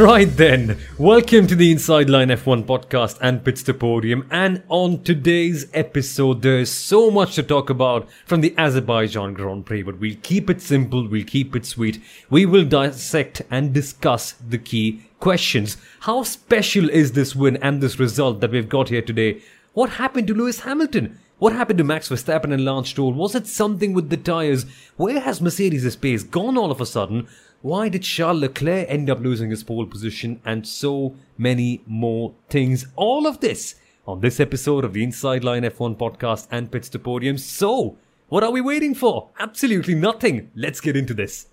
Right 0.00 0.34
then, 0.34 0.78
welcome 0.96 1.46
to 1.46 1.54
the 1.54 1.70
Inside 1.70 2.08
Line 2.08 2.28
F1 2.28 2.64
podcast 2.64 3.18
and 3.20 3.44
Pits 3.44 3.62
to 3.64 3.74
Podium. 3.74 4.26
And 4.30 4.62
on 4.70 5.02
today's 5.02 5.66
episode, 5.74 6.40
there's 6.40 6.70
so 6.70 7.10
much 7.10 7.34
to 7.34 7.42
talk 7.42 7.68
about 7.68 8.08
from 8.24 8.40
the 8.40 8.54
Azerbaijan 8.56 9.34
Grand 9.34 9.66
Prix, 9.66 9.82
but 9.82 10.00
we'll 10.00 10.16
keep 10.22 10.48
it 10.48 10.62
simple, 10.62 11.06
we'll 11.06 11.26
keep 11.26 11.54
it 11.54 11.66
sweet. 11.66 12.00
We 12.30 12.46
will 12.46 12.64
dissect 12.64 13.42
and 13.50 13.74
discuss 13.74 14.32
the 14.32 14.56
key 14.56 15.02
questions. 15.18 15.76
How 16.00 16.22
special 16.22 16.88
is 16.88 17.12
this 17.12 17.36
win 17.36 17.58
and 17.58 17.82
this 17.82 17.98
result 17.98 18.40
that 18.40 18.52
we've 18.52 18.70
got 18.70 18.88
here 18.88 19.02
today? 19.02 19.42
What 19.74 19.90
happened 19.90 20.28
to 20.28 20.34
Lewis 20.34 20.60
Hamilton? 20.60 21.18
What 21.40 21.52
happened 21.52 21.76
to 21.76 21.84
Max 21.84 22.08
Verstappen 22.08 22.54
and 22.54 22.64
Lance 22.64 22.88
Stroll? 22.88 23.12
Was 23.12 23.34
it 23.34 23.46
something 23.46 23.92
with 23.92 24.08
the 24.08 24.16
tyres? 24.16 24.64
Where 24.96 25.20
has 25.20 25.42
Mercedes' 25.42 25.96
pace 25.96 26.22
gone 26.22 26.56
all 26.56 26.70
of 26.70 26.80
a 26.80 26.86
sudden? 26.86 27.28
Why 27.62 27.90
did 27.90 28.04
Charles 28.04 28.40
Leclerc 28.40 28.86
end 28.88 29.10
up 29.10 29.20
losing 29.20 29.50
his 29.50 29.62
pole 29.62 29.84
position? 29.84 30.40
And 30.46 30.66
so 30.66 31.14
many 31.36 31.82
more 31.86 32.32
things. 32.48 32.86
All 32.96 33.26
of 33.26 33.40
this 33.40 33.74
on 34.06 34.20
this 34.20 34.40
episode 34.40 34.82
of 34.82 34.94
the 34.94 35.04
Inside 35.04 35.44
Line 35.44 35.64
F1 35.64 35.98
podcast 35.98 36.48
and 36.50 36.72
Pits 36.72 36.88
to 36.88 36.98
Podium. 36.98 37.36
So, 37.36 37.98
what 38.30 38.42
are 38.42 38.50
we 38.50 38.62
waiting 38.62 38.94
for? 38.94 39.28
Absolutely 39.38 39.94
nothing. 39.94 40.50
Let's 40.56 40.80
get 40.80 40.96
into 40.96 41.12
this. 41.12 41.48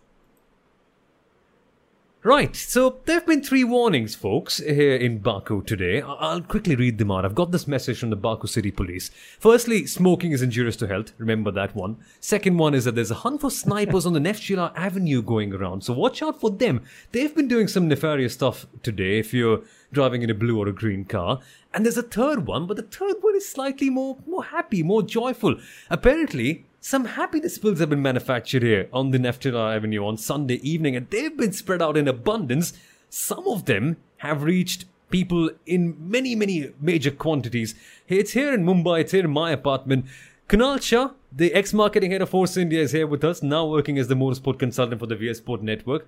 Right, 2.27 2.57
so 2.57 2.97
there 3.05 3.15
have 3.15 3.25
been 3.25 3.41
three 3.41 3.63
warnings, 3.63 4.13
folks, 4.13 4.57
here 4.57 4.97
in 4.97 5.19
Baku 5.19 5.63
today. 5.63 6.01
I'll 6.01 6.41
quickly 6.41 6.75
read 6.75 6.97
them 6.97 7.09
out. 7.09 7.23
I've 7.23 7.33
got 7.33 7.53
this 7.53 7.69
message 7.69 8.01
from 8.01 8.09
the 8.09 8.17
Baku 8.17 8.47
City 8.47 8.69
Police. 8.69 9.11
Firstly, 9.39 9.85
smoking 9.87 10.33
is 10.33 10.41
injurious 10.41 10.75
to 10.75 10.87
health. 10.87 11.13
Remember 11.19 11.51
that 11.51 11.73
one. 11.73 11.95
Second 12.19 12.57
one 12.57 12.73
is 12.73 12.83
that 12.83 12.95
there's 12.95 13.11
a 13.11 13.23
hunt 13.23 13.39
for 13.39 13.49
snipers 13.49 14.05
on 14.05 14.11
the 14.11 14.19
Neftchila 14.29 14.73
Avenue 14.75 15.21
going 15.21 15.53
around, 15.53 15.85
so 15.85 15.93
watch 15.93 16.21
out 16.21 16.41
for 16.41 16.49
them. 16.49 16.81
They've 17.13 17.33
been 17.33 17.47
doing 17.47 17.69
some 17.69 17.87
nefarious 17.87 18.33
stuff 18.33 18.65
today 18.83 19.19
if 19.19 19.33
you're 19.33 19.61
driving 19.93 20.21
in 20.21 20.29
a 20.29 20.33
blue 20.33 20.59
or 20.59 20.67
a 20.67 20.73
green 20.73 21.05
car. 21.05 21.39
And 21.73 21.85
there's 21.85 21.95
a 21.95 22.03
third 22.03 22.45
one, 22.45 22.67
but 22.67 22.75
the 22.75 22.83
third 22.83 23.15
one 23.21 23.37
is 23.37 23.47
slightly 23.47 23.89
more, 23.89 24.17
more 24.27 24.43
happy, 24.43 24.83
more 24.83 25.01
joyful. 25.01 25.55
Apparently, 25.89 26.65
some 26.87 27.03
happiness 27.03 27.57
pills 27.57 27.79
have 27.79 27.89
been 27.89 28.01
manufactured 28.01 28.63
here 28.63 28.87
on 28.93 29.11
the 29.11 29.17
Neftchila 29.17 29.75
Avenue 29.75 30.05
on 30.05 30.15
Sunday 30.15 30.55
evening, 30.55 30.95
and 30.95 31.09
they've 31.09 31.35
been 31.35 31.51
spread 31.51 31.81
out 31.81 31.97
in 31.97 32.07
abundance. 32.07 32.71
Some 33.09 33.45
of 33.45 33.65
them 33.65 33.97
have 34.19 34.43
reached 34.43 34.85
people 35.09 35.49
in 35.65 35.97
many, 35.99 36.33
many 36.33 36.71
major 36.79 37.11
quantities. 37.11 37.75
It's 38.07 38.31
here 38.31 38.53
in 38.53 38.63
Mumbai, 38.63 39.01
it's 39.01 39.11
here 39.11 39.25
in 39.25 39.31
my 39.31 39.51
apartment. 39.51 40.05
Kunal 40.47 40.81
Shah, 40.81 41.09
the 41.29 41.53
ex 41.53 41.73
marketing 41.73 42.11
head 42.11 42.21
of 42.21 42.29
Force 42.29 42.55
India, 42.55 42.81
is 42.81 42.93
here 42.93 43.05
with 43.05 43.25
us, 43.25 43.43
now 43.43 43.65
working 43.65 43.99
as 43.99 44.07
the 44.07 44.15
motorsport 44.15 44.57
consultant 44.57 45.01
for 45.01 45.07
the 45.07 45.17
VS 45.17 45.39
Sport 45.39 45.61
Network. 45.61 46.07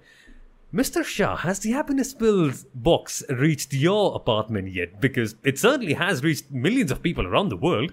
Mr. 0.74 1.04
Shah, 1.04 1.36
has 1.36 1.60
the 1.60 1.72
happiness 1.72 2.14
pills 2.14 2.64
box 2.74 3.22
reached 3.28 3.74
your 3.74 4.16
apartment 4.16 4.72
yet? 4.72 5.02
Because 5.02 5.36
it 5.44 5.60
certainly 5.60 5.96
has 5.96 6.24
reached 6.24 6.50
millions 6.50 6.90
of 6.90 7.04
people 7.04 7.28
around 7.28 7.50
the 7.50 7.58
world. 7.58 7.92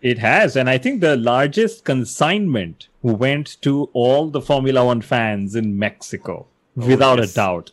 It 0.00 0.18
has, 0.18 0.54
and 0.54 0.70
I 0.70 0.78
think 0.78 1.00
the 1.00 1.16
largest 1.16 1.84
consignment 1.84 2.88
went 3.02 3.60
to 3.62 3.90
all 3.92 4.30
the 4.30 4.40
Formula 4.40 4.84
One 4.84 5.00
fans 5.00 5.56
in 5.56 5.78
Mexico, 5.78 6.46
oh, 6.80 6.86
without 6.86 7.18
yes. 7.18 7.32
a 7.32 7.34
doubt. 7.34 7.72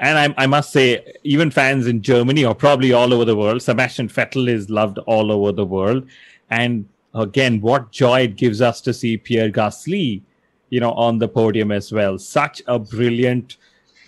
And 0.00 0.18
I, 0.18 0.42
I 0.44 0.46
must 0.46 0.72
say, 0.72 1.12
even 1.22 1.50
fans 1.50 1.86
in 1.86 2.02
Germany 2.02 2.44
or 2.44 2.54
probably 2.54 2.92
all 2.92 3.12
over 3.12 3.24
the 3.24 3.36
world, 3.36 3.62
Sebastian 3.62 4.08
Vettel 4.08 4.48
is 4.48 4.70
loved 4.70 4.98
all 5.00 5.30
over 5.30 5.52
the 5.52 5.64
world. 5.64 6.08
And 6.48 6.88
again, 7.14 7.60
what 7.60 7.92
joy 7.92 8.22
it 8.22 8.36
gives 8.36 8.60
us 8.62 8.80
to 8.80 8.94
see 8.94 9.16
Pierre 9.18 9.50
Gasly, 9.50 10.22
you 10.70 10.80
know, 10.80 10.92
on 10.92 11.18
the 11.18 11.28
podium 11.28 11.70
as 11.70 11.92
well. 11.92 12.18
Such 12.18 12.62
a 12.66 12.78
brilliant 12.78 13.58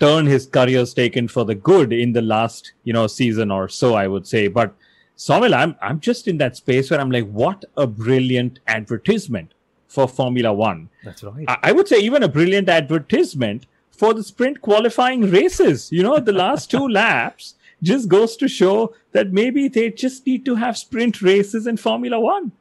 turn 0.01 0.27
his 0.27 0.47
career's 0.47 0.95
taken 0.95 1.29
for 1.29 1.45
the 1.45 1.55
good 1.55 1.93
in 1.93 2.13
the 2.13 2.23
last, 2.23 2.73
you 2.85 2.93
know, 2.93 3.07
season 3.07 3.51
or 3.51 3.69
so, 3.69 3.95
I 3.95 4.09
would 4.09 4.27
say. 4.27 4.49
But 4.49 4.75
Somil, 5.17 5.55
I'm 5.55 5.77
I'm 5.81 6.01
just 6.01 6.27
in 6.27 6.39
that 6.39 6.57
space 6.57 6.91
where 6.91 7.01
I'm 7.01 7.11
like, 7.11 7.29
what 7.29 7.65
a 7.77 7.87
brilliant 7.87 8.59
advertisement 8.67 9.53
for 9.87 10.09
Formula 10.09 10.53
One. 10.53 10.89
That's 11.05 11.23
right. 11.23 11.45
I, 11.49 11.59
I 11.65 11.73
would 11.73 11.89
say 11.89 11.99
even 11.99 12.23
a 12.23 12.29
brilliant 12.29 12.69
advertisement 12.69 13.67
for 13.91 14.15
the 14.15 14.23
sprint 14.23 14.63
qualifying 14.63 15.31
races. 15.31 15.93
You 15.93 16.03
know, 16.03 16.19
the 16.19 16.33
last 16.33 16.71
two 16.71 16.89
laps 17.01 17.55
just 17.83 18.09
goes 18.09 18.37
to 18.37 18.49
show 18.49 18.95
that 19.13 19.33
maybe 19.33 19.69
they 19.69 19.91
just 19.91 20.27
need 20.27 20.45
to 20.47 20.55
have 20.55 20.79
sprint 20.79 21.21
races 21.21 21.67
in 21.67 21.77
Formula 21.77 22.19
One. 22.19 22.53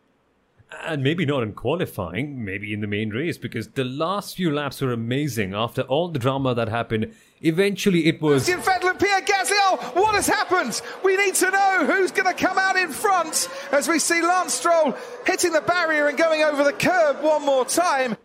And 0.85 1.03
maybe 1.03 1.25
not 1.25 1.43
in 1.43 1.53
qualifying, 1.53 2.45
maybe 2.45 2.73
in 2.73 2.79
the 2.79 2.87
main 2.87 3.09
race, 3.09 3.37
because 3.37 3.69
the 3.69 3.83
last 3.83 4.37
few 4.37 4.51
laps 4.53 4.81
were 4.81 4.93
amazing. 4.93 5.53
After 5.53 5.81
all 5.81 6.07
the 6.07 6.19
drama 6.19 6.55
that 6.55 6.69
happened, 6.69 7.13
eventually 7.41 8.05
it 8.07 8.21
was. 8.21 8.45
Sebastian 8.45 8.73
Vettel 8.81 8.89
and 8.91 8.99
Pierre 8.99 9.21
Gasly. 9.21 9.51
Oh, 9.53 9.91
what 9.95 10.15
has 10.15 10.27
happened? 10.27 10.81
We 11.03 11.17
need 11.17 11.35
to 11.35 11.49
know 11.51 11.85
who's 11.85 12.11
going 12.11 12.27
to 12.27 12.33
come 12.45 12.57
out 12.57 12.75
in 12.75 12.89
front 12.89 13.49
as 13.71 13.87
we 13.87 13.99
see 13.99 14.21
Lance 14.21 14.53
Stroll 14.53 14.95
hitting 15.25 15.51
the 15.53 15.61
barrier 15.61 16.07
and 16.07 16.17
going 16.17 16.41
over 16.43 16.63
the 16.63 16.73
curb 16.73 17.21
one 17.23 17.45
more 17.45 17.65
time. 17.65 18.17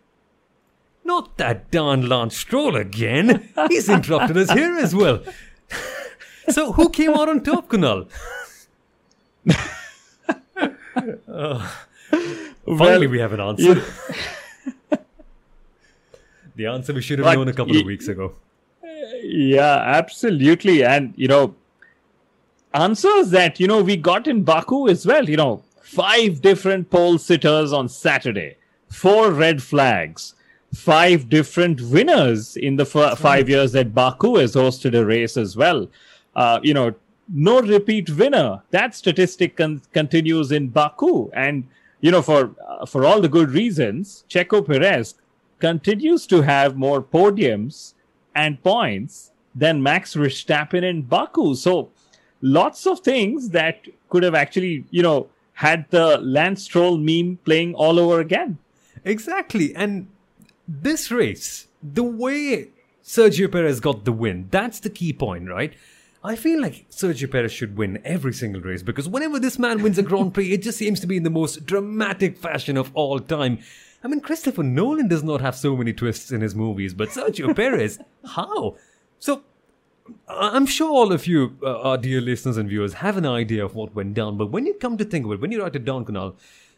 Not 1.03 1.37
that 1.37 1.71
darn 1.71 2.07
Lance 2.09 2.37
Stroll 2.37 2.75
again. 2.75 3.49
He's 3.69 3.87
interrupted 3.89 4.35
us 4.37 4.51
here 4.51 4.77
as 4.77 4.93
well. 4.93 5.23
so, 6.49 6.73
who 6.73 6.89
came 6.89 7.11
out 7.11 7.29
on 7.29 7.43
top, 7.43 7.69
Kunal? 7.69 8.09
Oh. 11.29 11.85
Finally, 12.77 13.07
we 13.07 13.19
have 13.19 13.31
an 13.33 13.39
answer. 13.39 13.63
you- 13.75 13.83
the 16.55 16.65
answer 16.65 16.91
we 16.93 17.01
should 17.01 17.19
have 17.19 17.25
But 17.25 17.35
known 17.35 17.47
a 17.47 17.53
couple 17.53 17.73
y- 17.73 17.79
of 17.81 17.85
weeks 17.85 18.07
ago. 18.07 18.33
Yeah, 19.23 19.81
absolutely. 19.85 20.83
And, 20.83 21.13
you 21.15 21.27
know, 21.27 21.55
answers 22.73 23.29
that, 23.31 23.59
you 23.59 23.67
know, 23.67 23.81
we 23.81 23.97
got 23.97 24.27
in 24.27 24.43
Baku 24.43 24.87
as 24.87 25.05
well. 25.05 25.29
You 25.29 25.37
know, 25.37 25.63
five 25.81 26.41
different 26.41 26.89
pole 26.89 27.17
sitters 27.17 27.73
on 27.73 27.89
Saturday, 27.89 28.57
four 28.89 29.31
red 29.31 29.61
flags, 29.61 30.35
five 30.73 31.29
different 31.29 31.81
winners 31.81 32.57
in 32.57 32.75
the 32.75 32.85
f- 32.85 33.17
five 33.19 33.49
years 33.49 33.71
that 33.73 33.93
Baku 33.93 34.37
has 34.37 34.53
hosted 34.53 34.97
a 34.97 35.05
race 35.05 35.37
as 35.37 35.55
well. 35.55 35.87
Uh, 36.35 36.59
you 36.61 36.73
know, 36.73 36.93
no 37.33 37.61
repeat 37.61 38.09
winner. 38.11 38.61
That 38.71 38.95
statistic 38.95 39.57
con- 39.57 39.81
continues 39.93 40.51
in 40.51 40.69
Baku. 40.69 41.29
And, 41.33 41.67
you 42.01 42.11
know, 42.11 42.21
for, 42.21 42.55
uh, 42.67 42.85
for 42.85 43.05
all 43.05 43.21
the 43.21 43.29
good 43.29 43.49
reasons, 43.51 44.23
Checo 44.29 44.65
Perez 44.65 45.15
continues 45.59 46.27
to 46.27 46.41
have 46.41 46.77
more 46.77 47.01
podiums 47.01 47.93
and 48.37 48.61
points 48.63 49.31
than 49.53 49.81
Max 49.81 50.15
Verstappen 50.15 50.83
in 50.83 51.01
Baku. 51.01 51.55
So 51.55 51.89
lots 52.41 52.85
of 52.85 52.99
things 52.99 53.49
that 53.49 53.87
could 54.09 54.23
have 54.23 54.35
actually, 54.35 54.85
you 54.91 55.01
know, 55.01 55.27
had 55.53 55.89
the 55.89 56.19
Lance 56.19 56.63
Stroll 56.63 56.97
meme 56.97 57.39
playing 57.43 57.73
all 57.73 57.99
over 57.99 58.19
again. 58.19 58.59
Exactly. 59.03 59.75
And 59.75 60.07
this 60.67 61.09
race, 61.09 61.67
the 61.81 62.03
way 62.03 62.69
Sergio 63.03 63.51
Perez 63.51 63.79
got 63.79 64.05
the 64.05 64.11
win, 64.11 64.47
that's 64.51 64.79
the 64.79 64.91
key 64.91 65.13
point, 65.13 65.49
right? 65.49 65.73
I 66.23 66.35
feel 66.35 66.61
like 66.61 66.85
Sergio 66.91 67.31
Perez 67.31 67.51
should 67.51 67.77
win 67.77 67.99
every 68.03 68.33
single 68.33 68.61
race 68.61 68.83
because 68.83 69.07
whenever 69.07 69.39
this 69.39 69.57
man 69.57 69.81
wins 69.81 69.97
a 69.97 70.03
Grand 70.03 70.33
Prix, 70.33 70.51
it 70.51 70.61
just 70.61 70.77
seems 70.77 70.99
to 70.99 71.07
be 71.07 71.17
in 71.17 71.23
the 71.23 71.29
most 71.29 71.65
dramatic 71.65 72.37
fashion 72.37 72.77
of 72.77 72.91
all 72.93 73.19
time. 73.19 73.59
I 74.03 74.07
mean, 74.07 74.21
Christopher 74.21 74.63
Nolan 74.63 75.07
does 75.07 75.23
not 75.23 75.41
have 75.41 75.55
so 75.55 75.75
many 75.75 75.91
twists 75.91 76.31
in 76.31 76.41
his 76.41 76.55
movies, 76.55 76.93
but 76.93 77.09
Sergio 77.09 77.55
Perez, 77.55 77.99
how? 78.25 78.77
So, 79.19 79.43
I'm 80.29 80.65
sure 80.65 80.89
all 80.89 81.11
of 81.11 81.27
you, 81.27 81.57
uh, 81.63 81.81
our 81.81 81.97
dear 81.97 82.21
listeners 82.21 82.57
and 82.57 82.69
viewers, 82.69 82.93
have 82.93 83.17
an 83.17 83.25
idea 83.25 83.65
of 83.65 83.75
what 83.75 83.95
went 83.95 84.13
down, 84.13 84.37
but 84.37 84.51
when 84.51 84.65
you 84.65 84.75
come 84.75 84.97
to 84.97 85.05
think 85.05 85.25
of 85.25 85.31
it, 85.33 85.41
when 85.41 85.51
you 85.51 85.61
write 85.61 85.75
it 85.75 85.83
down, 85.83 86.05
Kunal, 86.05 86.35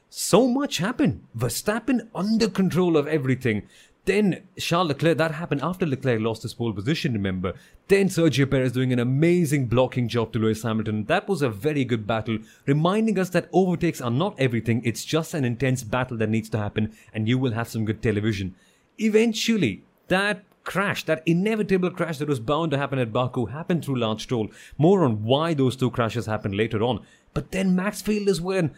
so 0.09 0.47
much 0.47 0.77
happened. 0.77 1.23
Verstappen 1.37 2.07
under 2.15 2.49
control 2.49 2.97
of 2.97 3.07
everything. 3.07 3.67
Then 4.09 4.41
Charles 4.57 4.87
Leclerc, 4.87 5.19
that 5.19 5.35
happened 5.35 5.61
after 5.61 5.85
Leclerc 5.85 6.19
lost 6.19 6.41
his 6.41 6.55
pole 6.55 6.73
position, 6.73 7.13
remember. 7.13 7.53
Then 7.89 8.07
Sergio 8.09 8.49
Perez 8.49 8.71
doing 8.71 8.91
an 8.91 8.97
amazing 8.97 9.67
blocking 9.67 10.07
job 10.07 10.33
to 10.33 10.39
Lewis 10.39 10.63
Hamilton. 10.63 11.05
That 11.05 11.27
was 11.27 11.43
a 11.43 11.49
very 11.51 11.85
good 11.85 12.07
battle, 12.07 12.39
reminding 12.65 13.19
us 13.19 13.29
that 13.29 13.49
overtakes 13.53 14.01
are 14.01 14.09
not 14.09 14.33
everything. 14.39 14.81
It's 14.83 15.05
just 15.05 15.35
an 15.35 15.45
intense 15.45 15.83
battle 15.83 16.17
that 16.17 16.29
needs 16.31 16.49
to 16.49 16.57
happen, 16.57 16.97
and 17.13 17.27
you 17.27 17.37
will 17.37 17.51
have 17.51 17.67
some 17.67 17.85
good 17.85 18.01
television. 18.01 18.55
Eventually, 18.97 19.83
that 20.07 20.43
crash, 20.63 21.03
that 21.03 21.21
inevitable 21.27 21.91
crash 21.91 22.17
that 22.17 22.27
was 22.27 22.39
bound 22.39 22.71
to 22.71 22.79
happen 22.79 22.97
at 22.97 23.13
Baku, 23.13 23.45
happened 23.45 23.85
through 23.85 23.99
Lance 23.99 24.23
Stroll. 24.23 24.49
More 24.79 25.05
on 25.05 25.23
why 25.23 25.53
those 25.53 25.75
two 25.75 25.91
crashes 25.91 26.25
happened 26.25 26.55
later 26.55 26.81
on. 26.81 27.05
But 27.35 27.51
then 27.51 27.75
Max 27.75 28.01
failed 28.01 28.27
as 28.27 28.41
well. 28.41 28.71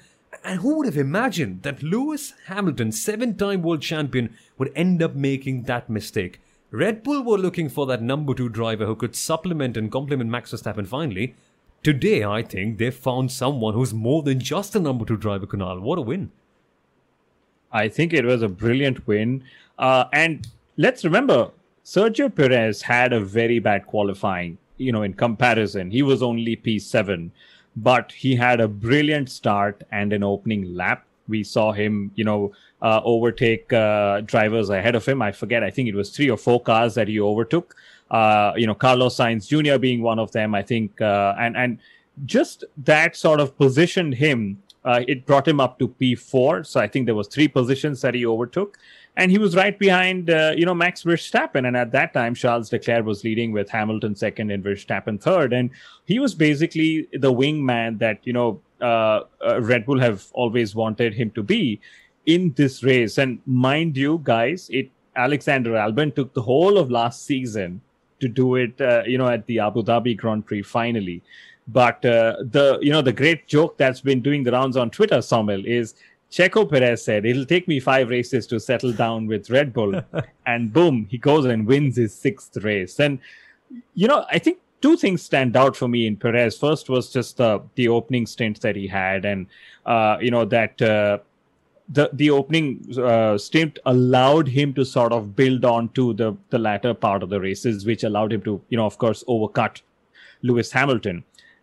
And 0.44 0.60
who 0.60 0.78
would 0.78 0.86
have 0.86 0.98
imagined 0.98 1.64
that 1.64 1.84
Lewis 1.84 2.34
Hamilton, 2.48 2.92
seven 2.92 3.36
time 3.38 3.62
world 3.62 3.82
champion, 3.82 4.36
would 4.58 4.72
end 4.76 5.04
up 5.04 5.16
making 5.16 5.64
that 5.64 5.90
mistake? 5.90 6.40
Red 6.72 7.04
Bull 7.04 7.22
were 7.24 7.38
looking 7.38 7.68
for 7.68 7.86
that 7.88 8.02
number 8.02 8.34
two 8.34 8.48
driver 8.48 8.86
who 8.86 8.96
could 8.96 9.16
supplement 9.16 9.76
and 9.76 9.92
complement 9.92 10.30
Max 10.30 10.52
Verstappen 10.54 10.88
finally. 10.88 11.36
Today, 11.84 12.24
I 12.24 12.44
think 12.44 12.78
they've 12.78 12.96
found 12.96 13.32
someone 13.32 13.74
who's 13.74 13.94
more 13.94 14.24
than 14.24 14.40
just 14.40 14.76
a 14.76 14.80
number 14.80 15.04
two 15.04 15.18
driver, 15.18 15.46
Kunal. 15.46 15.82
What 15.82 15.98
a 15.98 16.02
win. 16.02 16.32
I 17.72 17.90
think 17.90 18.14
it 18.14 18.24
was 18.24 18.42
a 18.42 18.48
brilliant 18.48 19.08
win. 19.08 19.44
Uh, 19.78 20.06
and 20.14 20.48
let's 20.78 21.04
remember, 21.04 21.52
Sergio 21.84 22.34
Perez 22.34 22.84
had 22.84 23.14
a 23.14 23.20
very 23.20 23.60
bad 23.60 23.88
qualifying, 23.88 24.58
you 24.78 24.92
know, 24.92 25.02
in 25.02 25.14
comparison. 25.14 25.92
He 25.92 26.04
was 26.04 26.22
only 26.22 26.56
P7, 26.56 27.32
but 27.76 28.12
he 28.12 28.36
had 28.36 28.60
a 28.60 28.68
brilliant 28.68 29.30
start 29.30 29.84
and 29.92 30.14
an 30.14 30.24
opening 30.24 30.76
lap. 30.76 31.06
We 31.28 31.44
saw 31.44 31.72
him, 31.72 32.12
you 32.16 32.24
know, 32.24 32.52
uh, 32.82 33.02
overtake 33.04 33.72
uh, 33.72 34.22
drivers 34.22 34.70
ahead 34.70 34.96
of 34.96 35.06
him. 35.06 35.22
I 35.22 35.32
forget, 35.32 35.64
I 35.64 35.70
think 35.70 35.88
it 35.88 35.96
was 35.96 36.10
three 36.10 36.30
or 36.30 36.38
four 36.38 36.60
cars 36.62 36.96
that 36.96 37.08
he 37.08 37.20
overtook. 37.20 37.76
Uh, 38.10 38.54
you 38.58 38.68
know, 38.68 38.76
Carlos 38.76 39.16
Sainz 39.16 39.48
Jr. 39.48 39.80
being 39.80 40.02
one 40.02 40.20
of 40.20 40.32
them, 40.32 40.54
I 40.54 40.64
think, 40.64 41.00
uh, 41.00 41.34
and 41.40 41.56
and 41.56 41.80
just 42.26 42.66
that 42.78 43.16
sort 43.16 43.40
of 43.40 43.58
positioned 43.58 44.16
him. 44.16 44.62
Uh, 44.84 45.04
it 45.08 45.26
brought 45.26 45.48
him 45.48 45.60
up 45.60 45.78
to 45.80 45.88
P4. 45.88 46.66
So 46.66 46.80
I 46.80 46.88
think 46.88 47.06
there 47.06 47.16
was 47.16 47.28
three 47.28 47.48
positions 47.48 48.02
that 48.02 48.16
he 48.16 48.26
overtook 48.26 48.78
and 49.18 49.30
he 49.30 49.38
was 49.38 49.56
right 49.56 49.78
behind, 49.78 50.30
uh, 50.30 50.54
you 50.56 50.66
know, 50.66 50.74
Max 50.74 51.04
Verstappen. 51.04 51.68
And 51.68 51.76
at 51.76 51.92
that 51.92 52.14
time, 52.14 52.34
Charles 52.34 52.72
Leclerc 52.72 53.06
was 53.06 53.24
leading 53.24 53.52
with 53.52 53.70
Hamilton 53.70 54.16
second 54.16 54.52
and 54.52 54.64
Verstappen 54.64 55.22
third, 55.22 55.54
and 55.54 55.70
he 56.06 56.20
was 56.20 56.34
basically 56.34 57.08
the 57.12 57.32
wingman 57.32 58.00
that 58.00 58.20
you 58.24 58.34
know 58.34 58.62
uh, 58.82 59.22
uh, 59.46 59.62
Red 59.62 59.86
Bull 59.86 60.00
have 60.00 60.28
always 60.34 60.76
wanted 60.76 61.14
him 61.14 61.32
to 61.32 61.44
be 61.44 61.82
in 62.26 62.54
this 62.54 62.84
race. 62.84 63.18
And 63.18 63.40
mind 63.46 63.98
you, 63.98 64.22
guys, 64.24 64.70
it 64.72 64.90
Alexander 65.16 65.72
Albon 65.72 66.16
took 66.16 66.34
the 66.34 66.42
whole 66.42 66.78
of 66.78 66.90
last 66.90 67.26
season 67.26 67.82
to 68.22 68.30
do 68.30 68.56
it, 68.56 68.80
uh, 68.80 69.04
you 69.06 69.18
know, 69.18 69.28
at 69.28 69.46
the 69.48 69.60
Abu 69.60 69.84
Dhabi 69.84 70.16
Grand 70.16 70.46
Prix 70.46 70.62
finally. 70.62 71.22
But 71.68 72.04
uh, 72.04 72.38
the 72.40 72.80
you 72.82 72.92
know 72.92 73.02
the 73.02 73.14
great 73.14 73.48
joke 73.48 73.78
that's 73.78 74.02
been 74.02 74.22
doing 74.22 74.44
the 74.44 74.52
rounds 74.52 74.76
on 74.76 74.90
Twitter, 74.90 75.18
Somil, 75.18 75.64
is 75.66 75.96
Checo 76.32 76.68
Perez 76.68 77.04
said, 77.04 77.26
It'll 77.26 77.46
take 77.46 77.68
me 77.68 77.80
five 77.80 78.10
races 78.10 78.48
to 78.48 78.60
settle 78.60 78.94
down 78.94 79.28
with 79.28 79.50
Red 79.50 79.74
Bull. 79.74 80.02
and 80.46 80.72
boom, 80.72 81.06
he 81.10 81.18
goes 81.18 81.46
and 81.46 81.68
wins 81.68 81.98
his 81.98 82.14
sixth 82.16 82.56
race. 82.58 83.00
And, 83.00 83.20
you 83.96 84.08
know, 84.08 84.26
I 84.32 84.40
think 84.40 84.60
two 84.82 84.96
things 84.96 85.22
stand 85.22 85.58
out 85.58 85.76
for 85.76 85.90
me 85.90 86.08
in 86.08 86.16
Perez. 86.16 86.58
First 86.58 86.90
was 86.90 87.12
just 87.12 87.38
the, 87.38 87.62
the 87.76 87.90
opening 87.90 88.26
stint 88.26 88.62
that 88.62 88.78
he 88.78 88.88
had, 88.88 89.26
and, 89.26 89.48
uh, 89.86 90.18
you 90.22 90.32
know, 90.32 90.46
that. 90.46 90.82
Uh, 90.82 91.20
the 91.90 92.10
the 92.14 92.30
opening 92.30 92.98
uh, 92.98 93.38
stint 93.38 93.78
allowed 93.86 94.48
him 94.48 94.74
to 94.76 94.86
sort 94.86 95.12
of 95.12 95.36
build 95.36 95.66
on 95.66 95.90
to 95.90 96.14
the 96.14 96.34
the 96.50 96.58
latter 96.58 96.94
part 96.94 97.22
of 97.22 97.30
the 97.30 97.42
races, 97.42 97.86
which 97.86 98.06
allowed 98.06 98.32
him 98.32 98.42
to, 98.44 98.62
you 98.70 98.78
know, 98.78 98.86
of 98.86 98.98
course, 98.98 99.26
overcut 99.28 99.82
Lewis 100.42 100.72
Hamilton. 100.72 101.22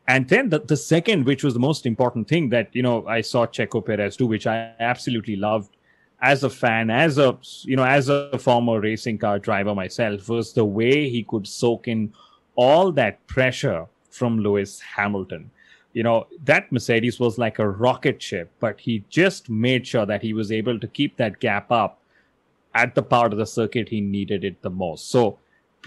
And 0.09 0.27
then 0.27 0.49
the, 0.49 0.61
the 0.61 0.77
second, 0.77 1.27
which 1.27 1.45
was 1.45 1.53
the 1.53 1.61
most 1.61 1.85
important 1.85 2.29
thing 2.29 2.49
that, 2.49 2.75
you 2.75 2.83
know, 2.83 3.07
I 3.07 3.21
saw 3.21 3.47
Checo 3.47 3.85
Perez 3.85 4.17
do, 4.17 4.27
which 4.27 4.47
I 4.47 4.73
absolutely 4.81 5.37
loved 5.37 5.77
as 6.23 6.43
a 6.45 6.51
fan, 6.51 6.89
as 6.89 7.19
a, 7.19 7.39
you 7.63 7.77
know, 7.77 7.85
as 7.85 8.09
a 8.09 8.39
former 8.39 8.81
racing 8.81 9.19
car 9.19 9.39
driver 9.39 9.75
myself, 9.75 10.29
was 10.31 10.55
the 10.55 10.65
way 10.65 11.11
he 11.11 11.23
could 11.23 11.47
soak 11.47 11.89
in 11.89 12.15
all 12.57 12.91
that 12.93 13.25
pressure 13.27 13.87
from 14.11 14.39
Lewis 14.39 14.81
Hamilton. 14.81 15.51
You 15.93 16.05
know, 16.05 16.27
that 16.45 16.73
Mercedes 16.73 17.21
was 17.21 17.37
like 17.37 17.59
a 17.59 17.69
rocket 17.69 18.23
ship, 18.23 18.51
but 18.61 18.81
he 18.81 19.05
just 19.11 19.51
made 19.51 19.87
sure 19.87 20.07
that 20.07 20.23
he 20.23 20.33
was 20.33 20.51
able 20.51 20.81
to 20.81 20.89
keep 20.89 21.19
that 21.19 21.39
gap 21.39 21.71
up 21.71 22.01
at 22.75 22.95
the 22.95 23.03
part 23.03 23.33
of 23.33 23.39
the 23.39 23.47
circuit 23.47 23.91
he 23.91 24.01
needed 24.01 24.43
it 24.43 24.63
the 24.63 24.71
most. 24.71 25.11
So, 25.11 25.39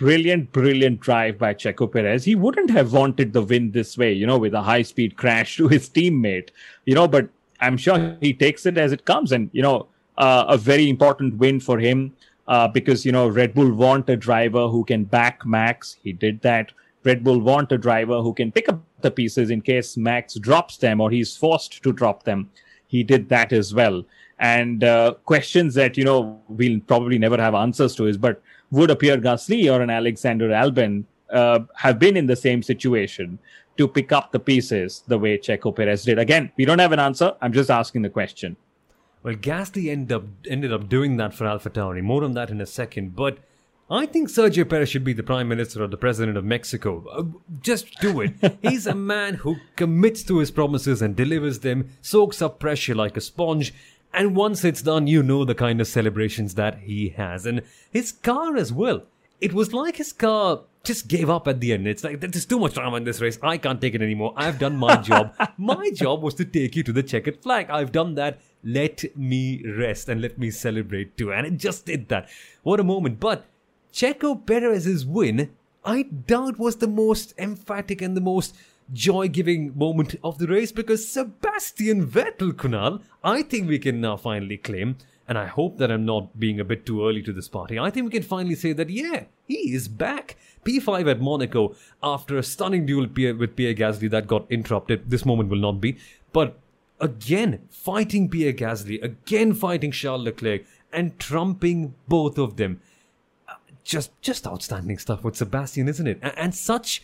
brilliant, 0.02 0.52
brilliant 0.52 1.00
drive 1.00 1.38
by 1.38 1.54
Checo 1.54 1.90
Perez. 1.90 2.26
He 2.26 2.34
wouldn't 2.34 2.72
have 2.72 2.92
wanted 2.92 3.34
the 3.34 3.44
win 3.44 3.70
this 3.70 4.00
way, 4.00 4.12
you 4.12 4.26
know, 4.26 4.40
with 4.40 4.56
a 4.56 4.64
high 4.64 4.82
speed 4.82 5.16
crash 5.16 5.58
to 5.58 5.68
his 5.68 5.88
teammate, 5.90 6.50
you 6.86 6.96
know, 6.96 7.08
but 7.08 7.30
I'm 7.60 7.78
sure 7.78 8.18
he 8.20 8.34
takes 8.34 8.66
it 8.66 8.80
as 8.80 8.92
it 8.92 9.06
comes. 9.06 9.32
And, 9.32 9.52
you 9.54 9.62
know, 9.62 9.86
uh, 10.18 10.46
a 10.48 10.58
very 10.58 10.90
important 10.90 11.38
win 11.38 11.60
for 11.60 11.78
him 11.78 12.16
uh, 12.48 12.68
because, 12.68 13.06
you 13.06 13.12
know, 13.12 13.28
Red 13.28 13.54
Bull 13.54 13.72
want 13.72 14.10
a 14.10 14.18
driver 14.18 14.68
who 14.70 14.84
can 14.84 15.04
back 15.04 15.46
Max. 15.46 15.98
He 16.02 16.14
did 16.14 16.42
that. 16.42 16.72
Red 17.04 17.24
Bull 17.24 17.40
want 17.40 17.72
a 17.72 17.78
driver 17.78 18.24
who 18.24 18.34
can 18.34 18.52
pick 18.52 18.70
up 18.70 18.82
the 19.02 19.12
pieces 19.12 19.52
in 19.52 19.62
case 19.62 19.98
Max 19.98 20.34
drops 20.34 20.78
them 20.78 21.00
or 21.00 21.12
he's 21.12 21.38
forced 21.38 21.84
to 21.84 21.94
drop 21.94 22.24
them. 22.24 22.50
He 22.88 23.04
did 23.04 23.30
that 23.30 23.54
as 23.54 23.72
well. 23.72 24.04
And 24.40 24.84
uh, 24.84 25.14
questions 25.26 25.76
that, 25.76 25.96
you 25.96 26.04
know, 26.04 26.42
we'll 26.48 26.80
probably 26.80 27.20
never 27.20 27.38
have 27.38 27.54
answers 27.54 27.94
to 27.98 28.08
is, 28.08 28.18
but 28.18 28.42
would 28.72 28.90
a 28.90 28.96
Pierre 28.96 29.18
Gasly 29.18 29.72
or 29.72 29.82
an 29.82 29.90
Alexander 29.90 30.50
Albon 30.50 31.06
uh, 31.30 31.60
have 31.76 32.00
been 32.00 32.18
in 32.18 32.26
the 32.26 32.36
same 32.36 32.64
situation 32.64 33.40
to 33.78 33.88
pick 33.88 34.12
up 34.12 34.32
the 34.32 34.40
pieces 34.40 35.04
the 35.08 35.18
way 35.18 35.38
Checo 35.38 35.76
Perez 35.76 36.04
did? 36.04 36.18
Again, 36.18 36.52
we 36.58 36.66
don't 36.66 36.80
have 36.80 36.92
an 36.92 37.00
answer. 37.00 37.36
I'm 37.42 37.54
just 37.54 37.70
asking 37.70 38.02
the 38.02 38.10
question. 38.10 38.56
Well, 39.24 39.36
Gasly 39.36 39.92
ended 39.92 40.12
up 40.12 40.24
ended 40.50 40.74
up 40.74 40.90
doing 40.90 41.18
that 41.18 41.34
for 41.34 41.46
Alpha 41.46 41.70
Tauri. 41.70 42.02
More 42.02 42.24
on 42.24 42.34
that 42.34 42.50
in 42.50 42.60
a 42.60 42.66
second. 42.66 43.16
But 43.16 43.38
I 43.90 44.06
think 44.06 44.30
Sergio 44.30 44.68
Perez 44.68 44.88
should 44.88 45.04
be 45.04 45.14
the 45.14 45.22
Prime 45.22 45.50
Minister 45.50 45.84
or 45.84 45.88
the 45.88 45.98
President 45.98 46.38
of 46.38 46.46
Mexico. 46.46 47.06
Uh, 47.12 47.24
just 47.62 48.00
do 48.00 48.22
it. 48.22 48.34
He's 48.62 48.88
a 48.88 48.96
man 48.96 49.36
who 49.36 49.58
commits 49.76 50.24
to 50.24 50.38
his 50.40 50.50
promises 50.50 51.02
and 51.02 51.14
delivers 51.14 51.60
them, 51.60 51.90
soaks 52.02 52.42
up 52.42 52.58
pressure 52.58 52.96
like 52.96 53.18
a 53.18 53.22
sponge, 53.22 53.74
and 54.14 54.36
once 54.36 54.64
it's 54.64 54.82
done, 54.82 55.08
you 55.08 55.24
know 55.24 55.46
the 55.46 55.56
kind 55.56 55.80
of 55.80 55.88
celebrations 55.88 56.56
that 56.56 56.80
he 56.80 57.10
has. 57.10 57.46
And 57.46 57.62
his 57.92 58.12
car 58.12 58.56
as 58.56 58.74
well. 58.74 59.04
It 59.40 59.54
was 59.54 59.74
like 59.74 59.98
his 59.98 60.14
car 60.14 60.62
just 60.84 61.08
gave 61.08 61.30
up 61.30 61.48
at 61.48 61.60
the 61.60 61.74
end. 61.74 61.88
It's 61.88 62.04
like, 62.04 62.20
there's 62.20 62.46
too 62.46 62.60
much 62.60 62.74
drama 62.74 62.98
in 62.98 63.04
this 63.04 63.22
race. 63.22 63.38
I 63.42 63.58
can't 63.58 63.80
take 63.80 63.96
it 63.96 64.02
anymore. 64.02 64.34
I've 64.36 64.60
done 64.60 64.76
my 64.76 64.96
job. 65.02 65.34
my 65.58 65.92
job 65.92 66.22
was 66.22 66.34
to 66.36 66.46
take 66.46 66.76
you 66.76 66.84
to 66.84 66.94
the 66.94 67.04
checkered 67.04 67.42
flag. 67.42 67.70
I've 67.70 67.92
done 67.92 68.16
that. 68.16 68.40
Let 68.64 69.16
me 69.18 69.64
rest 69.66 70.10
and 70.10 70.22
let 70.22 70.38
me 70.38 70.52
celebrate 70.52 71.18
too. 71.18 71.32
And 71.34 71.48
it 71.48 71.58
just 71.58 71.86
did 71.86 72.10
that. 72.10 72.30
What 72.64 72.80
a 72.80 72.84
moment. 72.84 73.20
But 73.20 73.46
Checo 73.94 74.46
Perez's 74.46 75.06
win, 75.06 75.52
I 75.84 76.04
doubt 76.04 76.60
was 76.60 76.78
the 76.78 76.88
most 76.88 77.34
emphatic 77.38 78.02
and 78.02 78.16
the 78.16 78.22
most 78.22 78.56
joy 78.94 79.28
giving 79.28 79.78
moment 79.78 80.16
of 80.24 80.38
the 80.38 80.48
race 80.48 80.72
because 80.72 81.08
Sebastian 81.08 82.08
Vettel, 82.08 82.52
Kunal, 82.52 83.02
I 83.24 83.42
think 83.44 83.68
we 83.68 83.80
can 83.80 84.02
now 84.02 84.18
finally 84.18 84.58
claim, 84.58 84.98
and 85.28 85.38
I 85.38 85.46
hope 85.46 85.78
that 85.78 85.92
I'm 85.92 86.06
not 86.06 86.40
being 86.40 86.60
a 86.60 86.66
bit 86.66 86.86
too 86.86 87.08
early 87.08 87.22
to 87.24 87.34
this 87.34 87.48
party, 87.48 87.80
I 87.80 87.90
think 87.90 88.06
we 88.06 88.12
can 88.12 88.24
finally 88.24 88.56
say 88.56 88.74
that, 88.74 88.90
yeah, 88.90 89.26
he 89.48 89.74
is 89.74 89.88
back. 89.88 90.38
P5 90.64 91.10
at 91.10 91.22
Monaco 91.22 91.76
after 92.04 92.38
a 92.38 92.44
stunning 92.44 92.86
duel 92.86 93.08
with 93.08 93.56
Pierre 93.56 93.74
Gasly 93.74 94.10
that 94.12 94.28
got 94.28 94.46
interrupted. 94.52 95.10
This 95.10 95.26
moment 95.26 95.50
will 95.50 95.58
not 95.58 95.82
be. 95.82 95.98
But 96.34 96.60
again, 97.00 97.68
fighting 97.70 98.30
Pierre 98.30 98.54
Gasly, 98.54 99.02
again 99.04 99.54
fighting 99.54 99.92
Charles 99.92 100.24
Leclerc, 100.24 100.64
and 100.94 101.18
trumping 101.18 101.96
both 102.08 102.38
of 102.38 102.58
them. 102.58 102.82
Uh, 103.48 103.54
just, 103.84 104.12
just 104.22 104.46
outstanding 104.46 104.98
stuff 104.98 105.24
with 105.24 105.36
Sebastian, 105.36 105.88
isn't 105.88 106.08
it? 106.08 106.20
And, 106.22 106.54
such 106.54 107.02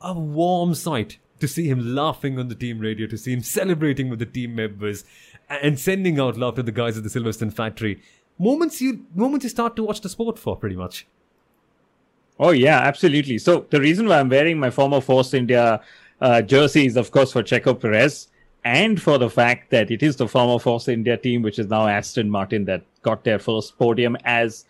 a 0.00 0.14
warm 0.14 0.74
sight 0.74 1.18
to 1.40 1.48
see 1.48 1.68
him 1.68 1.94
laughing 1.94 2.38
on 2.38 2.48
the 2.48 2.54
team 2.54 2.78
radio, 2.78 3.06
to 3.06 3.18
see 3.18 3.32
him 3.32 3.42
celebrating 3.42 4.08
with 4.08 4.18
the 4.18 4.26
team 4.26 4.54
members, 4.54 5.04
and 5.48 5.78
sending 5.78 6.18
out 6.18 6.36
love 6.36 6.56
to 6.56 6.62
the 6.62 6.72
guys 6.72 6.96
at 6.96 7.04
the 7.04 7.08
Silverstone 7.08 7.52
factory. 7.52 8.02
Moments 8.38 8.80
you 8.80 9.06
moments 9.14 9.44
you 9.44 9.50
start 9.50 9.76
to 9.76 9.82
watch 9.84 10.00
the 10.00 10.08
sport 10.08 10.38
for, 10.38 10.56
pretty 10.56 10.76
much. 10.76 11.06
Oh 12.38 12.50
yeah, 12.50 12.78
absolutely. 12.78 13.38
So 13.38 13.66
the 13.70 13.80
reason 13.80 14.06
why 14.06 14.20
I'm 14.20 14.28
wearing 14.28 14.58
my 14.58 14.70
former 14.70 15.00
Force 15.00 15.34
India 15.34 15.80
uh, 16.20 16.42
jersey 16.42 16.86
is, 16.86 16.96
of 16.96 17.10
course, 17.10 17.32
for 17.32 17.42
Checo 17.42 17.78
Perez, 17.78 18.28
and 18.64 19.00
for 19.00 19.18
the 19.18 19.30
fact 19.30 19.70
that 19.70 19.90
it 19.90 20.02
is 20.02 20.16
the 20.16 20.28
former 20.28 20.58
Force 20.58 20.88
India 20.88 21.16
team, 21.16 21.42
which 21.42 21.58
is 21.58 21.68
now 21.68 21.88
Aston 21.88 22.30
Martin, 22.30 22.64
that 22.66 22.82
got 23.02 23.24
their 23.24 23.38
first 23.38 23.78
podium 23.78 24.16
as 24.24 24.64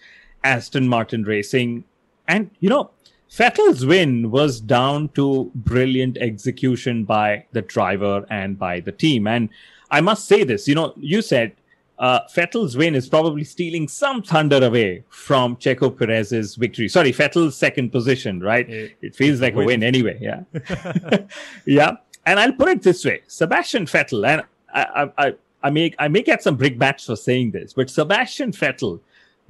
Aston 0.44 0.88
Martin 0.88 1.24
Racing. 1.24 1.84
And 2.26 2.50
you 2.60 2.70
know, 2.70 2.90
Vettel's 3.30 3.84
win 3.84 4.30
was 4.30 4.60
down 4.60 5.10
to 5.10 5.50
brilliant 5.54 6.16
execution 6.18 7.04
by 7.04 7.44
the 7.52 7.62
driver 7.62 8.24
and 8.30 8.58
by 8.58 8.80
the 8.80 8.92
team. 8.92 9.26
And 9.26 9.50
I 9.90 10.00
must 10.00 10.26
say 10.26 10.44
this, 10.44 10.66
you 10.66 10.74
know, 10.74 10.94
you 10.96 11.20
said 11.20 11.52
uh, 11.98 12.20
Vettel's 12.34 12.76
win 12.76 12.94
is 12.94 13.08
probably 13.08 13.44
stealing 13.44 13.86
some 13.86 14.22
thunder 14.22 14.64
away 14.64 15.04
from 15.08 15.56
Checo 15.56 15.96
Perez's 15.96 16.54
victory. 16.54 16.88
Sorry, 16.88 17.12
Vettel's 17.12 17.56
second 17.56 17.90
position, 17.90 18.40
right? 18.40 18.68
It, 18.68 18.96
it 19.02 19.16
feels 19.16 19.40
like 19.40 19.54
a 19.54 19.64
win 19.64 19.82
anyway. 19.82 20.18
Yeah. 20.20 20.42
yeah. 21.66 21.96
And 22.24 22.38
I'll 22.40 22.52
put 22.52 22.68
it 22.68 22.82
this 22.82 23.04
way 23.04 23.22
Sebastian 23.26 23.86
Vettel, 23.86 24.26
and 24.26 24.42
I, 24.72 25.10
I, 25.18 25.34
I, 25.62 25.70
may, 25.70 25.94
I 25.98 26.08
may 26.08 26.22
get 26.22 26.42
some 26.42 26.56
brickbats 26.56 27.06
for 27.06 27.16
saying 27.16 27.50
this, 27.50 27.72
but 27.72 27.90
Sebastian 27.90 28.52
Vettel 28.52 29.00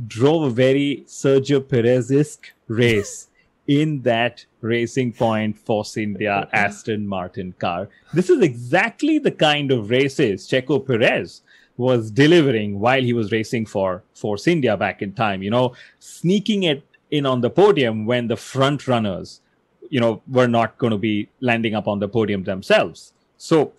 drove 0.06 0.44
a 0.44 0.50
very 0.50 1.04
Sergio 1.06 1.66
Perez 1.66 2.10
esque 2.10 2.52
race 2.68 3.27
in 3.68 4.00
that 4.02 4.44
Racing 4.62 5.12
Point 5.12 5.56
Force 5.56 5.96
India 5.96 6.48
Aston 6.52 7.06
Martin 7.06 7.54
car. 7.58 7.88
This 8.14 8.30
is 8.30 8.42
exactly 8.42 9.18
the 9.18 9.30
kind 9.30 9.70
of 9.70 9.90
races 9.90 10.48
Checo 10.48 10.84
Perez 10.84 11.42
was 11.76 12.10
delivering 12.10 12.80
while 12.80 13.02
he 13.02 13.12
was 13.12 13.30
racing 13.30 13.66
for 13.66 14.02
Force 14.14 14.48
India 14.48 14.76
back 14.76 15.00
in 15.00 15.12
time. 15.12 15.42
You 15.42 15.50
know, 15.50 15.74
sneaking 16.00 16.64
it 16.64 16.82
in 17.10 17.24
on 17.24 17.40
the 17.40 17.50
podium 17.50 18.04
when 18.06 18.26
the 18.26 18.36
front 18.36 18.88
runners, 18.88 19.40
you 19.88 20.00
know, 20.00 20.22
were 20.26 20.48
not 20.48 20.76
going 20.78 20.90
to 20.90 20.98
be 20.98 21.28
landing 21.40 21.74
up 21.74 21.86
on 21.86 22.00
the 22.00 22.08
podium 22.08 22.44
themselves. 22.44 23.12
So, 23.36 23.72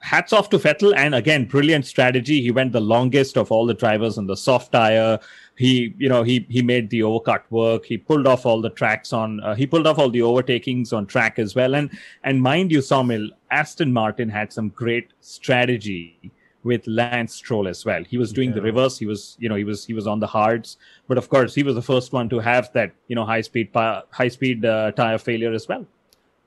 hats 0.00 0.32
off 0.32 0.50
to 0.50 0.58
Vettel. 0.58 0.94
And 0.94 1.14
again, 1.14 1.46
brilliant 1.46 1.86
strategy. 1.86 2.42
He 2.42 2.50
went 2.50 2.72
the 2.72 2.80
longest 2.80 3.38
of 3.38 3.50
all 3.50 3.64
the 3.64 3.74
drivers 3.74 4.18
on 4.18 4.26
the 4.26 4.36
soft 4.36 4.72
tire 4.72 5.18
he 5.56 5.94
you 5.98 6.08
know 6.08 6.22
he 6.22 6.46
he 6.48 6.62
made 6.62 6.90
the 6.90 7.00
overcut 7.00 7.42
work. 7.50 7.86
He 7.86 7.96
pulled 7.96 8.26
off 8.26 8.46
all 8.46 8.60
the 8.60 8.70
tracks 8.70 9.12
on 9.12 9.40
uh, 9.40 9.54
he 9.54 9.66
pulled 9.66 9.86
off 9.86 9.98
all 9.98 10.10
the 10.10 10.20
overtakings 10.20 10.92
on 10.92 11.06
track 11.06 11.38
as 11.38 11.54
well. 11.54 11.74
And 11.74 11.90
and 12.24 12.42
mind 12.42 12.70
you 12.70 12.80
Somil 12.80 13.30
aston 13.50 13.92
martin 13.92 14.28
had 14.28 14.52
some 14.52 14.68
great 14.68 15.12
strategy 15.20 16.32
with 16.62 16.86
lance 16.86 17.34
stroll 17.34 17.68
as 17.68 17.84
well. 17.84 18.02
He 18.04 18.18
was 18.18 18.32
doing 18.32 18.50
yeah. 18.50 18.56
the 18.56 18.62
reverse. 18.62 18.98
He 18.98 19.06
was 19.06 19.36
you 19.38 19.48
know 19.48 19.54
he 19.54 19.64
was 19.64 19.86
he 19.86 19.94
was 19.94 20.06
on 20.06 20.20
the 20.20 20.26
hards. 20.26 20.76
But 21.08 21.16
of 21.16 21.28
course 21.28 21.54
he 21.54 21.62
was 21.62 21.74
the 21.74 21.82
first 21.82 22.12
one 22.12 22.28
to 22.28 22.38
have 22.38 22.72
that 22.74 22.92
you 23.08 23.16
know 23.16 23.24
high 23.24 23.40
speed 23.40 23.70
high 23.74 24.28
speed 24.28 24.64
uh, 24.64 24.92
tire 24.92 25.18
failure 25.18 25.54
as 25.54 25.66
well. 25.66 25.86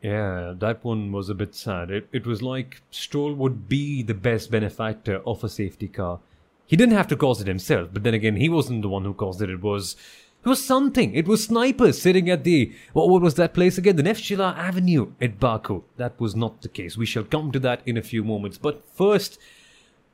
Yeah, 0.01 0.53
that 0.59 0.85
one 0.85 1.11
was 1.11 1.29
a 1.29 1.33
bit 1.33 1.53
sad. 1.53 1.91
It, 1.91 2.07
it 2.13 2.25
was 2.25 2.41
like 2.41 2.81
Stroll 2.89 3.33
would 3.33 3.67
be 3.67 4.01
the 4.01 4.13
best 4.13 4.49
benefactor 4.49 5.21
of 5.25 5.43
a 5.43 5.49
safety 5.49 5.89
car 5.89 6.19
he 6.69 6.75
didn't 6.75 6.93
have 6.93 7.07
to 7.07 7.17
cause 7.17 7.41
it 7.41 7.47
himself, 7.47 7.89
but 7.91 8.03
then 8.03 8.13
again, 8.13 8.35
he 8.35 8.47
wasn't 8.47 8.83
the 8.83 8.89
one 8.89 9.03
who 9.03 9.15
caused 9.15 9.41
it. 9.41 9.49
It 9.49 9.63
was 9.63 9.95
it 10.45 10.47
was 10.47 10.63
something. 10.63 11.15
It 11.15 11.27
was 11.27 11.45
snipers 11.45 11.99
sitting 11.99 12.29
at 12.29 12.43
the 12.43 12.71
what, 12.93 13.09
what 13.09 13.23
was 13.23 13.33
that 13.35 13.55
place 13.55 13.79
again? 13.79 13.95
The 13.95 14.03
Nefshila 14.03 14.55
Avenue 14.55 15.13
at 15.19 15.39
Baku. 15.39 15.81
That 15.97 16.19
was 16.19 16.35
not 16.35 16.61
the 16.61 16.69
case. 16.69 16.95
We 16.95 17.07
shall 17.07 17.23
come 17.23 17.51
to 17.53 17.59
that 17.61 17.81
in 17.87 17.97
a 17.97 18.03
few 18.03 18.23
moments. 18.23 18.59
But 18.59 18.87
first, 18.87 19.39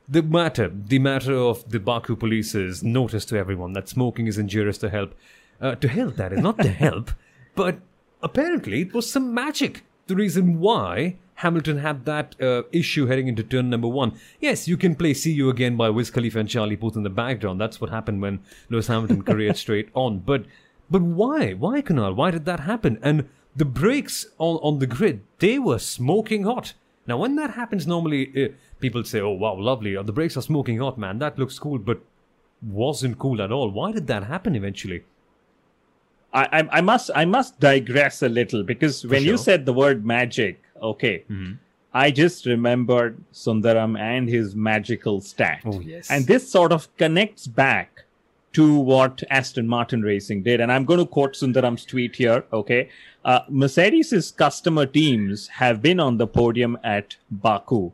the 0.08 0.22
matter, 0.22 0.72
the 0.74 0.98
matter 0.98 1.34
of 1.34 1.68
the 1.68 1.78
Baku 1.78 2.16
police's 2.16 2.82
notice 2.82 3.26
to 3.26 3.36
everyone 3.36 3.74
that 3.74 3.90
smoking 3.90 4.26
is 4.26 4.38
injurious 4.38 4.78
to 4.78 4.88
help, 4.88 5.14
uh, 5.60 5.74
to 5.74 5.88
health. 5.88 6.16
That 6.16 6.32
is 6.32 6.40
not 6.40 6.58
to 6.60 6.68
help, 6.86 7.10
but 7.54 7.80
apparently 8.22 8.80
it 8.80 8.94
was 8.94 9.12
some 9.12 9.34
magic. 9.34 9.84
The 10.06 10.16
reason 10.16 10.60
why 10.60 11.16
Hamilton 11.36 11.78
had 11.78 12.04
that 12.04 12.40
uh, 12.40 12.62
issue 12.72 13.06
heading 13.06 13.28
into 13.28 13.42
turn 13.42 13.68
number 13.70 13.88
one. 13.88 14.18
Yes, 14.40 14.68
you 14.68 14.76
can 14.76 14.94
play 14.94 15.14
See 15.14 15.32
You 15.32 15.50
Again 15.50 15.76
by 15.76 15.90
Wiz 15.90 16.10
Khalifa 16.10 16.38
and 16.38 16.48
Charlie 16.48 16.76
Puth 16.76 16.96
in 16.96 17.02
the 17.02 17.10
background. 17.10 17.60
That's 17.60 17.80
what 17.80 17.90
happened 17.90 18.22
when 18.22 18.40
Lewis 18.70 18.86
Hamilton 18.86 19.22
careered 19.22 19.56
straight 19.64 19.88
on. 19.94 20.20
But 20.20 20.46
but 20.88 21.02
why? 21.02 21.52
Why, 21.52 21.82
Kunal? 21.82 22.14
Why 22.14 22.30
did 22.30 22.44
that 22.44 22.60
happen? 22.60 22.98
And 23.02 23.28
the 23.54 23.64
brakes 23.64 24.26
on, 24.38 24.56
on 24.56 24.78
the 24.78 24.86
grid, 24.86 25.22
they 25.40 25.58
were 25.58 25.78
smoking 25.78 26.44
hot. 26.44 26.74
Now, 27.06 27.18
when 27.18 27.36
that 27.36 27.50
happens, 27.50 27.86
normally 27.86 28.44
uh, 28.44 28.48
people 28.80 29.02
say, 29.04 29.20
oh, 29.20 29.30
wow, 29.30 29.56
lovely. 29.58 30.00
The 30.00 30.12
brakes 30.12 30.36
are 30.36 30.42
smoking 30.42 30.78
hot, 30.78 30.98
man. 30.98 31.18
That 31.18 31.38
looks 31.38 31.58
cool. 31.58 31.78
But 31.78 32.00
wasn't 32.62 33.18
cool 33.18 33.42
at 33.42 33.52
all. 33.52 33.70
Why 33.70 33.92
did 33.92 34.06
that 34.06 34.24
happen 34.24 34.54
eventually? 34.54 35.04
I, 36.32 36.68
I, 36.70 36.80
must 36.82 37.10
I 37.14 37.24
must 37.24 37.58
digress 37.60 38.22
a 38.22 38.28
little 38.28 38.62
because 38.62 39.06
when 39.06 39.22
sure. 39.22 39.32
you 39.32 39.38
said 39.38 39.64
the 39.64 39.72
word 39.72 40.04
magic, 40.04 40.62
okay, 40.82 41.24
mm-hmm. 41.30 41.54
I 41.94 42.10
just 42.10 42.44
remembered 42.44 43.24
Sundaram 43.32 43.98
and 43.98 44.28
his 44.28 44.54
magical 44.54 45.22
stat. 45.22 45.62
Oh, 45.64 45.80
yes. 45.80 46.10
And 46.10 46.26
this 46.26 46.50
sort 46.50 46.72
of 46.72 46.94
connects 46.98 47.46
back 47.46 48.04
to 48.52 48.78
what 48.78 49.22
Aston 49.30 49.66
Martin 49.66 50.02
Racing 50.02 50.42
did. 50.42 50.60
And 50.60 50.70
I'm 50.70 50.84
going 50.84 51.00
to 51.00 51.06
quote 51.06 51.32
Sundaram's 51.32 51.86
tweet 51.86 52.16
here. 52.16 52.44
Okay. 52.52 52.90
Uh, 53.24 53.40
Mercedes's 53.48 54.30
customer 54.30 54.84
teams 54.84 55.48
have 55.48 55.80
been 55.80 55.98
on 55.98 56.18
the 56.18 56.26
podium 56.26 56.78
at 56.84 57.16
Baku. 57.30 57.92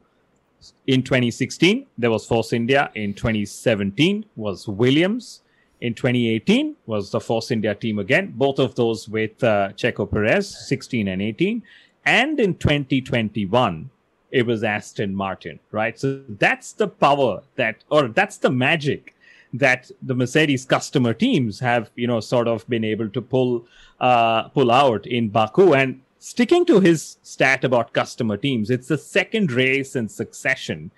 In 0.89 1.05
2016, 1.05 1.87
there 1.97 2.11
was 2.11 2.27
Force 2.27 2.53
India. 2.53 2.91
In 2.97 3.15
2017 3.15 4.25
was 4.35 4.67
Williams 4.67 5.42
in 5.83 5.95
2018 5.95 6.77
was 6.87 7.11
the 7.11 7.21
Force 7.21 7.51
India 7.51 7.75
team 7.75 7.99
again, 7.99 8.33
both 8.37 8.61
of 8.61 8.77
those 8.77 9.09
with 9.09 9.43
uh, 9.43 9.71
Checo 9.75 10.09
Perez, 10.09 10.47
16 10.69 11.09
and 11.09 11.21
18. 11.21 11.61
And 12.07 12.39
in 12.39 12.55
2021, 12.55 13.91
it 14.31 14.47
was 14.47 14.63
Aston 14.63 15.13
Martin, 15.13 15.59
right? 15.73 15.99
So 15.99 16.23
that's 16.29 16.73
the 16.73 16.87
power 16.87 17.43
that, 17.57 17.83
or 17.91 18.07
that's 18.07 18.37
the 18.37 18.51
magic 18.51 19.17
that 19.55 19.91
the 20.01 20.15
Mercedes 20.15 20.65
customer 20.65 21.13
teams 21.13 21.59
have, 21.59 21.91
you 21.97 22.07
know, 22.07 22.21
sort 22.21 22.47
of 22.47 22.67
been 22.69 22.85
able 22.85 23.09
to 23.09 23.21
pull, 23.21 23.67
uh, 23.99 24.45
pull 24.51 24.71
out 24.71 25.05
in 25.05 25.31
Baku. 25.31 25.75
And 25.75 26.01
sticking 26.21 26.65
to 26.67 26.79
his 26.79 27.19
stat 27.25 27.65
about 27.65 27.93
customer 27.93 28.37
teams, 28.37 28.71
it's 28.71 28.87
the 28.87 28.99
second 28.99 29.51
race 29.51 29.97
in 29.97 30.09
succession 30.09 30.93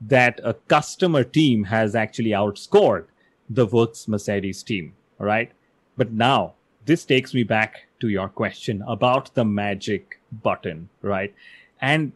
that 0.00 0.40
a 0.42 0.54
customer 0.54 1.22
team 1.22 1.62
has 1.62 1.94
actually 1.94 2.30
outscored 2.30 3.04
the 3.48 3.66
Works 3.66 4.08
Mercedes 4.08 4.62
team. 4.62 4.94
Right. 5.18 5.52
But 5.96 6.12
now 6.12 6.54
this 6.86 7.04
takes 7.04 7.32
me 7.34 7.42
back 7.42 7.86
to 8.00 8.08
your 8.08 8.28
question 8.28 8.82
about 8.86 9.34
the 9.34 9.44
magic 9.44 10.20
button, 10.42 10.88
right? 11.02 11.34
And 11.80 12.12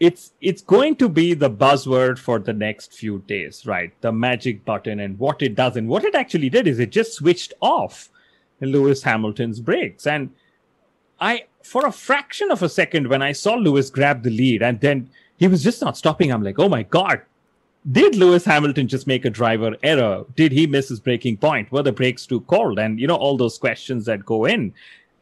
it's 0.00 0.32
it's 0.40 0.62
going 0.62 0.96
to 0.96 1.08
be 1.08 1.34
the 1.34 1.50
buzzword 1.50 2.18
for 2.18 2.38
the 2.38 2.52
next 2.52 2.92
few 2.92 3.18
days, 3.26 3.66
right? 3.66 3.92
The 4.00 4.12
magic 4.12 4.64
button 4.64 5.00
and 5.00 5.18
what 5.18 5.42
it 5.42 5.54
does. 5.54 5.76
And 5.76 5.88
what 5.88 6.04
it 6.04 6.14
actually 6.14 6.50
did 6.50 6.66
is 6.66 6.78
it 6.78 6.90
just 6.90 7.14
switched 7.14 7.52
off 7.60 8.10
Lewis 8.60 9.02
Hamilton's 9.02 9.60
brakes. 9.60 10.06
And 10.06 10.30
I 11.20 11.44
for 11.62 11.86
a 11.86 11.92
fraction 11.92 12.50
of 12.50 12.62
a 12.62 12.68
second 12.68 13.08
when 13.08 13.22
I 13.22 13.32
saw 13.32 13.54
Lewis 13.54 13.90
grab 13.90 14.22
the 14.22 14.30
lead 14.30 14.62
and 14.62 14.80
then 14.80 15.10
he 15.36 15.46
was 15.46 15.62
just 15.62 15.80
not 15.80 15.96
stopping, 15.96 16.32
I'm 16.32 16.42
like, 16.42 16.58
oh 16.58 16.68
my 16.68 16.82
God, 16.82 17.22
did 17.90 18.16
Lewis 18.16 18.44
Hamilton 18.44 18.88
just 18.88 19.06
make 19.06 19.24
a 19.24 19.30
driver 19.30 19.76
error? 19.82 20.24
Did 20.36 20.52
he 20.52 20.66
miss 20.66 20.88
his 20.88 21.00
braking 21.00 21.36
point? 21.36 21.70
Were 21.72 21.82
the 21.82 21.92
brakes 21.92 22.26
too 22.26 22.40
cold? 22.42 22.78
And, 22.78 23.00
you 23.00 23.06
know, 23.06 23.16
all 23.16 23.36
those 23.36 23.58
questions 23.58 24.04
that 24.06 24.26
go 24.26 24.44
in. 24.44 24.74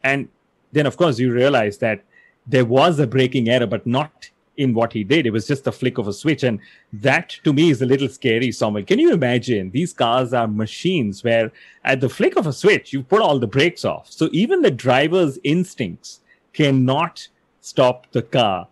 And 0.03 0.27
then, 0.71 0.85
of 0.85 0.97
course, 0.97 1.19
you 1.19 1.31
realize 1.31 1.77
that 1.79 2.03
there 2.45 2.65
was 2.65 2.99
a 2.99 3.07
braking 3.07 3.49
error, 3.49 3.67
but 3.67 3.85
not 3.85 4.29
in 4.57 4.73
what 4.73 4.91
he 4.91 5.03
did. 5.03 5.25
It 5.25 5.31
was 5.31 5.47
just 5.47 5.63
the 5.63 5.71
flick 5.71 5.97
of 5.97 6.07
a 6.07 6.13
switch. 6.13 6.43
And 6.43 6.59
that 6.91 7.29
to 7.43 7.53
me 7.53 7.69
is 7.69 7.81
a 7.81 7.85
little 7.85 8.09
scary, 8.09 8.49
Somil. 8.49 8.85
Can 8.85 8.99
you 8.99 9.13
imagine? 9.13 9.71
These 9.71 9.93
cars 9.93 10.33
are 10.33 10.47
machines 10.47 11.23
where 11.23 11.51
at 11.83 12.01
the 12.01 12.09
flick 12.09 12.35
of 12.35 12.47
a 12.47 12.53
switch, 12.53 12.91
you 12.91 13.03
put 13.03 13.21
all 13.21 13.39
the 13.39 13.47
brakes 13.47 13.85
off. 13.85 14.11
So 14.11 14.29
even 14.31 14.61
the 14.61 14.71
driver's 14.71 15.37
instincts 15.43 16.21
cannot 16.53 17.27
stop 17.61 18.11
the 18.11 18.23
car 18.23 18.67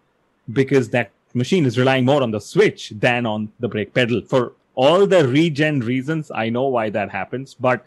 because 0.51 0.89
that 0.89 1.11
machine 1.35 1.65
is 1.65 1.77
relying 1.77 2.05
more 2.05 2.23
on 2.23 2.31
the 2.31 2.39
switch 2.39 2.93
than 2.95 3.25
on 3.25 3.51
the 3.59 3.67
brake 3.67 3.93
pedal 3.93 4.21
for 4.21 4.53
all 4.73 5.05
the 5.05 5.27
regen 5.27 5.79
reasons. 5.81 6.31
I 6.33 6.49
know 6.49 6.67
why 6.67 6.89
that 6.89 7.09
happens, 7.09 7.53
but 7.53 7.85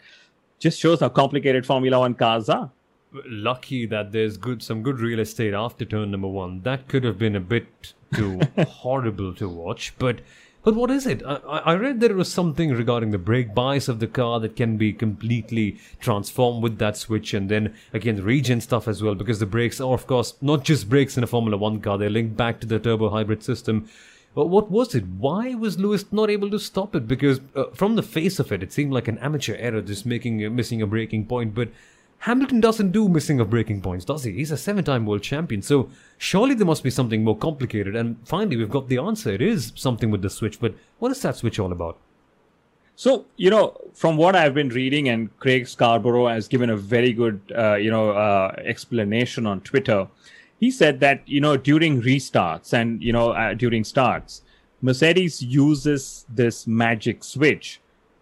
just 0.59 0.79
shows 0.79 0.99
how 0.99 1.09
complicated 1.09 1.65
Formula 1.65 1.99
One 1.99 2.13
cars 2.13 2.49
are. 2.49 2.71
Lucky 3.25 3.85
that 3.87 4.11
there's 4.11 4.37
good 4.37 4.61
some 4.61 4.83
good 4.83 4.99
real 4.99 5.19
estate 5.19 5.53
after 5.53 5.83
turn 5.83 6.11
number 6.11 6.27
one. 6.27 6.61
That 6.61 6.87
could 6.87 7.03
have 7.03 7.17
been 7.17 7.35
a 7.35 7.39
bit 7.39 7.93
too 8.13 8.39
horrible 8.67 9.33
to 9.35 9.49
watch, 9.49 9.93
but 9.97 10.19
but 10.63 10.75
what 10.75 10.91
is 10.91 11.05
it? 11.05 11.23
I, 11.25 11.35
I 11.35 11.73
read 11.75 11.99
there 11.99 12.15
was 12.15 12.31
something 12.31 12.71
regarding 12.71 13.11
the 13.11 13.17
brake 13.17 13.55
bias 13.55 13.87
of 13.87 13.99
the 13.99 14.07
car 14.07 14.39
that 14.39 14.55
can 14.55 14.77
be 14.77 14.91
completely 14.93 15.79
transformed 15.99 16.61
with 16.63 16.77
that 16.79 16.97
switch, 16.97 17.33
and 17.33 17.49
then 17.49 17.73
again 17.93 18.23
regen 18.23 18.61
stuff 18.61 18.87
as 18.87 19.01
well, 19.01 19.15
because 19.15 19.39
the 19.39 19.45
brakes 19.45 19.79
are, 19.79 19.93
of 19.93 20.07
course, 20.07 20.33
not 20.41 20.63
just 20.63 20.89
brakes 20.89 21.17
in 21.17 21.23
a 21.23 21.27
Formula 21.27 21.57
One 21.57 21.79
car; 21.81 21.97
they're 21.97 22.09
linked 22.09 22.37
back 22.37 22.59
to 22.61 22.67
the 22.67 22.79
turbo 22.79 23.09
hybrid 23.09 23.43
system. 23.43 23.89
But 24.35 24.47
what 24.47 24.69
was 24.69 24.93
it? 24.93 25.05
Why 25.07 25.55
was 25.55 25.79
Lewis 25.79 26.05
not 26.11 26.29
able 26.29 26.51
to 26.51 26.59
stop 26.59 26.95
it? 26.95 27.07
Because 27.07 27.41
uh, 27.55 27.65
from 27.73 27.95
the 27.95 28.03
face 28.03 28.39
of 28.39 28.51
it, 28.51 28.61
it 28.61 28.71
seemed 28.71 28.93
like 28.93 29.07
an 29.07 29.17
amateur 29.17 29.55
error, 29.55 29.81
just 29.81 30.05
making 30.05 30.45
uh, 30.45 30.49
missing 30.49 30.81
a 30.81 30.87
braking 30.87 31.25
point. 31.25 31.55
But 31.55 31.69
Hamilton 32.23 32.59
doesn't 32.59 32.91
do 32.91 33.07
missing 33.07 33.39
of 33.39 33.49
braking 33.49 33.81
points, 33.81 34.03
does 34.03 34.23
he? 34.25 34.33
He's 34.33 34.51
a 34.51 34.57
seven 34.57 34.83
time 34.83 35.05
world 35.05 35.23
champion, 35.23 35.61
so 35.61 35.89
surely 36.17 36.53
there 36.53 36.65
must 36.65 36.83
be 36.83 36.89
something 36.89 37.23
more 37.23 37.37
complicated. 37.37 37.95
And 37.95 38.17
finally, 38.25 38.57
we've 38.57 38.69
got 38.69 38.89
the 38.89 38.97
answer. 38.97 39.31
It 39.31 39.41
is 39.41 39.71
something 39.75 40.11
with 40.11 40.21
the 40.21 40.29
switch, 40.29 40.59
but 40.59 40.75
what 40.99 41.11
is 41.11 41.21
that 41.21 41.37
switch 41.37 41.59
all 41.59 41.71
about? 41.71 41.97
So, 42.97 43.25
you 43.37 43.49
know, 43.49 43.79
from 43.93 44.17
what 44.17 44.35
I've 44.35 44.53
been 44.53 44.67
reading, 44.67 45.07
and 45.07 45.35
Craig 45.39 45.69
Scarborough 45.69 46.27
has 46.27 46.49
given 46.49 46.69
a 46.69 46.75
very 46.75 47.13
good, 47.13 47.39
uh, 47.57 47.75
you 47.75 47.89
know, 47.89 48.11
uh, 48.11 48.53
explanation 48.65 49.45
on 49.45 49.61
Twitter. 49.61 50.09
He 50.59 50.69
said 50.69 50.99
that, 50.99 51.21
you 51.25 51.39
know, 51.39 51.55
during 51.55 52.01
restarts 52.01 52.73
and, 52.73 53.01
you 53.01 53.13
know, 53.13 53.29
uh, 53.29 53.53
during 53.53 53.85
starts, 53.85 54.41
Mercedes 54.81 55.41
uses 55.41 56.25
this 56.27 56.67
magic 56.67 57.23
switch 57.23 57.79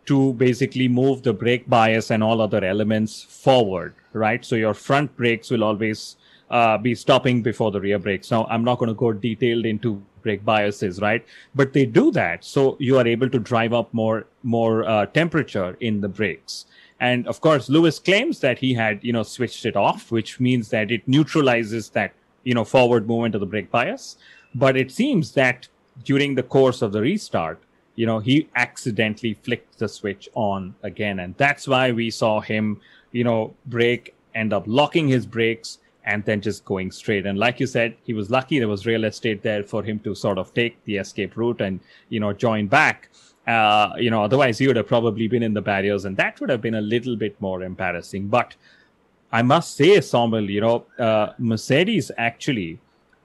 to 0.08 0.34
basically 0.34 0.88
move 0.88 1.24
the 1.24 1.34
brake 1.34 1.70
bias 1.70 2.12
and 2.12 2.24
all 2.24 2.42
other 2.42 2.64
elements 2.64 3.24
forward, 3.24 3.94
right? 4.14 4.44
So 4.44 4.56
your 4.56 4.74
front 4.74 5.16
brakes 5.16 5.50
will 5.50 5.64
always 5.64 6.16
uh, 6.50 6.78
be 6.78 6.96
stopping 6.96 7.42
before 7.42 7.72
the 7.72 7.82
rear 7.82 8.00
brakes. 8.00 8.32
Now, 8.32 8.46
I'm 8.50 8.64
not 8.64 8.80
going 8.80 8.88
to 8.88 8.96
go 8.96 9.12
detailed 9.12 9.66
into 9.66 10.02
brake 10.22 10.46
biases, 10.46 11.02
right? 11.02 11.26
But 11.56 11.74
they 11.74 11.86
do 11.86 12.12
that 12.12 12.44
so 12.44 12.78
you 12.80 12.98
are 12.98 13.08
able 13.08 13.30
to 13.30 13.40
drive 13.40 13.74
up 13.74 13.94
more 13.94 14.26
more 14.44 14.88
uh, 14.88 15.06
temperature 15.08 15.78
in 15.80 16.02
the 16.02 16.08
brakes. 16.08 16.66
And 17.00 17.28
of 17.28 17.42
course, 17.42 17.70
Lewis 17.70 18.00
claims 18.00 18.40
that 18.40 18.60
he 18.60 18.74
had 18.74 19.04
you 19.04 19.14
know 19.14 19.24
switched 19.24 19.66
it 19.66 19.76
off, 19.76 20.12
which 20.12 20.40
means 20.40 20.70
that 20.70 20.92
it 20.92 21.08
neutralizes 21.08 21.90
that 21.90 22.14
you 22.44 22.54
know 22.54 22.64
forward 22.64 23.08
movement 23.08 23.36
of 23.36 23.42
the 23.42 23.46
brake 23.46 23.72
bias. 23.72 24.18
But 24.56 24.78
it 24.78 24.92
seems 24.92 25.34
that 25.34 25.68
during 26.04 26.36
the 26.36 26.44
course 26.44 26.82
of 26.82 26.92
the 26.92 27.02
restart, 27.02 27.60
you 27.98 28.06
know, 28.06 28.20
he 28.20 28.48
accidentally 28.56 29.34
flicked 29.34 29.80
the 29.80 29.90
switch 29.90 30.30
on 30.36 30.76
again. 30.84 31.20
And 31.20 31.36
that's 31.38 31.68
why 31.68 31.92
we 31.92 32.10
saw 32.12 32.40
him, 32.40 32.80
you 33.12 33.26
know, 33.26 33.54
brake, 33.66 34.16
end 34.36 34.54
up 34.54 34.64
locking 34.68 35.08
his 35.08 35.26
brakes 35.26 35.80
and 36.06 36.24
then 36.24 36.40
just 36.40 36.64
going 36.64 36.92
straight. 36.92 37.26
And 37.26 37.40
like 37.40 37.60
you 37.60 37.66
said, 37.66 37.98
he 38.04 38.14
was 38.14 38.30
lucky 38.30 38.60
there 38.60 38.68
was 38.68 38.86
real 38.86 39.04
estate 39.04 39.42
there 39.42 39.64
for 39.64 39.82
him 39.84 40.00
to 40.02 40.14
sort 40.14 40.38
of 40.38 40.54
take 40.54 40.82
the 40.86 40.98
escape 40.98 41.36
route 41.36 41.60
and, 41.60 41.80
you 42.10 42.20
know, 42.20 42.32
join 42.34 42.68
back. 42.68 43.10
Uh, 43.48 43.94
you 43.98 44.12
know, 44.12 44.24
otherwise 44.24 44.60
he 44.60 44.68
would 44.68 44.76
have 44.76 44.88
probably 44.88 45.28
been 45.28 45.42
in 45.42 45.54
the 45.54 45.62
barriers, 45.62 46.06
and 46.06 46.16
that 46.18 46.40
would 46.40 46.50
have 46.50 46.62
been 46.62 46.76
a 46.76 46.82
little 46.82 47.16
bit 47.16 47.40
more 47.42 47.64
embarrassing. 47.64 48.28
But 48.28 48.56
I 49.32 49.42
must 49.42 49.76
say, 49.76 49.98
Somil, 49.98 50.48
you 50.50 50.62
know, 50.62 50.86
uh, 51.00 51.34
Mercedes 51.40 52.12
actually, 52.18 52.78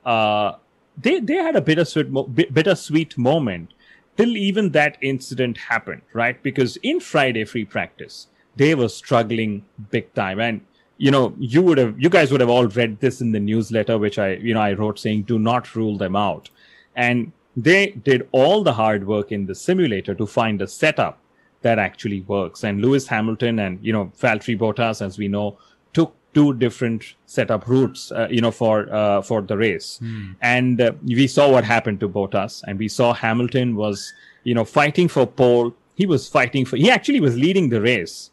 uh, 0.07 0.52
they 0.97 1.19
they 1.19 1.35
had 1.35 1.57
a 1.57 1.61
bittersweet 1.61 2.09
mo- 2.09 2.29
bittersweet 2.29 3.19
moment 3.19 3.75
till 4.16 4.37
even 4.37 4.71
that 4.71 4.99
incident 5.00 5.59
happened, 5.59 6.02
right? 6.12 6.42
Because 6.42 6.76
in 6.78 7.00
Friday 7.00 7.45
free 7.45 7.64
practice, 7.64 8.28
they 8.57 8.75
were 8.75 8.88
struggling 8.88 9.64
big 9.90 10.12
time, 10.14 10.40
and 10.40 10.61
you 10.99 11.11
know, 11.11 11.35
you 11.37 11.62
would 11.62 11.78
have, 11.78 11.99
you 12.00 12.09
guys 12.09 12.31
would 12.31 12.40
have 12.40 12.50
all 12.50 12.66
read 12.66 13.00
this 13.00 13.21
in 13.21 13.33
the 13.33 13.40
newsletter, 13.40 13.99
which 13.99 14.21
I, 14.21 14.35
you 14.35 14.54
know, 14.54 14.61
I 14.61 14.75
wrote 14.75 15.00
saying, 15.00 15.23
do 15.23 15.37
not 15.37 15.75
rule 15.75 15.99
them 15.99 16.14
out. 16.14 16.49
And 16.95 17.33
they 17.57 17.90
did 17.90 18.28
all 18.31 18.62
the 18.62 18.75
hard 18.75 19.04
work 19.04 19.33
in 19.33 19.47
the 19.47 19.54
simulator 19.57 20.14
to 20.14 20.26
find 20.26 20.62
a 20.62 20.69
setup 20.69 21.19
that 21.62 21.81
actually 21.81 22.21
works. 22.21 22.62
And 22.62 22.81
Lewis 22.81 23.09
Hamilton 23.09 23.59
and, 23.59 23.78
you 23.83 23.92
know, 23.92 24.12
Valtteri 24.21 24.57
Bottas, 24.57 25.04
as 25.04 25.19
we 25.19 25.26
know, 25.26 25.59
took 25.92 26.14
two 26.35 26.55
different 26.55 27.15
setup 27.27 27.69
routes, 27.69 28.11
uh, 28.12 28.29
you 28.31 28.41
know, 28.41 28.51
for, 28.51 28.93
uh, 28.93 29.23
for 29.23 29.43
the 29.43 29.57
race. 29.57 30.01
Mm. 30.03 30.37
And 30.41 30.81
uh, 30.81 30.93
we 31.05 31.27
saw 31.27 31.51
what 31.51 31.65
happened 31.65 32.01
to 32.01 32.09
Bottas 32.09 32.62
and 32.67 32.79
we 32.79 32.89
saw 32.89 33.12
Hamilton 33.12 33.77
was, 33.77 34.12
you 34.45 34.55
know, 34.55 34.65
fighting 34.65 35.09
for 35.09 35.27
pole. 35.27 35.75
He 35.95 36.07
was 36.07 36.29
fighting 36.29 36.65
for, 36.65 36.77
he 36.77 36.91
actually 36.91 37.21
was 37.21 37.37
leading 37.37 37.69
the 37.69 37.81
race. 37.81 38.31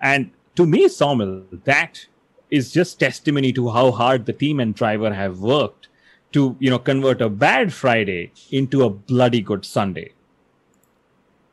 And 0.00 0.30
to 0.56 0.66
me, 0.66 0.86
Somil, 0.86 1.44
that 1.64 2.06
is 2.50 2.72
just 2.72 3.00
testimony 3.00 3.52
to 3.54 3.70
how 3.70 3.90
hard 3.90 4.26
the 4.26 4.32
team 4.32 4.60
and 4.60 4.74
driver 4.74 5.12
have 5.12 5.40
worked 5.40 5.88
to 6.32 6.56
you 6.60 6.70
know 6.70 6.78
convert 6.78 7.20
a 7.20 7.28
bad 7.28 7.72
Friday 7.72 8.32
into 8.50 8.82
a 8.84 8.90
bloody 8.90 9.40
good 9.40 9.64
Sunday. 9.64 10.12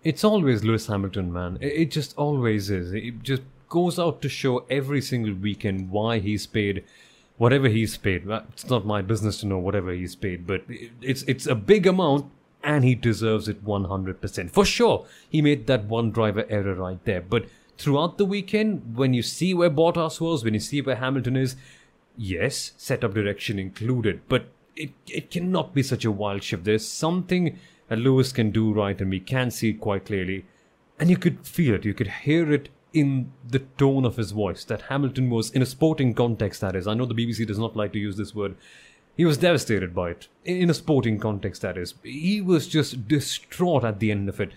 It's 0.03 0.24
always 0.24 0.63
Lewis 0.63 0.88
Hamilton, 0.88 1.32
man. 1.32 1.58
It 1.62 1.91
just 1.91 2.18
always 2.18 2.70
is. 2.70 2.94
It 2.94 3.22
just 3.22 3.44
goes 3.69 3.99
out 3.99 4.21
to 4.21 4.29
show 4.29 4.65
every 4.69 5.01
single 5.01 5.33
weekend 5.33 5.91
why 5.91 6.19
he's 6.19 6.47
paid 6.47 6.83
whatever 7.39 7.69
he's 7.69 7.97
paid. 7.97 8.29
It's 8.29 8.69
not 8.69 8.85
my 8.85 9.01
business 9.01 9.39
to 9.39 9.47
know 9.47 9.57
whatever 9.57 9.91
he's 9.91 10.15
paid, 10.15 10.45
but 10.45 10.63
it's 11.01 11.23
it's 11.23 11.47
a 11.47 11.55
big 11.55 11.88
amount 11.88 12.29
and 12.61 12.83
he 12.83 12.93
deserves 12.93 13.47
it 13.47 13.63
100%. 13.63 14.51
For 14.51 14.65
sure, 14.65 15.05
he 15.29 15.41
made 15.41 15.65
that 15.67 15.85
one 15.85 16.11
driver 16.11 16.45
error 16.49 16.75
right 16.75 17.03
there, 17.05 17.21
but 17.21 17.45
throughout 17.77 18.17
the 18.17 18.25
weekend, 18.25 18.97
when 18.97 19.13
you 19.13 19.23
see 19.23 19.53
where 19.53 19.69
Bottas 19.69 20.19
was, 20.19 20.43
when 20.43 20.53
you 20.53 20.59
see 20.59 20.81
where 20.81 20.97
Hamilton 20.97 21.38
is, 21.38 21.55
yes, 22.17 22.73
setup 22.75 23.13
direction 23.13 23.57
included, 23.57 24.21
but 24.27 24.47
it, 24.75 24.91
it 25.07 25.31
cannot 25.31 25.73
be 25.73 25.81
such 25.81 26.03
a 26.03 26.11
wild 26.11 26.43
shift. 26.43 26.65
There's 26.65 26.85
something 26.85 27.57
that 27.88 27.99
Lewis 27.99 28.33
can 28.33 28.51
do 28.51 28.73
right, 28.73 28.99
and 28.99 29.09
we 29.09 29.21
can 29.21 29.49
see 29.49 29.69
it 29.69 29.79
quite 29.79 30.05
clearly. 30.05 30.45
And 30.99 31.09
you 31.09 31.15
could 31.15 31.47
feel 31.47 31.75
it, 31.75 31.85
you 31.85 31.93
could 31.93 32.07
hear 32.07 32.51
it 32.51 32.67
in 32.93 33.31
the 33.48 33.60
tone 33.60 34.05
of 34.05 34.17
his 34.17 34.31
voice 34.31 34.63
that 34.65 34.84
Hamilton 34.84 35.29
was, 35.29 35.51
in 35.51 35.62
a 35.62 35.65
sporting 35.65 36.13
context, 36.13 36.62
that 36.62 36.75
is. 36.75 36.88
I 36.88 36.93
know 36.93 37.05
the 37.05 37.13
BBC 37.13 37.46
does 37.46 37.60
not 37.60 37.75
like 37.75 37.93
to 37.93 38.00
use 38.00 38.17
this 38.17 38.34
word. 38.34 38.55
He 39.15 39.25
was 39.25 39.38
devastated 39.38 39.93
by 39.93 40.12
it. 40.12 40.27
In 40.46 40.69
a 40.69 40.74
sporting 40.74 41.19
context, 41.19 41.62
that 41.62 41.77
is. 41.77 41.93
He 42.03 42.41
was 42.41 42.67
just 42.67 43.08
distraught 43.08 43.84
at 43.84 44.00
the 44.00 44.12
end 44.12 44.29
of 44.29 44.39
it. 44.39 44.51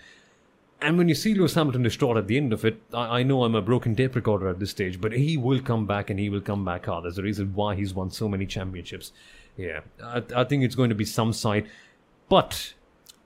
And 0.81 0.97
when 0.97 1.07
you 1.07 1.15
see 1.15 1.33
Lewis 1.33 1.53
Hamilton 1.53 1.83
distraught 1.83 2.17
at 2.17 2.27
the 2.27 2.37
end 2.37 2.51
of 2.51 2.65
it, 2.65 2.81
I, 2.93 3.19
I, 3.19 3.23
know 3.23 3.43
I'm 3.43 3.55
a 3.55 3.61
broken 3.61 3.95
tape 3.95 4.15
recorder 4.15 4.49
at 4.49 4.59
this 4.59 4.71
stage, 4.71 4.99
but 4.99 5.13
he 5.13 5.37
will 5.37 5.61
come 5.61 5.85
back 5.85 6.09
and 6.09 6.19
he 6.19 6.29
will 6.29 6.41
come 6.41 6.65
back 6.65 6.87
hard. 6.87 7.05
There's 7.05 7.17
a 7.17 7.23
reason 7.23 7.53
why 7.53 7.75
he's 7.75 7.93
won 7.93 8.09
so 8.09 8.27
many 8.27 8.45
championships. 8.45 9.13
Yeah, 9.55 9.81
I, 10.03 10.23
I 10.35 10.43
think 10.43 10.63
it's 10.63 10.75
going 10.75 10.89
to 10.89 10.95
be 10.95 11.05
some 11.05 11.31
side. 11.31 11.69
But 12.27 12.73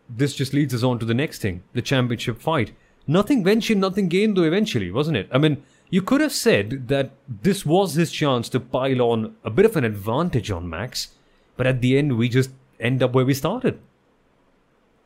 this 0.09 0.35
just 0.35 0.53
leads 0.53 0.73
us 0.73 0.83
on 0.83 0.99
to 0.99 1.05
the 1.05 1.13
next 1.13 1.39
thing 1.41 1.63
the 1.73 1.81
championship 1.81 2.39
fight. 2.39 2.73
Nothing 3.07 3.43
ventured, 3.43 3.77
nothing 3.77 4.09
gained, 4.09 4.35
though, 4.35 4.43
eventually, 4.43 4.91
wasn't 4.91 5.17
it? 5.17 5.29
I 5.31 5.37
mean, 5.37 5.63
you 5.89 6.01
could 6.01 6.19
have 6.19 6.33
said 6.33 6.89
that 6.89 7.11
this 7.27 7.65
was 7.65 7.93
his 7.93 8.11
chance 8.11 8.49
to 8.49 8.59
pile 8.59 9.01
on 9.01 9.35
a 9.43 9.49
bit 9.49 9.65
of 9.65 9.77
an 9.77 9.85
advantage 9.85 10.51
on 10.51 10.69
Max, 10.69 11.09
but 11.55 11.65
at 11.65 11.81
the 11.81 11.97
end, 11.97 12.17
we 12.17 12.27
just 12.27 12.49
end 12.79 13.01
up 13.01 13.13
where 13.13 13.25
we 13.25 13.33
started. 13.33 13.79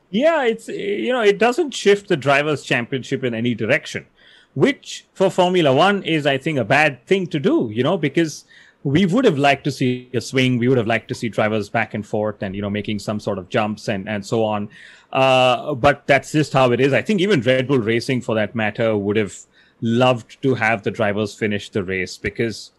Yeah, 0.09 0.43
it's 0.43 0.67
you 0.67 1.13
know 1.13 1.21
it 1.21 1.37
doesn't 1.37 1.71
shift 1.71 2.09
the 2.09 2.17
drivers' 2.17 2.63
championship 2.63 3.23
in 3.23 3.33
any 3.33 3.55
direction, 3.55 4.07
which 4.55 5.05
for 5.13 5.29
Formula 5.29 5.73
One 5.73 6.03
is 6.03 6.25
I 6.25 6.37
think 6.37 6.57
a 6.59 6.65
bad 6.65 7.05
thing 7.05 7.27
to 7.27 7.39
do. 7.39 7.69
You 7.71 7.83
know 7.83 7.97
because 7.97 8.43
we 8.83 9.05
would 9.05 9.25
have 9.25 9.37
liked 9.37 9.63
to 9.65 9.71
see 9.71 10.09
a 10.13 10.21
swing. 10.21 10.57
We 10.57 10.67
would 10.67 10.77
have 10.77 10.87
liked 10.87 11.07
to 11.09 11.15
see 11.15 11.29
drivers 11.29 11.69
back 11.69 11.93
and 11.93 12.05
forth 12.05 12.41
and 12.41 12.55
you 12.55 12.61
know 12.61 12.69
making 12.69 12.99
some 12.99 13.19
sort 13.19 13.37
of 13.37 13.49
jumps 13.49 13.87
and 13.87 14.09
and 14.09 14.25
so 14.25 14.43
on. 14.43 14.69
Uh, 15.11 15.75
but 15.75 16.07
that's 16.07 16.31
just 16.31 16.53
how 16.53 16.71
it 16.71 16.79
is. 16.79 16.93
I 16.93 17.01
think 17.01 17.21
even 17.21 17.41
Red 17.41 17.67
Bull 17.67 17.79
Racing, 17.79 18.21
for 18.21 18.33
that 18.35 18.55
matter, 18.55 18.97
would 18.97 19.17
have 19.17 19.35
loved 19.81 20.41
to 20.41 20.55
have 20.55 20.83
the 20.83 20.91
drivers 20.91 21.35
finish 21.35 21.69
the 21.69 21.83
race 21.83 22.17
because 22.17 22.71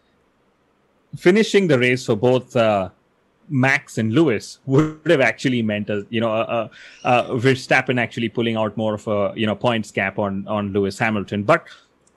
finishing 1.15 1.67
the 1.67 1.79
race 1.79 2.05
for 2.05 2.15
both. 2.15 2.55
Uh, 2.55 2.89
Max 3.49 3.97
and 3.97 4.13
Lewis 4.13 4.59
would 4.65 5.01
have 5.07 5.19
actually 5.19 5.61
meant 5.61 5.89
a 5.89 6.07
you 6.09 6.21
know 6.21 6.31
a, 6.31 6.69
a, 7.03 7.23
Verstappen 7.35 7.99
actually 7.99 8.29
pulling 8.29 8.55
out 8.55 8.77
more 8.77 8.93
of 8.93 9.05
a 9.05 9.33
you 9.35 9.45
know 9.45 9.53
points 9.53 9.91
gap 9.91 10.17
on 10.17 10.47
on 10.47 10.71
Lewis 10.71 10.97
Hamilton. 10.97 11.43
But 11.43 11.67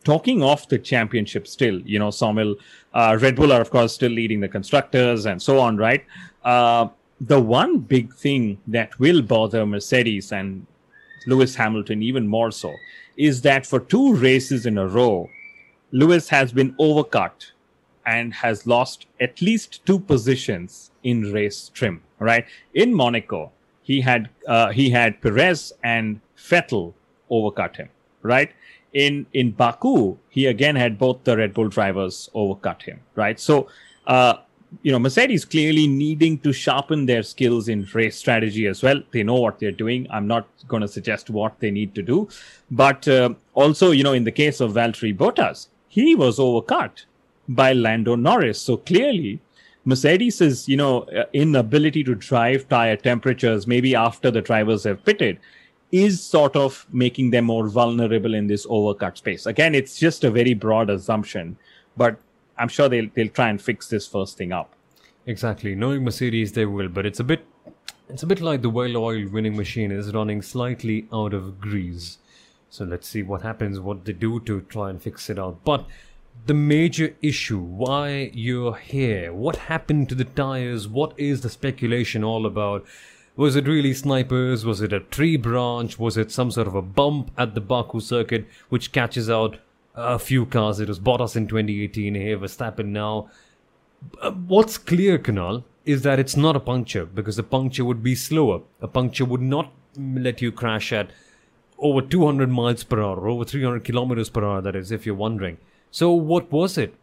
talking 0.07 0.41
off 0.41 0.69
the 0.69 0.79
championship, 0.79 1.49
still 1.49 1.81
you 1.81 1.99
know 1.99 2.11
Somil, 2.11 2.55
uh, 2.95 3.19
Red 3.21 3.35
Bull 3.35 3.53
are 3.53 3.61
of 3.61 3.71
course 3.71 3.93
still 3.93 4.13
leading 4.13 4.41
the 4.41 4.49
constructors 4.49 5.27
and 5.27 5.43
so 5.43 5.59
on, 5.59 5.77
right? 5.77 6.05
Uh, 6.45 6.89
the 7.21 7.41
one 7.41 7.79
big 7.79 8.15
thing 8.15 8.59
that 8.69 8.99
will 9.01 9.21
bother 9.21 9.67
Mercedes 9.67 10.33
and 10.33 10.65
Lewis 11.27 11.57
Hamilton 11.57 12.03
even 12.03 12.29
more 12.29 12.53
so 12.53 12.73
is 13.17 13.43
that 13.43 13.67
for 13.67 13.81
two 13.81 14.15
races 14.15 14.65
in 14.65 14.79
a 14.79 14.87
row, 14.87 15.29
Lewis 15.91 16.29
has 16.29 16.53
been 16.53 16.73
overcut 16.75 17.51
and 18.05 18.33
has 18.33 18.67
lost 18.67 19.07
at 19.19 19.43
least 19.43 19.85
two 19.87 19.99
positions 19.99 20.93
in 21.03 21.33
race 21.33 21.71
trim. 21.75 22.01
Right 22.21 22.47
in 22.75 22.95
Monaco, 22.95 23.51
he 23.83 24.01
had 24.01 24.31
uh, 24.47 24.71
he 24.71 24.89
had 24.91 25.21
Perez 25.21 25.73
and 25.83 26.21
Vettel 26.39 26.95
overcut 27.29 27.75
him. 27.75 27.89
Right 28.23 28.53
in 28.93 29.27
in 29.33 29.53
Baku, 29.53 30.17
he 30.29 30.47
again 30.47 30.77
had 30.77 30.99
both 30.99 31.25
the 31.25 31.37
Red 31.37 31.55
Bull 31.55 31.69
drivers 31.69 32.31
overcut 32.35 32.83
him. 32.83 33.01
Right, 33.15 33.39
so. 33.39 33.69
Uh, 34.07 34.39
you 34.83 34.93
know, 34.93 34.99
Mercedes 34.99 35.45
clearly 35.45 35.87
needing 35.87 36.39
to 36.41 36.53
sharpen 36.53 37.07
their 37.07 37.23
skills 37.23 37.69
in 37.69 37.89
race 37.95 38.17
strategy 38.17 38.67
as 38.67 38.83
well. 38.83 39.01
They 39.11 39.23
know 39.23 39.37
what 39.41 39.59
they're 39.59 39.71
doing. 39.71 40.07
I'm 40.11 40.27
not 40.27 40.49
going 40.69 40.83
to 40.83 40.89
suggest 40.89 41.31
what 41.31 41.59
they 41.61 41.71
need 41.71 41.95
to 41.95 42.03
do, 42.03 42.29
but 42.71 43.07
uh, 43.09 43.35
also, 43.55 43.93
you 43.93 44.03
know, 44.03 44.13
in 44.13 44.25
the 44.25 44.33
case 44.33 44.61
of 44.61 44.73
Valtteri 44.73 45.17
Bottas, 45.17 45.69
he 45.89 46.15
was 46.15 46.39
overcut 46.39 47.05
by 47.49 47.73
Lando 47.73 48.17
Norris. 48.17 48.61
So 48.61 48.77
clearly, 48.77 49.41
Mercedes's, 49.85 50.69
you 50.69 50.77
know, 50.77 51.03
uh, 51.03 51.25
inability 51.33 52.03
to 52.05 52.15
drive 52.15 52.69
tire 52.69 52.97
temperatures, 52.97 53.67
maybe 53.67 53.95
after 53.95 54.31
the 54.31 54.43
drivers 54.43 54.85
have 54.85 55.05
pitted, 55.05 55.39
is 56.05 56.23
sort 56.23 56.57
of 56.57 56.87
making 56.93 57.31
them 57.31 57.47
more 57.47 57.69
vulnerable 57.69 58.35
in 58.35 58.47
this 58.47 58.67
overcut 58.67 59.17
space. 59.17 59.47
Again, 59.47 59.75
it's 59.75 59.99
just 59.99 60.25
a 60.25 60.31
very 60.31 60.55
broad 60.55 60.91
assumption, 60.91 61.57
but 61.97 62.19
I'm 62.59 62.69
sure 62.69 62.89
they'll 62.89 63.11
they'll 63.15 63.29
try 63.41 63.49
and 63.49 63.61
fix 63.61 63.89
this 63.89 64.07
first 64.07 64.37
thing 64.37 64.53
up. 64.53 64.73
Exactly. 65.27 65.75
Knowing 65.75 66.05
Mercedes, 66.05 66.53
they 66.53 66.67
will, 66.67 66.89
but 66.89 67.07
it's 67.07 67.21
a 67.21 67.25
bit 67.25 67.45
it's 68.09 68.23
a 68.23 68.27
bit 68.27 68.41
like 68.41 68.63
the 68.63 68.71
well-oiled 68.71 69.33
winning 69.33 69.57
machine 69.57 69.91
is 69.91 70.15
running 70.15 70.41
slightly 70.41 71.09
out 71.13 71.35
of 71.35 71.61
grease. 71.61 72.19
So 72.71 72.85
let's 72.85 73.09
see 73.09 73.23
what 73.23 73.43
happens, 73.43 73.81
what 73.81 74.05
they 74.05 74.13
do 74.13 74.39
to 74.41 74.61
try 74.61 74.91
and 74.91 75.03
fix 75.03 75.29
it 75.31 75.39
out. 75.39 75.65
But 75.65 75.87
the 76.47 76.55
major 76.55 77.17
issue, 77.23 77.59
why 77.59 78.31
you're 78.33 78.77
here, 78.77 79.33
what 79.33 79.57
happened 79.57 80.09
to 80.11 80.15
the 80.15 80.25
tires, 80.25 80.87
what 80.87 81.19
is 81.19 81.41
the 81.41 81.51
speculation 81.51 82.23
all 82.23 82.47
about? 82.47 82.85
Was 83.37 83.55
it 83.55 83.69
really 83.69 83.93
snipers? 83.93 84.65
Was 84.65 84.81
it 84.81 84.95
a 84.95 85.01
tree 85.01 85.37
branch? 85.37 85.99
Was 85.99 86.17
it 86.17 86.33
some 86.33 86.51
sort 86.51 86.67
of 86.67 86.75
a 86.75 86.81
bump 86.81 87.31
at 87.37 87.55
the 87.55 87.61
Baku 87.61 88.01
circuit 88.01 88.47
which 88.71 88.93
catches 88.93 89.29
out 89.29 89.59
a 89.95 90.19
few 90.19 90.47
cars? 90.47 90.81
It 90.81 90.89
was 90.89 90.99
Bottas 90.99 91.37
in 91.37 91.47
2018, 91.47 92.15
here 92.15 92.39
Verstappen 92.39 92.87
now. 92.87 93.29
Uh, 94.23 94.31
what's 94.31 94.79
clear, 94.79 95.19
Kunal, 95.19 95.65
is 95.85 96.01
that 96.01 96.19
it's 96.19 96.37
not 96.37 96.57
a 96.57 96.61
puncture 96.61 97.05
because 97.05 97.39
a 97.39 97.43
puncture 97.43 97.85
would 97.85 98.03
be 98.03 98.15
slower. 98.15 98.63
A 98.81 98.89
puncture 98.89 99.27
would 99.27 99.43
not 99.43 99.71
let 99.99 100.41
you 100.41 100.51
crash 100.51 100.91
at 100.91 101.11
over 101.79 102.01
200 102.01 102.49
miles 102.49 102.85
per 102.85 103.03
hour, 103.03 103.29
over 103.29 103.45
300 103.45 103.85
kilometers 103.85 104.31
per 104.31 104.45
hour, 104.45 104.63
that 104.63 104.75
is, 104.75 104.91
if 104.91 105.05
you're 105.05 105.15
wondering. 105.15 105.59
So 105.91 106.11
what 106.11 106.51
was 106.51 106.79
it? 106.79 106.95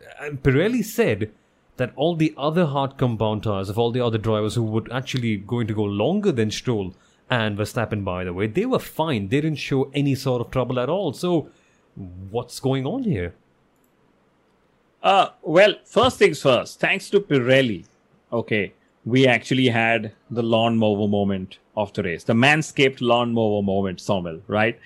Pirelli 0.42 0.84
said 0.84 1.32
that 1.78 1.92
all 1.96 2.16
the 2.16 2.34
other 2.38 2.66
hard 2.66 2.98
compound 2.98 3.44
tires 3.44 3.70
of 3.70 3.80
all 3.80 3.92
the 3.92 4.02
other 4.02 4.18
drivers 4.18 4.56
who 4.56 4.64
were 4.64 4.84
actually 4.92 5.38
going 5.38 5.68
to 5.68 5.74
go 5.74 5.84
longer 5.84 6.32
than 6.32 6.52
Stroll 6.52 6.96
and 7.30 7.58
Verstappen, 7.58 8.04
by 8.04 8.24
the 8.24 8.34
way, 8.34 8.48
they 8.48 8.66
were 8.66 8.80
fine. 8.80 9.30
They 9.30 9.42
didn't 9.42 9.58
show 9.58 9.90
any 9.94 10.16
sort 10.16 10.42
of 10.42 10.52
trouble 10.52 10.80
at 10.80 10.90
all. 10.90 11.14
So 11.14 11.50
what's 11.96 12.60
going 12.60 12.86
on 12.86 13.04
here? 13.04 13.34
Uh, 15.02 15.30
well, 15.42 15.76
first 15.86 16.18
things 16.18 16.42
first, 16.42 16.80
thanks 16.80 17.10
to 17.10 17.20
Pirelli, 17.20 17.86
okay, 18.32 18.74
we 19.04 19.28
actually 19.28 19.68
had 19.68 20.14
the 20.32 20.44
lawnmower 20.44 21.08
moment 21.10 21.58
of 21.76 21.92
the 21.94 22.04
race, 22.04 22.24
the 22.24 22.34
manscaped 22.34 23.02
lawnmower 23.02 23.62
moment, 23.62 24.00
Somil, 24.00 24.42
right? 24.48 24.80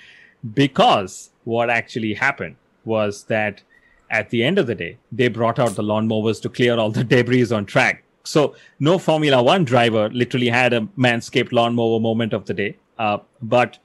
because 0.54 1.32
what 1.43 1.69
actually 1.69 2.13
happened 2.13 2.56
was 2.86 3.23
that 3.26 3.62
at 4.10 4.30
the 4.30 4.43
end 4.43 4.58
of 4.58 4.67
the 4.67 4.76
day, 4.76 4.98
they 5.12 5.28
brought 5.28 5.60
out 5.60 5.76
the 5.76 5.84
lawnmowers 5.84 6.41
to 6.41 6.50
clear 6.50 6.78
all 6.78 6.91
the 6.91 7.04
debris 7.04 7.52
on 7.52 7.65
track. 7.65 8.04
So 8.24 8.56
no 8.80 8.98
Formula 8.98 9.41
One 9.41 9.63
driver 9.63 10.10
literally 10.10 10.50
had 10.50 10.74
a 10.74 10.82
manscaped 10.98 11.52
lawnmower 11.52 12.00
moment 12.00 12.34
of 12.34 12.46
the 12.46 12.54
day. 12.54 12.78
Uh, 13.00 13.20
but 13.41 13.78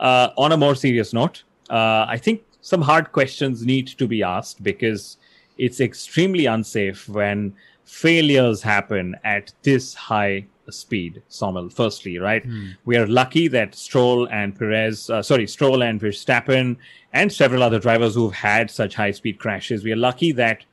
uh, 0.00 0.30
on 0.36 0.52
a 0.52 0.56
more 0.56 0.74
serious 0.74 1.12
note, 1.12 1.44
uh, 1.70 2.06
I 2.08 2.18
think 2.18 2.42
some 2.60 2.82
hard 2.82 3.12
questions 3.12 3.64
need 3.64 3.86
to 3.86 4.06
be 4.08 4.22
asked 4.22 4.62
because 4.62 5.18
it's 5.58 5.80
extremely 5.80 6.46
unsafe 6.46 7.08
when 7.08 7.54
failures 7.84 8.62
happen 8.62 9.14
at 9.22 9.52
this 9.62 9.94
high 9.94 10.46
speed, 10.72 11.22
Somil, 11.28 11.72
firstly, 11.72 12.18
right? 12.18 12.46
Mm. 12.46 12.76
We 12.84 12.96
are 12.96 13.06
lucky 13.06 13.48
that 13.48 13.74
Stroll 13.74 14.28
and 14.28 14.58
Perez, 14.58 15.10
uh, 15.10 15.22
sorry, 15.22 15.46
Stroll 15.46 15.82
and 15.82 16.00
Verstappen 16.00 16.76
and 17.12 17.32
several 17.32 17.62
other 17.62 17.78
drivers 17.78 18.14
who've 18.14 18.32
had 18.32 18.70
such 18.70 18.94
high 18.94 19.12
speed 19.12 19.38
crashes, 19.38 19.84
we 19.84 19.92
are 19.92 19.96
lucky 19.96 20.32
that 20.32 20.64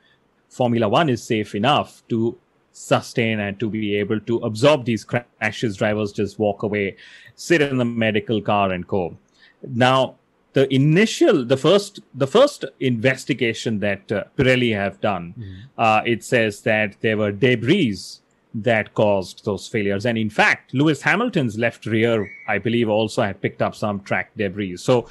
Formula 0.49 0.89
One 0.89 1.09
is 1.09 1.23
safe 1.23 1.55
enough 1.55 2.03
to 2.09 2.37
sustain 2.73 3.39
and 3.39 3.59
to 3.59 3.69
be 3.69 3.95
able 3.95 4.19
to 4.21 4.37
absorb 4.37 4.85
these 4.85 5.03
crashes. 5.03 5.77
Drivers 5.77 6.11
just 6.11 6.39
walk 6.39 6.63
away, 6.63 6.95
sit 7.35 7.61
in 7.61 7.77
the 7.77 7.85
medical 7.85 8.41
car 8.41 8.71
and 8.71 8.87
go. 8.87 9.17
Now, 9.67 10.15
the 10.53 10.73
initial, 10.73 11.45
the 11.45 11.57
first, 11.57 12.01
the 12.13 12.27
first 12.27 12.65
investigation 12.79 13.79
that 13.79 14.11
uh, 14.11 14.23
Pirelli 14.37 14.75
have 14.75 14.99
done, 14.99 15.33
mm. 15.37 15.55
uh, 15.77 16.01
it 16.05 16.23
says 16.23 16.61
that 16.61 16.95
there 17.01 17.17
were 17.17 17.31
debris 17.31 18.19
that 18.53 18.93
caused 18.93 19.45
those 19.45 19.67
failures. 19.67 20.05
And 20.05 20.17
in 20.17 20.29
fact, 20.29 20.73
Lewis 20.73 21.01
Hamilton's 21.01 21.57
left 21.57 21.85
rear, 21.85 22.29
I 22.47 22.57
believe, 22.57 22.89
also 22.89 23.21
had 23.21 23.41
picked 23.41 23.61
up 23.61 23.75
some 23.75 24.01
track 24.01 24.31
debris. 24.35 24.77
So 24.77 25.07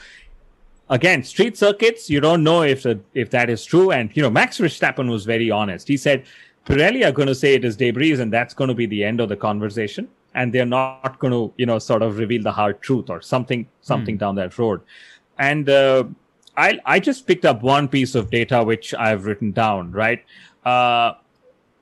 again, 0.90 1.22
street 1.22 1.56
circuits, 1.56 2.10
you 2.10 2.20
don't 2.20 2.42
know 2.42 2.62
if 2.62 2.84
if 3.14 3.30
that 3.30 3.48
is 3.48 3.64
true. 3.64 3.90
And 3.92 4.14
you 4.14 4.22
know, 4.22 4.30
Max 4.30 4.58
Verstappen 4.58 5.10
was 5.10 5.24
very 5.24 5.50
honest. 5.50 5.88
He 5.88 5.96
said 5.96 6.24
Pirelli 6.66 7.06
are 7.06 7.12
going 7.12 7.28
to 7.28 7.34
say 7.34 7.54
it 7.54 7.64
is 7.64 7.76
debris, 7.76 8.20
and 8.20 8.32
that's 8.32 8.54
going 8.54 8.68
to 8.68 8.74
be 8.74 8.86
the 8.86 9.02
end 9.04 9.20
of 9.20 9.28
the 9.28 9.36
conversation. 9.36 10.08
And 10.34 10.52
they're 10.52 10.66
not 10.66 11.18
going 11.18 11.32
to, 11.32 11.52
you 11.56 11.66
know, 11.66 11.80
sort 11.80 12.02
of 12.02 12.18
reveal 12.18 12.42
the 12.42 12.52
hard 12.52 12.80
truth 12.82 13.10
or 13.10 13.20
something, 13.20 13.66
something 13.80 14.14
mm. 14.14 14.20
down 14.20 14.36
that 14.36 14.56
road. 14.58 14.80
And 15.38 15.68
uh, 15.68 16.04
I, 16.56 16.78
I 16.86 17.00
just 17.00 17.26
picked 17.26 17.44
up 17.44 17.62
one 17.62 17.88
piece 17.88 18.14
of 18.14 18.30
data 18.30 18.62
which 18.62 18.94
I've 18.94 19.24
written 19.24 19.50
down. 19.50 19.90
Right, 19.90 20.24
uh, 20.64 21.14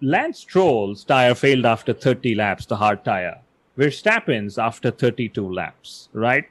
Lance 0.01 0.41
Stroll's 0.41 1.05
tire 1.05 1.35
failed 1.35 1.67
after 1.67 1.93
30 1.93 2.35
laps, 2.35 2.67
the 2.67 2.77
hard 2.77 3.05
tire. 3.05 3.39
Verstappen's 3.77 4.59
after 4.59 4.91
32 4.91 5.53
laps. 5.53 6.09
Right, 6.13 6.45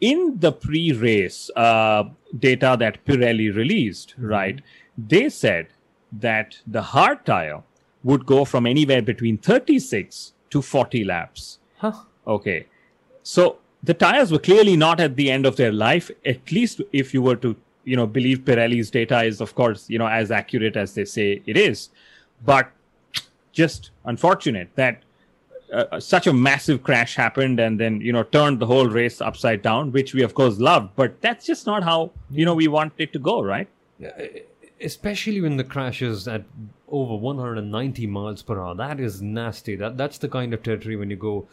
in 0.00 0.38
the 0.40 0.52
pre-race 0.52 1.50
uh, 1.56 2.04
data 2.38 2.76
that 2.78 3.04
Pirelli 3.04 3.54
released. 3.54 4.10
Mm-hmm. 4.10 4.26
Right, 4.26 4.60
they 4.96 5.28
said 5.28 5.68
that 6.12 6.58
the 6.66 6.82
hard 6.82 7.24
tire 7.24 7.62
would 8.04 8.26
go 8.26 8.44
from 8.44 8.66
anywhere 8.66 9.02
between 9.02 9.38
36 9.38 10.32
to 10.50 10.62
40 10.62 11.04
laps. 11.04 11.58
Huh. 11.78 11.92
Okay. 12.26 12.66
So 13.22 13.58
the 13.82 13.94
tires 13.94 14.30
were 14.30 14.38
clearly 14.38 14.76
not 14.76 15.00
at 15.00 15.16
the 15.16 15.30
end 15.30 15.46
of 15.46 15.56
their 15.56 15.72
life, 15.72 16.10
at 16.24 16.50
least 16.50 16.80
if 16.92 17.14
you 17.14 17.22
were 17.22 17.36
to, 17.36 17.56
you 17.84 17.96
know, 17.96 18.06
believe 18.06 18.40
Pirelli's 18.40 18.90
data 18.90 19.22
is, 19.22 19.40
of 19.40 19.54
course, 19.54 19.88
you 19.88 19.98
know, 19.98 20.06
as 20.06 20.30
accurate 20.30 20.76
as 20.76 20.94
they 20.94 21.04
say 21.04 21.42
it 21.46 21.56
is. 21.56 21.90
But 22.44 22.70
just 23.52 23.90
unfortunate 24.04 24.70
that 24.76 25.02
uh, 25.72 25.98
such 25.98 26.26
a 26.26 26.32
massive 26.32 26.82
crash 26.82 27.16
happened 27.16 27.58
and 27.58 27.80
then, 27.80 28.00
you 28.00 28.12
know, 28.12 28.22
turned 28.22 28.58
the 28.58 28.66
whole 28.66 28.88
race 28.88 29.20
upside 29.20 29.62
down, 29.62 29.90
which 29.92 30.12
we, 30.14 30.22
of 30.22 30.34
course, 30.34 30.58
loved. 30.58 30.90
But 30.96 31.20
that's 31.20 31.46
just 31.46 31.66
not 31.66 31.82
how, 31.82 32.10
you 32.30 32.44
know, 32.44 32.54
we 32.54 32.68
want 32.68 32.92
it 32.98 33.12
to 33.14 33.18
go, 33.18 33.42
right? 33.42 33.68
Especially 34.80 35.40
when 35.40 35.56
the 35.56 35.64
crash 35.64 36.02
is 36.02 36.28
at 36.28 36.44
over 36.88 37.16
190 37.16 38.06
miles 38.06 38.42
per 38.42 38.60
hour. 38.60 38.74
That 38.74 39.00
is 39.00 39.22
nasty. 39.22 39.76
That 39.76 39.96
that's 39.96 40.18
the 40.18 40.28
kind 40.28 40.52
of 40.52 40.62
territory 40.62 40.96
when 40.96 41.08
you 41.08 41.16
go, 41.16 41.48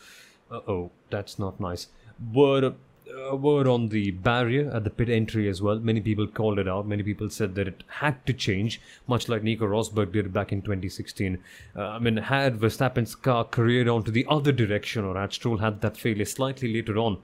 oh, 0.51 0.91
that's 1.09 1.39
not 1.39 1.59
nice. 1.59 1.87
Word, 2.33 2.75
uh, 3.09 3.35
word 3.35 3.67
on 3.67 3.89
the 3.89 4.11
barrier 4.11 4.69
at 4.73 4.83
the 4.83 4.89
pit 4.89 5.09
entry 5.09 5.47
as 5.47 5.61
well. 5.61 5.79
Many 5.79 6.01
people 6.01 6.27
called 6.27 6.59
it 6.59 6.67
out. 6.67 6.87
Many 6.87 7.03
people 7.03 7.29
said 7.29 7.55
that 7.55 7.67
it 7.67 7.83
had 7.87 8.25
to 8.25 8.33
change, 8.33 8.81
much 9.07 9.29
like 9.29 9.43
Nico 9.43 9.65
Rosberg 9.65 10.11
did 10.11 10.33
back 10.33 10.51
in 10.51 10.61
2016. 10.61 11.41
Uh, 11.75 11.81
I 11.81 11.99
mean, 11.99 12.17
had 12.17 12.59
Verstappen's 12.59 13.15
car 13.15 13.43
careered 13.43 13.87
onto 13.87 14.11
the 14.11 14.25
other 14.29 14.51
direction, 14.51 15.05
or 15.05 15.19
had 15.19 15.33
Stroll 15.33 15.57
had 15.57 15.81
that 15.81 15.97
failure 15.97 16.25
slightly 16.25 16.73
later 16.73 16.97
on, 16.97 17.17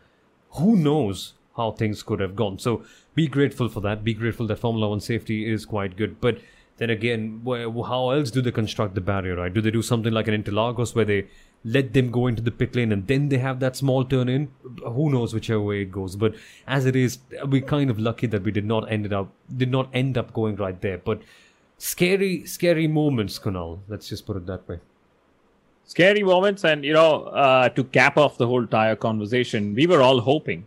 who 0.51 0.75
knows 0.75 1.33
how 1.55 1.71
things 1.71 2.03
could 2.03 2.19
have 2.19 2.35
gone. 2.35 2.59
So 2.59 2.83
be 3.13 3.27
grateful 3.27 3.69
for 3.69 3.81
that. 3.81 4.03
Be 4.03 4.13
grateful 4.13 4.47
that 4.47 4.59
Formula 4.59 4.89
One 4.89 4.99
safety 4.99 5.49
is 5.49 5.65
quite 5.65 5.95
good. 5.95 6.19
But 6.19 6.39
then 6.77 6.89
again, 6.89 7.41
how 7.45 8.09
else 8.09 8.31
do 8.31 8.41
they 8.41 8.51
construct 8.51 8.95
the 8.95 9.01
barrier, 9.01 9.35
right? 9.35 9.53
Do 9.53 9.61
they 9.61 9.71
do 9.71 9.81
something 9.81 10.11
like 10.11 10.27
an 10.27 10.43
Interlagos 10.43 10.93
where 10.93 11.05
they 11.05 11.27
let 11.65 11.93
them 11.93 12.11
go 12.11 12.27
into 12.27 12.41
the 12.41 12.51
pit 12.51 12.75
lane 12.75 12.91
and 12.93 13.07
then 13.07 13.27
they 13.29 13.39
have 13.39 13.59
that 13.59 13.75
small 13.75 14.05
turn 14.05 14.29
in? 14.29 14.49
Who 14.83 15.09
knows 15.09 15.33
whichever 15.33 15.61
way 15.61 15.81
it 15.81 15.91
goes. 15.91 16.15
But 16.15 16.35
as 16.67 16.85
it 16.85 16.95
is, 16.95 17.17
we're 17.45 17.61
kind 17.61 17.89
of 17.89 17.99
lucky 17.99 18.27
that 18.27 18.43
we 18.43 18.51
did 18.51 18.65
not 18.65 18.89
ended 18.89 19.11
up 19.11 19.29
did 19.55 19.71
not 19.71 19.89
end 19.93 20.17
up 20.17 20.33
going 20.33 20.55
right 20.55 20.79
there. 20.79 20.97
But 20.97 21.21
scary, 21.77 22.45
scary 22.45 22.87
moments, 22.87 23.39
Kunal. 23.39 23.79
Let's 23.89 24.07
just 24.07 24.25
put 24.25 24.37
it 24.37 24.45
that 24.45 24.67
way 24.69 24.79
scary 25.87 26.23
moments 26.23 26.63
and 26.63 26.83
you 26.83 26.91
know 26.91 27.25
uh, 27.25 27.69
to 27.69 27.83
cap 27.83 28.17
off 28.17 28.39
the 28.39 28.47
whole 28.47 28.65
tire 28.65 28.95
conversation 28.95 29.75
we 29.75 29.85
were 29.85 30.01
all 30.01 30.19
hoping 30.19 30.65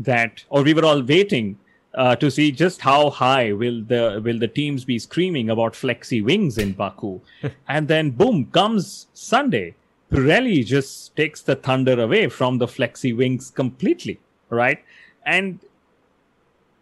that 0.00 0.42
or 0.50 0.64
we 0.64 0.74
were 0.74 0.84
all 0.84 1.00
waiting 1.00 1.56
uh, 1.94 2.14
to 2.16 2.30
see 2.30 2.52
just 2.52 2.80
how 2.80 3.10
high 3.10 3.52
will 3.52 3.82
the 3.82 4.20
will 4.24 4.38
the 4.38 4.48
teams 4.48 4.84
be 4.84 4.98
screaming 4.98 5.50
about 5.50 5.72
flexi 5.72 6.22
wings 6.22 6.58
in 6.58 6.72
Baku, 6.72 7.20
and 7.68 7.88
then 7.88 8.10
boom 8.10 8.46
comes 8.46 9.06
Sunday. 9.14 9.74
Pirelli 10.10 10.64
just 10.64 11.14
takes 11.16 11.42
the 11.42 11.54
thunder 11.54 12.00
away 12.00 12.28
from 12.28 12.58
the 12.58 12.66
flexi 12.66 13.16
wings 13.16 13.50
completely, 13.50 14.18
right? 14.48 14.82
And 15.26 15.60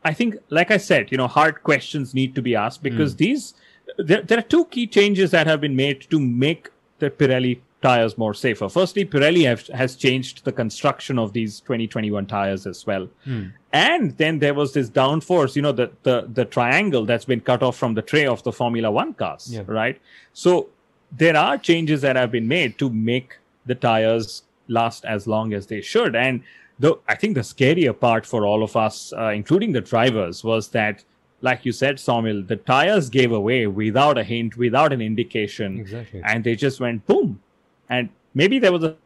I 0.05 0.13
think, 0.15 0.37
like 0.51 0.71
I 0.71 0.77
said, 0.77 1.11
you 1.11 1.19
know, 1.19 1.27
hard 1.27 1.63
questions 1.65 2.15
need 2.15 2.35
to 2.37 2.43
be 2.43 2.55
asked 2.55 2.83
because 2.83 3.15
mm. 3.15 3.19
these 3.19 3.55
there, 3.99 4.23
there 4.23 4.39
are 4.39 4.43
two 4.43 4.65
key 4.67 4.87
changes 4.87 5.31
that 5.31 5.47
have 5.47 5.61
been 5.61 5.77
made 5.77 6.03
to 6.11 6.21
make 6.21 6.71
the 6.99 7.11
Pirelli 7.11 7.61
tires 7.83 8.17
more 8.17 8.35
safer. 8.35 8.69
Firstly, 8.69 9.05
Pirelli 9.05 9.45
have, 9.47 9.67
has 9.69 9.97
changed 9.97 10.45
the 10.45 10.53
construction 10.53 11.19
of 11.19 11.33
these 11.33 11.61
2021 11.61 12.27
tires 12.27 12.67
as 12.67 12.87
well. 12.87 13.09
Hmm. 13.25 13.49
And 13.73 14.17
then 14.17 14.39
there 14.39 14.55
was 14.55 14.73
this 14.73 14.89
downforce, 14.89 15.55
you 15.57 15.63
know, 15.63 15.73
the, 15.73 15.91
the, 16.03 16.29
the 16.33 16.45
triangle 16.45 17.05
that's 17.05 17.27
been 17.27 17.41
cut 17.41 17.63
off 17.63 17.77
from 17.77 17.95
the 17.95 18.03
tray 18.03 18.27
of 18.27 18.43
the 18.43 18.53
Formula 18.53 18.91
One 18.91 19.13
cars, 19.15 19.49
yeah. 19.53 19.63
right? 19.67 20.01
So 20.33 20.69
there 21.13 21.37
are 21.37 21.59
changes 21.59 22.01
that 22.03 22.17
have 22.17 22.31
been 22.31 22.49
made 22.49 22.79
to 22.79 22.91
make 22.91 23.39
the 23.65 23.75
tires 23.75 24.43
last 24.69 25.05
as 25.05 25.27
long 25.27 25.53
as 25.53 25.67
they 25.67 25.81
should. 25.81 26.17
And 26.17 26.43
though 26.79 27.01
I 27.09 27.15
think 27.15 27.35
the 27.35 27.41
scarier 27.41 27.99
part 27.99 28.27
for 28.27 28.45
all 28.45 28.63
of 28.63 28.77
us, 28.77 29.13
uh, 29.17 29.29
including 29.29 29.73
the 29.73 29.81
drivers, 29.81 30.43
was 30.45 30.69
that 30.69 31.05
like 31.43 31.67
you 31.67 31.73
said, 31.73 31.97
Somil, 31.97 32.49
the 32.49 32.57
tires 32.57 33.11
gave 33.11 33.31
away 33.31 33.67
without 33.67 34.17
a 34.17 34.25
hint, 34.25 34.57
without 34.57 34.93
an 34.93 35.03
indication. 35.03 35.79
Exactly. 35.79 36.23
And 36.25 36.43
they 36.43 36.57
just 36.57 36.81
went 36.81 37.07
boom 37.07 37.41
and 37.89 38.09
maybe 38.35 38.59
there 38.59 38.73
was 38.73 38.85
a 38.85 38.97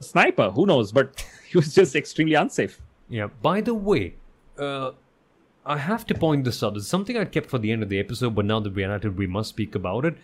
sniper, 0.00 0.50
who 0.50 0.66
knows? 0.66 0.92
But 0.92 1.24
he 1.48 1.56
was 1.58 1.74
just 1.74 1.96
extremely 1.96 2.34
unsafe. 2.34 2.80
Yeah. 3.08 3.28
By 3.42 3.60
the 3.60 3.74
way, 3.74 4.14
uh, 4.58 4.92
I 5.64 5.78
have 5.78 6.06
to 6.06 6.14
point 6.14 6.44
this 6.44 6.62
out. 6.62 6.76
It's 6.76 6.86
something 6.86 7.16
I 7.16 7.24
kept 7.24 7.50
for 7.50 7.58
the 7.58 7.72
end 7.72 7.82
of 7.82 7.88
the 7.88 7.98
episode, 7.98 8.34
but 8.34 8.44
now 8.44 8.60
that 8.60 8.74
we're 8.74 8.90
at 8.90 9.04
it, 9.04 9.10
we 9.10 9.26
must 9.26 9.50
speak 9.50 9.74
about 9.74 10.04
it. 10.04 10.16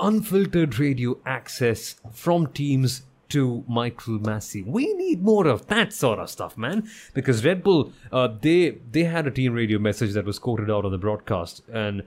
Unfiltered 0.00 0.78
radio 0.78 1.18
access 1.26 1.96
from 2.12 2.46
teams 2.48 3.02
to 3.30 3.64
Michael 3.68 4.18
Masi. 4.18 4.64
We 4.64 4.94
need 4.94 5.22
more 5.22 5.46
of 5.46 5.66
that 5.66 5.92
sort 5.92 6.18
of 6.18 6.30
stuff, 6.30 6.56
man. 6.56 6.88
Because 7.14 7.44
Red 7.44 7.62
Bull, 7.62 7.92
uh, 8.10 8.28
they 8.40 8.78
they 8.90 9.04
had 9.04 9.26
a 9.26 9.30
team 9.30 9.52
radio 9.52 9.78
message 9.78 10.12
that 10.14 10.24
was 10.24 10.38
quoted 10.38 10.70
out 10.70 10.84
on 10.84 10.92
the 10.92 10.98
broadcast, 10.98 11.62
and 11.72 12.02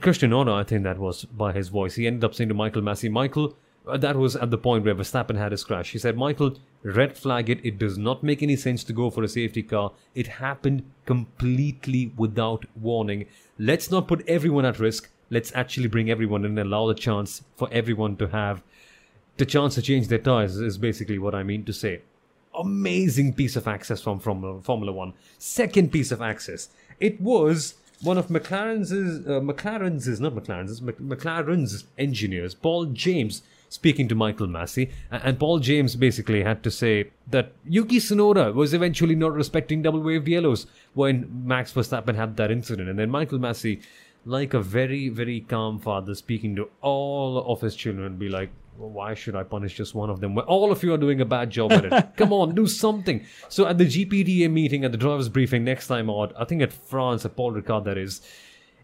Christian 0.00 0.32
Horner, 0.32 0.52
I 0.52 0.64
think 0.64 0.82
that 0.84 0.98
was 0.98 1.24
by 1.24 1.52
his 1.52 1.68
voice. 1.68 1.94
He 1.94 2.06
ended 2.06 2.24
up 2.24 2.34
saying 2.34 2.48
to 2.48 2.54
Michael 2.54 2.82
Masi, 2.82 3.10
Michael, 3.10 3.56
uh, 3.86 3.96
that 3.96 4.16
was 4.16 4.36
at 4.36 4.50
the 4.50 4.58
point 4.58 4.84
where 4.84 4.94
Verstappen 4.94 5.36
had 5.36 5.52
his 5.52 5.64
crash. 5.64 5.92
He 5.92 5.98
said, 5.98 6.16
Michael, 6.16 6.56
red 6.82 7.16
flag 7.16 7.48
it. 7.48 7.64
It 7.64 7.78
does 7.78 7.96
not 7.96 8.22
make 8.22 8.42
any 8.42 8.56
sense 8.56 8.84
to 8.84 8.92
go 8.92 9.10
for 9.10 9.22
a 9.22 9.28
safety 9.28 9.62
car. 9.62 9.92
It 10.14 10.26
happened 10.26 10.84
completely 11.06 12.12
without 12.16 12.66
warning. 12.74 13.26
Let's 13.58 13.90
not 13.90 14.08
put 14.08 14.28
everyone 14.28 14.64
at 14.64 14.78
risk. 14.78 15.10
Let's 15.30 15.52
actually 15.54 15.88
bring 15.88 16.10
everyone 16.10 16.44
in 16.44 16.58
and 16.58 16.68
allow 16.68 16.86
the 16.86 16.94
chance 16.94 17.42
for 17.56 17.68
everyone 17.70 18.16
to 18.16 18.28
have 18.28 18.62
the 19.36 19.46
chance 19.46 19.74
to 19.76 19.82
change 19.82 20.08
their 20.08 20.18
tires, 20.18 20.56
is 20.56 20.78
basically 20.78 21.18
what 21.18 21.34
I 21.34 21.42
mean 21.42 21.64
to 21.64 21.72
say. 21.72 22.02
Amazing 22.54 23.34
piece 23.34 23.54
of 23.56 23.68
access 23.68 24.00
from, 24.00 24.18
from 24.18 24.62
Formula 24.62 24.92
One. 24.92 25.14
Second 25.38 25.92
piece 25.92 26.10
of 26.10 26.20
access. 26.20 26.68
It 26.98 27.20
was 27.20 27.74
one 28.00 28.18
of 28.18 28.28
McLaren's 28.28 28.92
uh, 28.92 29.40
McLaren's 29.40 30.06
is 30.06 30.20
not 30.20 30.34
McLaren's 30.34 30.80
Mc, 30.80 30.98
McLaren's 30.98 31.84
engineers, 31.96 32.54
Paul 32.54 32.86
James, 32.86 33.42
speaking 33.68 34.08
to 34.08 34.14
Michael 34.14 34.46
Masi, 34.46 34.90
and 35.10 35.38
Paul 35.38 35.58
James 35.58 35.96
basically 35.96 36.42
had 36.42 36.62
to 36.62 36.70
say 36.70 37.10
that 37.28 37.52
Yuki 37.64 37.98
Tsunoda 37.98 38.54
was 38.54 38.72
eventually 38.72 39.14
not 39.14 39.32
respecting 39.32 39.82
double 39.82 40.00
waved 40.00 40.28
yellows 40.28 40.66
when 40.94 41.28
Max 41.44 41.72
Verstappen 41.72 42.14
had 42.14 42.36
that 42.36 42.50
incident, 42.50 42.88
and 42.88 42.98
then 42.98 43.10
Michael 43.10 43.38
Masi, 43.38 43.82
like 44.24 44.54
a 44.54 44.60
very 44.60 45.08
very 45.08 45.40
calm 45.40 45.78
father, 45.78 46.14
speaking 46.14 46.56
to 46.56 46.68
all 46.80 47.52
of 47.52 47.60
his 47.60 47.74
children, 47.74 48.16
be 48.16 48.28
like, 48.28 48.50
why 48.78 49.14
should 49.14 49.34
I 49.34 49.42
punish 49.42 49.76
just 49.76 49.94
one 49.94 50.10
of 50.10 50.20
them? 50.20 50.34
Well, 50.34 50.44
all 50.46 50.70
of 50.70 50.82
you 50.82 50.94
are 50.94 50.98
doing 50.98 51.20
a 51.20 51.24
bad 51.24 51.50
job 51.50 51.72
at 51.72 51.84
it. 51.84 52.08
Come 52.16 52.32
on, 52.32 52.54
do 52.54 52.66
something. 52.66 53.24
So 53.48 53.66
at 53.66 53.78
the 53.78 53.84
GPDA 53.84 54.50
meeting, 54.50 54.84
at 54.84 54.92
the 54.92 54.98
drivers' 54.98 55.28
briefing 55.28 55.64
next 55.64 55.88
time 55.88 56.08
out, 56.08 56.32
I 56.38 56.44
think 56.44 56.62
at 56.62 56.72
France, 56.72 57.24
at 57.24 57.36
Paul 57.36 57.52
Ricard, 57.52 57.84
that 57.84 57.98
is, 57.98 58.20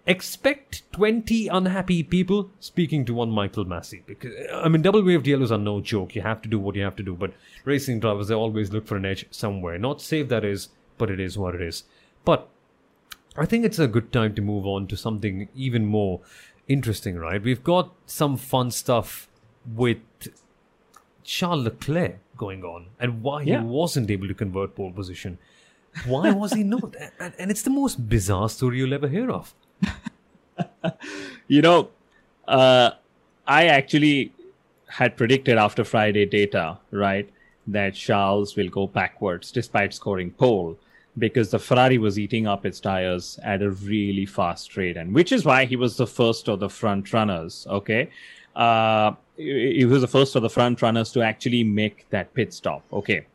expect 0.07 0.91
20 0.93 1.49
unhappy 1.49 2.03
people 2.03 2.51
speaking 2.61 3.05
to 3.07 3.15
one 3.15 3.31
Michael 3.31 3.65
Masi. 3.65 4.05
Because, 4.05 4.33
I 4.53 4.69
mean, 4.69 4.83
double 4.83 5.03
waved 5.03 5.27
yellows 5.27 5.53
are 5.53 5.59
no 5.59 5.81
joke. 5.81 6.15
You 6.15 6.23
have 6.23 6.43
to 6.43 6.49
do 6.49 6.59
what 6.59 6.75
you 6.75 6.83
have 6.83 6.97
to 6.97 7.03
do. 7.03 7.15
But 7.15 7.33
racing 7.65 8.01
drivers, 8.01 8.29
they 8.29 8.35
always 8.35 8.73
look 8.73 8.87
for 8.87 8.97
an 8.97 9.05
edge 9.05 9.27
somewhere. 9.31 9.79
Not 9.79 10.03
safe, 10.03 10.29
that 10.29 10.45
is, 10.45 10.69
but 10.99 11.11
it 11.11 11.21
is 11.21 11.39
what 11.39 11.55
it 11.55 11.63
is. 11.63 11.85
But 12.25 12.49
I 13.37 13.47
think 13.47 13.65
it's 13.65 13.79
a 13.79 13.89
good 13.89 14.13
time 14.13 14.35
to 14.37 14.43
move 14.43 14.67
on 14.67 14.87
to 14.89 14.97
something 14.97 15.49
even 15.57 15.87
more 15.87 16.21
interesting, 16.69 17.17
right? 17.19 17.43
We've 17.43 17.65
got 17.65 17.93
some 18.07 18.37
fun 18.37 18.71
stuff 18.71 19.29
with 19.75 19.99
Charles 21.25 21.65
Leclerc 21.65 22.19
going 22.37 22.63
on 22.65 22.87
and 23.01 23.23
why 23.23 23.43
Yeah. 23.43 23.61
he 23.61 23.67
wasn't 23.67 24.11
able 24.11 24.29
to 24.29 24.35
convert 24.35 24.75
pole 24.77 24.93
position. 24.93 25.39
Why 26.07 26.31
was 26.33 26.53
he 26.53 26.63
not? 26.65 26.95
And, 27.21 27.33
and 27.39 27.51
it's 27.51 27.63
the 27.63 27.71
most 27.71 28.09
bizarre 28.09 28.49
story 28.49 28.79
you'll 28.79 28.95
ever 28.95 29.09
hear 29.09 29.31
of. 29.31 29.55
You 31.49 31.61
know, 31.63 31.91
uh, 32.49 32.93
I 33.47 33.67
actually 33.67 34.33
had 34.89 35.17
predicted 35.17 35.59
after 35.59 35.85
Friday 35.85 36.25
data, 36.27 36.79
right, 36.91 37.29
that 37.67 37.95
Charles 37.95 38.57
will 38.57 38.69
go 38.69 38.87
backwards 38.87 39.51
despite 39.53 39.93
scoring 39.93 40.31
pole 40.31 40.79
because 41.19 41.51
the 41.51 41.59
Ferrari 41.59 41.99
was 41.99 42.19
eating 42.19 42.47
up 42.47 42.67
its 42.67 42.81
tires 42.81 43.39
at 43.43 43.63
a 43.63 43.71
really 43.71 44.27
fast 44.27 44.77
rate, 44.77 44.97
and 44.97 45.15
which 45.15 45.33
is 45.33 45.45
why 45.45 45.65
he 45.65 45.77
was 45.77 45.97
the 45.97 46.07
first 46.07 46.49
of 46.49 46.61
the 46.61 46.69
front 46.69 47.13
runners. 47.13 47.67
Okay. 47.71 48.11
Uh, 48.57 49.13
he 49.37 49.85
was 49.85 50.01
the 50.01 50.09
first 50.09 50.37
of 50.37 50.43
the 50.43 50.51
front 50.51 50.81
runners 50.81 51.11
to 51.13 51.23
actually 51.23 51.65
make 51.65 52.09
that 52.11 52.33
pit 52.35 52.53
stop. 52.53 52.85
Okay. 52.93 53.27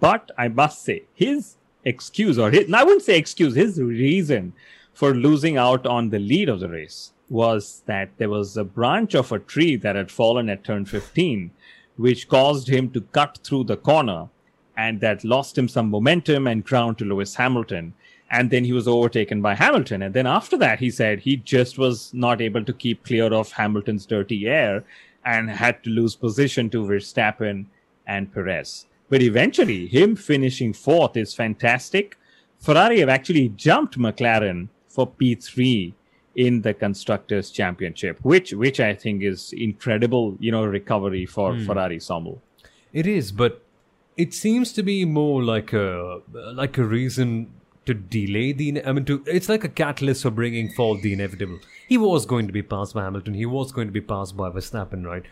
But 0.00 0.30
I 0.36 0.48
must 0.48 0.84
say, 0.84 1.04
his 1.14 1.56
excuse, 1.84 2.38
or 2.38 2.50
his, 2.50 2.72
I 2.72 2.82
wouldn't 2.82 3.02
say 3.02 3.18
excuse, 3.18 3.54
his 3.54 3.80
reason 3.80 4.52
for 4.92 5.14
losing 5.14 5.56
out 5.56 5.86
on 5.86 6.10
the 6.10 6.18
lead 6.18 6.48
of 6.48 6.60
the 6.60 6.68
race 6.68 7.12
was 7.28 7.82
that 7.86 8.10
there 8.18 8.28
was 8.28 8.56
a 8.56 8.64
branch 8.64 9.14
of 9.14 9.32
a 9.32 9.38
tree 9.38 9.76
that 9.76 9.96
had 9.96 10.10
fallen 10.10 10.48
at 10.48 10.64
turn 10.64 10.84
15, 10.84 11.50
which 11.96 12.28
caused 12.28 12.68
him 12.68 12.90
to 12.90 13.00
cut 13.00 13.38
through 13.42 13.64
the 13.64 13.76
corner 13.76 14.28
and 14.76 15.00
that 15.00 15.24
lost 15.24 15.56
him 15.56 15.68
some 15.68 15.90
momentum 15.90 16.46
and 16.46 16.64
ground 16.64 16.98
to 16.98 17.04
Lewis 17.04 17.34
Hamilton. 17.34 17.94
And 18.30 18.50
then 18.50 18.64
he 18.64 18.72
was 18.72 18.88
overtaken 18.88 19.42
by 19.42 19.54
Hamilton. 19.54 20.02
And 20.02 20.14
then 20.14 20.26
after 20.26 20.56
that, 20.56 20.80
he 20.80 20.90
said 20.90 21.20
he 21.20 21.36
just 21.36 21.78
was 21.78 22.12
not 22.12 22.40
able 22.40 22.64
to 22.64 22.72
keep 22.72 23.04
clear 23.04 23.32
of 23.32 23.52
Hamilton's 23.52 24.06
dirty 24.06 24.48
air 24.48 24.82
and 25.24 25.50
had 25.50 25.82
to 25.84 25.90
lose 25.90 26.16
position 26.16 26.68
to 26.70 26.84
Verstappen 26.84 27.66
and 28.06 28.32
Perez. 28.32 28.86
But 29.08 29.22
eventually, 29.22 29.86
him 29.86 30.16
finishing 30.16 30.72
fourth 30.72 31.16
is 31.16 31.34
fantastic. 31.34 32.18
Ferrari 32.58 33.00
have 33.00 33.08
actually 33.08 33.50
jumped 33.50 33.98
McLaren 33.98 34.68
for 34.88 35.06
P3 35.06 35.92
in 36.34 36.62
the 36.62 36.74
constructors 36.74 37.50
championship, 37.50 38.18
which 38.22 38.52
which 38.52 38.80
I 38.80 38.94
think 38.94 39.22
is 39.22 39.52
incredible, 39.52 40.36
you 40.40 40.50
know, 40.50 40.64
recovery 40.64 41.26
for 41.26 41.54
hmm. 41.54 41.64
Ferrari 41.64 41.98
Somil. 41.98 42.38
It 42.92 43.06
is, 43.06 43.32
but 43.32 43.63
it 44.16 44.32
seems 44.32 44.72
to 44.72 44.82
be 44.82 45.04
more 45.04 45.42
like 45.42 45.72
a 45.72 46.20
like 46.34 46.78
a 46.78 46.84
reason 46.84 47.52
to 47.86 47.94
delay 47.94 48.52
the. 48.52 48.84
I 48.84 48.92
mean, 48.92 49.04
to 49.06 49.22
it's 49.26 49.48
like 49.48 49.64
a 49.64 49.68
catalyst 49.68 50.22
for 50.22 50.30
bringing 50.30 50.70
forth 50.70 51.02
the 51.02 51.12
inevitable. 51.12 51.58
He 51.88 51.98
was 51.98 52.26
going 52.26 52.46
to 52.46 52.52
be 52.52 52.62
passed 52.62 52.94
by 52.94 53.02
Hamilton. 53.02 53.34
He 53.34 53.46
was 53.46 53.72
going 53.72 53.88
to 53.88 53.92
be 53.92 54.00
passed 54.00 54.36
by 54.36 54.50
Verstappen, 54.50 55.04
right? 55.04 55.24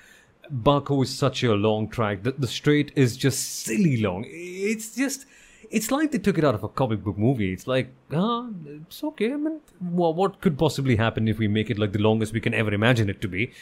Baku 0.50 1.02
is 1.02 1.10
such 1.14 1.42
a 1.44 1.54
long 1.54 1.88
track. 1.88 2.24
The, 2.24 2.32
the 2.32 2.48
straight 2.48 2.92
is 2.94 3.16
just 3.16 3.64
silly 3.64 4.00
long. 4.00 4.24
It's 4.28 4.94
just. 4.94 5.26
It's 5.70 5.90
like 5.90 6.10
they 6.10 6.18
took 6.18 6.36
it 6.36 6.44
out 6.44 6.54
of 6.54 6.64
a 6.64 6.68
comic 6.68 7.02
book 7.02 7.16
movie. 7.16 7.50
It's 7.50 7.66
like, 7.66 7.88
ah, 8.12 8.46
it's 8.66 9.02
okay. 9.02 9.32
I 9.32 9.36
mean, 9.36 9.60
what, 9.78 10.16
what 10.16 10.42
could 10.42 10.58
possibly 10.58 10.96
happen 10.96 11.28
if 11.28 11.38
we 11.38 11.48
make 11.48 11.70
it 11.70 11.78
like 11.78 11.92
the 11.92 11.98
longest 11.98 12.34
we 12.34 12.42
can 12.42 12.52
ever 12.52 12.74
imagine 12.74 13.08
it 13.08 13.22
to 13.22 13.28
be? 13.28 13.52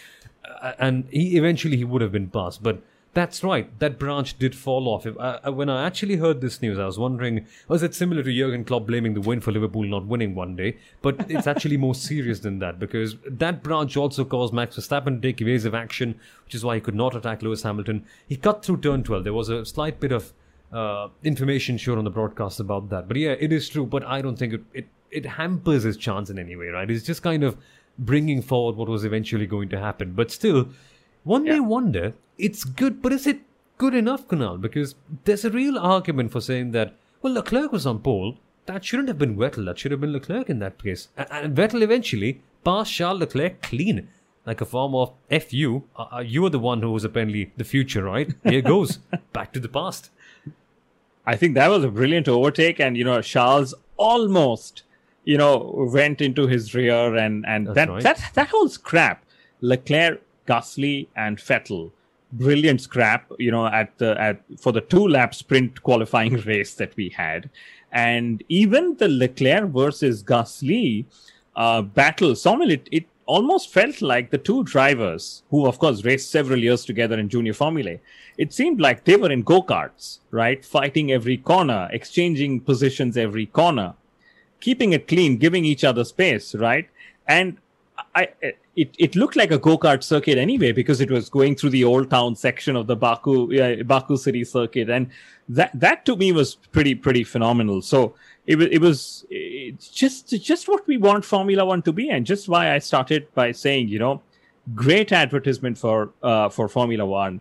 Uh, 0.61 0.72
and 0.80 1.06
he 1.12 1.37
eventually 1.37 1.76
he 1.76 1.85
would 1.85 2.02
have 2.02 2.11
been 2.11 2.28
passed. 2.28 2.64
But 2.64 2.83
that's 3.12 3.42
right, 3.42 3.77
that 3.81 3.99
branch 3.99 4.38
did 4.38 4.55
fall 4.55 4.88
off. 4.88 5.05
If, 5.05 5.16
uh, 5.18 5.40
uh, 5.46 5.53
when 5.53 5.68
I 5.68 5.85
actually 5.85 6.16
heard 6.16 6.40
this 6.40 6.62
news, 6.62 6.79
I 6.79 6.87
was 6.87 6.99
wondering, 6.99 7.46
was 7.66 7.83
it 7.83 7.94
similar 7.94 8.23
to 8.23 8.33
Jurgen 8.33 8.64
Klopp 8.64 8.87
blaming 8.87 9.14
the 9.14 9.20
win 9.20 9.40
for 9.40 9.51
Liverpool 9.51 9.83
not 9.83 10.07
winning 10.07 10.37
one 10.37 10.55
day? 10.55 10.77
But 11.03 11.27
it's 11.31 11.49
actually 11.49 11.77
more 11.77 11.94
serious 11.94 12.38
than 12.40 12.61
that 12.61 12.79
because 12.79 13.16
that 13.27 13.64
branch 13.64 13.96
also 13.96 14.25
caused 14.25 14.55
Max 14.55 14.77
Verstappen 14.77 15.20
to 15.20 15.29
take 15.29 15.40
evasive 15.40 15.75
action, 15.75 16.20
which 16.44 16.55
is 16.55 16.64
why 16.64 16.77
he 16.77 16.81
could 16.81 16.94
not 16.94 17.16
attack 17.16 17.42
Lewis 17.42 17.64
Hamilton. 17.64 18.07
He 18.29 18.37
cut 18.37 18.64
through 18.64 18.79
turn 18.79 19.03
12. 19.03 19.25
There 19.25 19.33
was 19.33 19.49
a 19.49 19.64
slight 19.64 19.99
bit 19.99 20.12
of 20.12 20.33
uh, 20.73 21.09
information 21.25 21.79
shown 21.79 21.99
on 21.99 22.05
the 22.05 22.11
broadcast 22.11 22.61
about 22.61 22.90
that. 22.90 23.09
But 23.09 23.16
yeah, 23.16 23.35
it 23.40 23.53
is 23.53 23.68
true. 23.68 23.87
But 23.87 24.05
I 24.05 24.23
don't 24.23 24.37
think 24.37 24.53
it, 24.53 24.62
it, 24.73 24.88
it 25.11 25.27
hampers 25.27 25.83
his 25.83 25.96
chance 25.96 26.31
in 26.31 26.38
any 26.38 26.55
way, 26.55 26.66
right? 26.66 26.88
It's 26.88 27.05
just 27.05 27.25
kind 27.25 27.42
of 27.42 27.57
bringing 27.99 28.40
forward 28.40 28.77
what 28.77 28.88
was 28.88 29.05
eventually 29.05 29.46
going 29.46 29.68
to 29.70 29.81
happen. 29.81 30.12
But 30.12 30.31
still, 30.31 30.68
one 31.24 31.44
may 31.44 31.61
wonder, 31.61 32.14
it's 32.38 32.64
good, 32.64 33.02
but 33.02 33.12
is 33.12 33.26
it 33.26 33.40
good 33.78 33.94
enough, 33.94 34.26
Kunal? 34.28 34.61
Because 34.61 34.94
there's 35.24 35.44
a 35.44 35.50
real 35.50 35.78
argument 35.78 36.33
for 36.33 36.40
saying 36.40 36.72
that, 36.72 36.94
well, 37.22 37.35
Leclerc 37.35 37.72
was 37.72 37.87
on 37.87 38.00
pole. 38.00 38.38
That 38.66 38.85
shouldn't 38.85 39.09
have 39.09 39.18
been 39.18 39.37
Vettel. 39.37 39.64
That 39.66 39.78
should 39.78 39.90
have 39.90 40.00
been 40.00 40.12
Leclerc 40.12 40.48
in 40.48 40.59
that 40.61 40.83
case. 40.83 41.09
And 41.16 41.56
Vettel 41.56 41.83
eventually 41.83 42.42
passed 42.64 42.92
Charles 42.92 43.20
Leclerc 43.20 43.62
clean. 43.62 44.09
Like 44.46 44.61
a 44.61 44.64
form 44.64 44.94
of 44.94 45.12
F 45.30 45.52
you. 45.52 45.85
Uh, 45.96 46.06
uh, 46.16 46.18
you 46.20 46.44
are 46.46 46.50
the 46.50 46.59
one 46.59 46.80
who 46.80 46.90
was 46.90 47.04
apparently 47.04 47.52
the 47.56 47.64
future, 47.64 48.02
right? 48.02 48.33
Here 48.42 48.62
goes. 48.62 48.96
Back 49.33 49.52
to 49.52 49.61
the 49.61 49.68
past. 49.68 50.11
I 51.26 51.37
think 51.37 51.54
that 51.54 51.68
was 51.68 51.85
a 51.85 51.90
brilliant 51.90 52.26
overtake, 52.26 52.80
and 52.80 52.96
you 52.96 53.04
know 53.04 53.20
Charles 53.20 53.74
almost, 53.98 54.83
you 55.24 55.37
know, 55.37 55.88
went 55.92 56.22
into 56.22 56.46
his 56.46 56.74
rear, 56.74 57.14
and 57.14 57.44
and 57.46 57.66
That's 57.66 57.74
that 57.74 57.88
right. 57.90 58.02
that 58.02 58.30
that 58.35 58.48
whole 58.48 58.68
scrap, 58.68 59.22
Leclerc, 59.61 60.22
Gasly, 60.50 61.06
and 61.16 61.38
Vettel, 61.38 61.90
brilliant 62.32 62.80
scrap, 62.80 63.30
you 63.38 63.50
know, 63.50 63.66
at 63.66 63.96
the 63.98 64.20
at 64.20 64.42
for 64.58 64.72
the 64.72 64.80
two 64.80 65.06
lap 65.16 65.34
sprint 65.34 65.82
qualifying 65.82 66.34
race 66.52 66.74
that 66.74 66.96
we 66.96 67.08
had, 67.10 67.50
and 67.92 68.42
even 68.48 68.96
the 68.96 69.08
Leclerc 69.08 69.70
versus 69.70 70.22
Gasly 70.22 71.04
uh, 71.56 71.82
battle, 71.82 72.32
Somil, 72.32 72.70
it 72.70 72.88
it 72.90 73.06
almost 73.26 73.72
felt 73.72 74.02
like 74.02 74.30
the 74.30 74.38
two 74.38 74.64
drivers, 74.64 75.42
who 75.50 75.66
of 75.66 75.78
course 75.78 76.04
raced 76.04 76.30
several 76.30 76.58
years 76.58 76.84
together 76.84 77.18
in 77.18 77.28
junior 77.28 77.52
formulae, 77.52 78.00
it 78.36 78.52
seemed 78.52 78.80
like 78.80 79.04
they 79.04 79.16
were 79.16 79.30
in 79.30 79.42
go 79.42 79.62
karts, 79.62 80.18
right? 80.30 80.64
Fighting 80.64 81.12
every 81.12 81.36
corner, 81.36 81.88
exchanging 81.92 82.60
positions 82.60 83.16
every 83.16 83.46
corner, 83.46 83.94
keeping 84.60 84.92
it 84.92 85.06
clean, 85.06 85.36
giving 85.36 85.64
each 85.64 85.84
other 85.84 86.04
space, 86.04 86.54
right? 86.54 86.88
And 87.28 87.58
I, 88.14 88.29
it, 88.75 88.94
it 88.99 89.14
looked 89.14 89.37
like 89.37 89.53
a 89.53 89.59
go 89.59 89.79
kart 89.79 90.03
circuit 90.03 90.37
anyway 90.37 90.73
because 90.73 91.01
it 91.01 91.11
was 91.11 91.29
going 91.29 91.55
through 91.55 91.70
the 91.70 91.85
old 91.85 92.11
town 92.11 92.35
section 92.35 92.75
of 92.75 92.87
the 92.87 92.96
Baku 92.96 93.85
Baku 93.85 94.16
city 94.16 94.42
circuit, 94.44 94.90
and 94.90 95.09
that 95.49 95.70
that 95.75 96.05
to 96.07 96.16
me 96.16 96.33
was 96.33 96.57
pretty 96.57 96.94
pretty 96.94 97.23
phenomenal. 97.23 97.83
So 97.83 98.14
it 98.46 98.57
was 98.57 98.68
it 98.70 98.81
was 98.81 99.27
it's 99.31 99.88
just 99.88 100.29
just 100.42 100.68
what 100.68 100.87
we 100.88 100.96
want 100.96 101.25
Formula 101.25 101.64
One 101.64 101.83
to 101.83 101.92
be, 101.92 102.11
and 102.11 102.27
just 102.27 102.49
why 102.49 102.75
I 102.75 102.79
started 102.79 103.33
by 103.35 103.53
saying 103.53 103.88
you 103.88 103.99
know 103.99 104.23
great 104.75 105.12
advertisement 105.12 105.79
for 105.79 106.11
uh, 106.23 106.49
for 106.49 106.68
Formula 106.68 107.07
One 107.07 107.40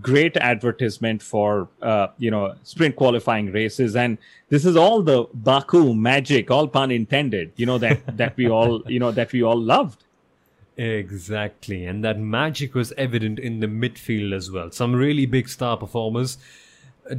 great 0.00 0.36
advertisement 0.36 1.22
for 1.22 1.68
uh, 1.82 2.08
you 2.18 2.30
know 2.30 2.54
sprint 2.62 2.96
qualifying 2.96 3.52
races. 3.52 3.96
And 3.96 4.18
this 4.48 4.64
is 4.64 4.76
all 4.76 5.02
the 5.02 5.26
baku 5.32 5.94
magic 5.94 6.50
all 6.50 6.68
pun 6.68 6.90
intended 6.90 7.52
you 7.56 7.66
know 7.66 7.78
that 7.78 8.00
that 8.16 8.36
we 8.36 8.48
all 8.48 8.82
you 8.86 8.98
know 8.98 9.12
that 9.12 9.32
we 9.32 9.42
all 9.42 9.58
loved. 9.58 10.04
Exactly, 10.76 11.84
and 11.84 12.02
that 12.04 12.18
magic 12.18 12.74
was 12.74 12.92
evident 12.96 13.38
in 13.38 13.60
the 13.60 13.66
midfield 13.66 14.32
as 14.34 14.50
well. 14.50 14.70
Some 14.70 14.94
really 14.94 15.26
big 15.26 15.48
star 15.48 15.76
performers. 15.76 16.38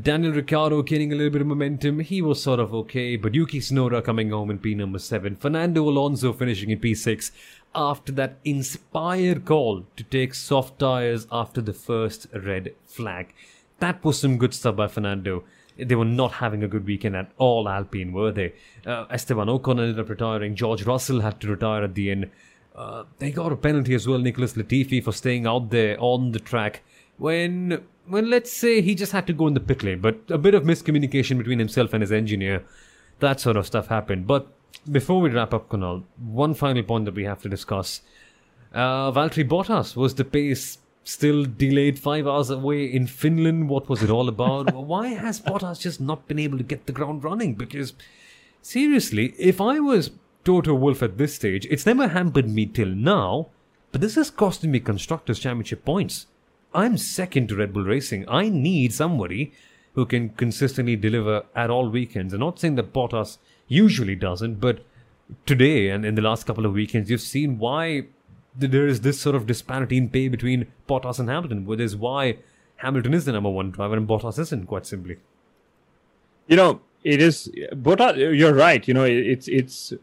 Daniel 0.01 0.31
Ricciardo 0.31 0.81
gaining 0.83 1.11
a 1.11 1.15
little 1.15 1.31
bit 1.31 1.41
of 1.41 1.47
momentum, 1.47 1.99
he 1.99 2.21
was 2.21 2.41
sort 2.41 2.61
of 2.61 2.73
okay, 2.73 3.17
but 3.17 3.35
Yuki 3.35 3.59
Tsunoda 3.59 4.01
coming 4.01 4.29
home 4.29 4.49
in 4.49 4.57
P 4.57 4.73
number 4.73 4.99
7, 4.99 5.35
Fernando 5.35 5.87
Alonso 5.87 6.31
finishing 6.31 6.69
in 6.69 6.79
P6 6.79 7.31
after 7.73 8.11
that 8.13 8.37
inspired 8.43 9.45
call 9.45 9.85
to 9.95 10.03
take 10.03 10.33
soft 10.33 10.79
tyres 10.79 11.27
after 11.31 11.61
the 11.61 11.73
first 11.73 12.27
red 12.33 12.73
flag. 12.85 13.33
That 13.79 14.03
was 14.03 14.19
some 14.19 14.37
good 14.37 14.53
stuff 14.53 14.75
by 14.75 14.87
Fernando. 14.87 15.43
They 15.77 15.95
were 15.95 16.05
not 16.05 16.33
having 16.33 16.63
a 16.63 16.67
good 16.67 16.85
weekend 16.85 17.15
at 17.15 17.31
all, 17.37 17.67
Alpine, 17.67 18.11
were 18.11 18.31
they? 18.31 18.53
Uh, 18.85 19.05
Esteban 19.09 19.47
Ocon 19.47 19.79
ended 19.79 19.99
up 19.99 20.09
retiring. 20.09 20.55
George 20.55 20.83
Russell 20.83 21.21
had 21.21 21.39
to 21.41 21.47
retire 21.47 21.83
at 21.83 21.95
the 21.95 22.11
end. 22.11 22.29
Uh, 22.75 23.05
they 23.19 23.31
got 23.31 23.51
a 23.51 23.55
penalty 23.55 23.95
as 23.95 24.07
well, 24.07 24.19
Nicholas 24.19 24.53
Latifi, 24.53 25.03
for 25.03 25.11
staying 25.11 25.47
out 25.47 25.71
there 25.71 25.97
on 25.99 26.31
the 26.31 26.39
track 26.39 26.83
when, 27.17 27.83
when 28.07 28.29
let's 28.29 28.51
say 28.51 28.81
he 28.81 28.95
just 28.95 29.11
had 29.11 29.27
to 29.27 29.33
go 29.33 29.47
in 29.47 29.53
the 29.53 29.59
pit 29.59 29.83
lane, 29.83 29.99
but 29.99 30.19
a 30.29 30.37
bit 30.37 30.53
of 30.53 30.63
miscommunication 30.63 31.37
between 31.37 31.59
himself 31.59 31.93
and 31.93 32.01
his 32.01 32.11
engineer. 32.11 32.63
That 33.19 33.39
sort 33.39 33.57
of 33.57 33.67
stuff 33.67 33.87
happened. 33.87 34.25
But 34.25 34.47
before 34.89 35.21
we 35.21 35.29
wrap 35.29 35.53
up, 35.53 35.69
Kunal, 35.69 36.03
one 36.17 36.53
final 36.53 36.83
point 36.83 37.05
that 37.05 37.15
we 37.15 37.23
have 37.23 37.41
to 37.41 37.49
discuss. 37.49 38.01
Uh, 38.73 39.11
Valtteri 39.11 39.47
Bottas 39.47 39.95
was 39.95 40.15
the 40.15 40.25
pace 40.25 40.77
still 41.03 41.45
delayed 41.45 41.99
five 41.99 42.27
hours 42.27 42.49
away 42.49 42.85
in 42.85 43.07
Finland. 43.07 43.69
What 43.69 43.89
was 43.89 44.03
it 44.03 44.09
all 44.09 44.29
about? 44.29 44.73
Why 44.73 45.07
has 45.09 45.41
Bottas 45.41 45.79
just 45.79 45.99
not 45.99 46.27
been 46.27 46.39
able 46.39 46.57
to 46.57 46.63
get 46.63 46.85
the 46.85 46.93
ground 46.93 47.23
running? 47.23 47.55
Because 47.55 47.93
seriously, 48.61 49.33
if 49.37 49.59
I 49.59 49.79
was 49.79 50.11
Toto 50.43 50.73
Wolff 50.73 51.03
at 51.03 51.17
this 51.17 51.35
stage, 51.35 51.67
it's 51.69 51.85
never 51.85 52.07
hampered 52.07 52.49
me 52.49 52.65
till 52.65 52.89
now, 52.89 53.49
but 53.91 54.01
this 54.01 54.17
is 54.17 54.29
costing 54.29 54.71
me 54.71 54.79
Constructors' 54.79 55.39
Championship 55.39 55.85
points. 55.85 56.27
I'm 56.73 56.97
second 56.97 57.49
to 57.49 57.55
Red 57.55 57.73
Bull 57.73 57.83
Racing. 57.83 58.25
I 58.29 58.47
need 58.47 58.93
somebody 58.93 59.51
who 59.93 60.05
can 60.05 60.29
consistently 60.29 60.95
deliver 60.95 61.43
at 61.53 61.69
all 61.69 61.89
weekends. 61.89 62.33
I'm 62.33 62.39
not 62.39 62.59
saying 62.59 62.75
that 62.75 62.93
Bottas 62.93 63.37
usually 63.71 64.15
doesn't, 64.15 64.59
but 64.59 64.83
today 65.45 65.89
and 65.89 66.05
in 66.05 66.15
the 66.15 66.21
last 66.21 66.45
couple 66.45 66.65
of 66.65 66.73
weekends, 66.73 67.09
you've 67.09 67.21
seen 67.21 67.57
why 67.57 68.05
there 68.55 68.85
is 68.85 69.01
this 69.01 69.19
sort 69.19 69.35
of 69.35 69.47
disparity 69.47 69.97
in 69.97 70.09
pay 70.09 70.27
between 70.27 70.67
Bottas 70.89 71.19
and 71.19 71.29
Hamilton, 71.29 71.65
which 71.65 71.79
is 71.79 71.95
why 71.95 72.37
Hamilton 72.77 73.13
is 73.13 73.25
the 73.25 73.31
number 73.31 73.49
one 73.49 73.71
driver 73.71 73.95
and 73.95 74.07
Bottas 74.07 74.37
isn't, 74.39 74.67
quite 74.67 74.85
simply. 74.85 75.17
You 76.47 76.57
know, 76.57 76.81
it 77.03 77.21
is 77.21 77.49
Bottas. 77.71 78.17
You're 78.37 78.53
right. 78.53 78.85
You 78.85 78.93
know, 78.93 79.05
it's 79.05 79.47
it's 79.47 79.93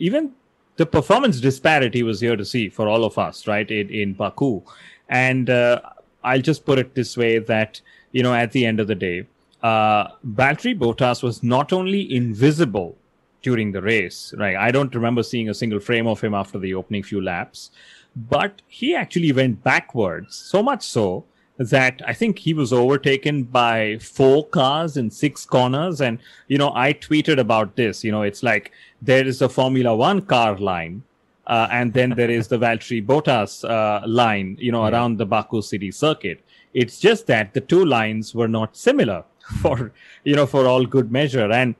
even 0.00 0.32
the 0.76 0.86
performance 0.86 1.38
disparity 1.40 2.02
was 2.02 2.20
here 2.20 2.36
to 2.36 2.46
see 2.46 2.70
for 2.70 2.88
all 2.88 3.04
of 3.04 3.18
us, 3.18 3.46
right? 3.46 3.70
In, 3.70 3.90
in 3.90 4.14
Baku, 4.14 4.62
and 5.08 5.50
uh, 5.50 5.80
I'll 6.24 6.40
just 6.40 6.64
put 6.64 6.78
it 6.78 6.94
this 6.94 7.16
way: 7.16 7.38
that 7.40 7.82
you 8.12 8.22
know, 8.22 8.32
at 8.32 8.52
the 8.52 8.64
end 8.64 8.80
of 8.80 8.86
the 8.86 8.94
day, 8.94 9.26
uh, 9.62 10.08
Valtteri 10.26 10.78
Bottas 10.78 11.22
was 11.22 11.42
not 11.42 11.74
only 11.74 12.14
invisible 12.14 12.96
during 13.42 13.72
the 13.72 13.82
race, 13.82 14.34
right? 14.36 14.56
I 14.56 14.70
don't 14.70 14.94
remember 14.94 15.22
seeing 15.22 15.48
a 15.48 15.54
single 15.54 15.80
frame 15.80 16.06
of 16.06 16.20
him 16.20 16.34
after 16.34 16.58
the 16.58 16.74
opening 16.74 17.02
few 17.02 17.20
laps 17.20 17.70
but 18.28 18.62
he 18.66 18.94
actually 18.94 19.32
went 19.32 19.62
backwards, 19.62 20.34
so 20.34 20.62
much 20.62 20.82
so 20.82 21.24
that 21.56 22.00
I 22.06 22.12
think 22.12 22.38
he 22.38 22.54
was 22.54 22.72
overtaken 22.72 23.44
by 23.44 23.98
four 23.98 24.46
cars 24.46 24.96
in 24.96 25.10
six 25.10 25.44
corners. 25.44 26.00
And, 26.00 26.18
you 26.46 26.58
know, 26.58 26.72
I 26.74 26.92
tweeted 26.92 27.38
about 27.38 27.76
this. 27.76 28.04
You 28.04 28.12
know, 28.12 28.22
it's 28.22 28.42
like 28.42 28.72
there 29.02 29.26
is 29.26 29.42
a 29.42 29.48
Formula 29.48 29.94
One 29.94 30.22
car 30.22 30.56
line. 30.56 31.02
Uh, 31.46 31.66
and 31.70 31.94
then 31.94 32.10
there 32.10 32.30
is 32.30 32.48
the 32.48 32.58
Valtteri 32.64 33.04
Bottas 33.04 33.68
uh, 33.68 34.06
line, 34.06 34.56
you 34.60 34.70
know, 34.70 34.84
yeah. 34.86 34.92
around 34.92 35.16
the 35.16 35.26
Baku 35.26 35.62
City 35.62 35.90
circuit. 35.90 36.44
It's 36.74 37.00
just 37.00 37.26
that 37.26 37.54
the 37.54 37.60
two 37.60 37.84
lines 37.84 38.34
were 38.34 38.48
not 38.48 38.76
similar 38.76 39.24
for, 39.62 39.92
you 40.24 40.36
know, 40.36 40.46
for 40.46 40.66
all 40.66 40.84
good 40.84 41.10
measure. 41.10 41.50
And, 41.50 41.74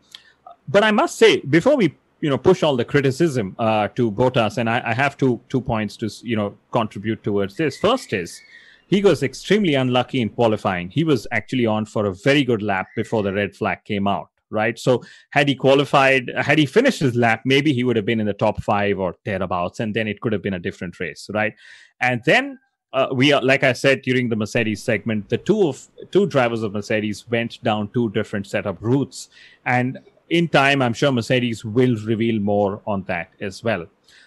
but 0.69 0.85
I 0.85 0.91
must 0.91 1.19
say, 1.19 1.41
before 1.41 1.77
we 1.77 1.95
you 2.21 2.29
know 2.29 2.39
push 2.39 2.63
all 2.63 2.77
the 2.77 2.85
criticism 2.85 3.55
uh, 3.59 3.89
to 3.89 4.11
Bottas, 4.11 4.59
and 4.59 4.69
I, 4.69 4.83
I, 4.85 4.95
have 4.95 5.17
two 5.17 5.41
two 5.49 5.61
points 5.61 5.97
to 5.99 6.11
you 6.23 6.37
know 6.37 6.57
contribute 6.73 7.23
towards 7.23 7.57
this. 7.57 7.79
First 7.79 8.13
is 8.13 8.41
he 8.89 9.03
was 9.03 9.23
extremely 9.23 9.75
unlucky 9.75 10.21
in 10.21 10.31
qualifying. 10.31 10.91
He 10.91 11.05
was 11.05 11.27
actually 11.31 11.67
on 11.67 11.87
for 11.87 12.07
a 12.07 12.15
very 12.15 12.45
good 12.45 12.63
lap 12.63 12.89
before 12.97 13.23
the 13.23 13.33
red 13.33 13.55
flag 13.55 13.85
came 13.85 14.09
out. 14.09 14.29
Right, 14.51 14.79
so 14.79 15.03
had 15.31 15.47
he 15.47 15.55
qualified, 15.55 16.33
had 16.35 16.59
he 16.59 16.65
finished 16.65 17.01
his 17.01 17.15
lap, 17.15 17.43
maybe 17.45 17.75
he 17.75 17.85
would 17.85 17.97
have 17.97 18.07
been 18.07 18.19
in 18.19 18.25
the 18.25 18.33
top 18.33 18.63
five 18.63 18.99
or 18.99 19.15
thereabouts, 19.27 19.79
and 19.79 19.93
then 19.93 20.09
it 20.09 20.23
could 20.23 20.33
have 20.33 20.43
been 20.43 20.55
a 20.55 20.59
different 20.59 20.99
race, 20.99 21.29
right? 21.35 21.53
And 22.01 22.23
then 22.25 22.59
uh, 22.95 23.09
we 23.13 23.31
are 23.31 23.43
like 23.43 23.63
I 23.63 23.75
said 23.75 24.01
during 24.01 24.31
the 24.31 24.37
Mercedes 24.37 24.83
segment, 24.83 25.29
the 25.29 25.37
two 25.37 25.69
of 25.69 25.87
two 26.11 26.27
drivers 26.27 26.63
of 26.63 26.73
Mercedes 26.73 27.29
went 27.29 27.63
down 27.63 27.91
two 27.93 28.09
different 28.11 28.47
setup 28.47 28.79
routes, 28.81 29.29
and 29.67 29.99
in 30.31 30.49
time, 30.49 30.83
I'm 30.83 30.93
sure 30.93 31.13
Mercedes 31.13 31.65
will 31.65 31.97
reveal 32.05 32.41
more 32.41 32.81
on 32.87 33.03
that 33.05 33.31
as 33.41 33.63
well. 33.65 33.87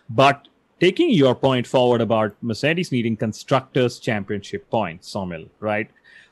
But 0.10 0.48
taking 0.80 1.12
your 1.12 1.36
point 1.36 1.68
forward 1.68 2.02
about 2.02 2.36
Mercedes 2.42 2.92
needing 2.92 3.16
constructors 3.16 4.00
championship 4.00 4.70
points, 4.70 5.14
Somil, 5.14 5.48
right? 5.60 5.90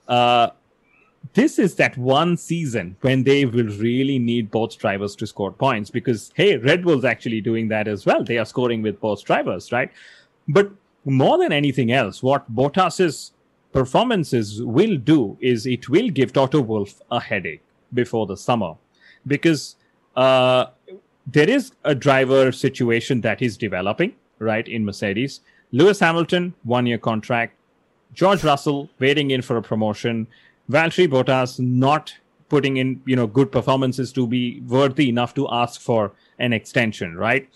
Uh, 0.07 0.49
this 1.33 1.59
is 1.59 1.75
that 1.75 1.97
one 1.97 2.37
season 2.37 2.95
when 3.01 3.23
they 3.23 3.45
will 3.45 3.67
really 3.77 4.17
need 4.17 4.49
both 4.49 4.77
drivers 4.77 5.15
to 5.17 5.27
score 5.27 5.51
points 5.51 5.89
because 5.89 6.31
hey, 6.35 6.57
Red 6.57 6.83
Bull's 6.83 7.05
actually 7.05 7.41
doing 7.41 7.67
that 7.67 7.87
as 7.87 8.05
well. 8.05 8.23
They 8.23 8.37
are 8.37 8.45
scoring 8.45 8.81
with 8.81 8.99
both 8.99 9.23
drivers, 9.23 9.71
right? 9.71 9.91
But 10.47 10.71
more 11.05 11.37
than 11.37 11.51
anything 11.51 11.91
else, 11.91 12.23
what 12.23 12.53
Bottas's 12.53 13.33
performances 13.71 14.63
will 14.63 14.97
do 14.97 15.37
is 15.39 15.65
it 15.65 15.89
will 15.89 16.09
give 16.09 16.33
Toto 16.33 16.61
Wolff 16.61 17.01
a 17.11 17.19
headache 17.19 17.61
before 17.93 18.25
the 18.25 18.37
summer 18.37 18.75
because 19.27 19.75
uh, 20.15 20.65
there 21.27 21.49
is 21.49 21.71
a 21.83 21.95
driver 21.95 22.51
situation 22.51 23.21
that 23.21 23.41
is 23.41 23.57
developing, 23.57 24.15
right, 24.39 24.67
in 24.67 24.85
Mercedes. 24.85 25.41
Lewis 25.71 25.99
Hamilton, 25.99 26.53
one 26.63 26.85
year 26.85 26.97
contract. 26.97 27.53
George 28.13 28.43
Russell 28.43 28.89
waiting 28.99 29.31
in 29.31 29.41
for 29.41 29.57
a 29.57 29.61
promotion. 29.61 30.27
Valtteri 30.69 31.07
Bottas 31.07 31.59
not 31.59 32.15
putting 32.49 32.77
in, 32.77 33.01
you 33.05 33.15
know, 33.15 33.27
good 33.27 33.51
performances 33.51 34.11
to 34.13 34.25
be 34.25 34.61
worthy 34.61 35.09
enough 35.09 35.33
to 35.35 35.47
ask 35.51 35.79
for 35.79 36.11
an 36.39 36.51
extension, 36.53 37.15
right? 37.15 37.47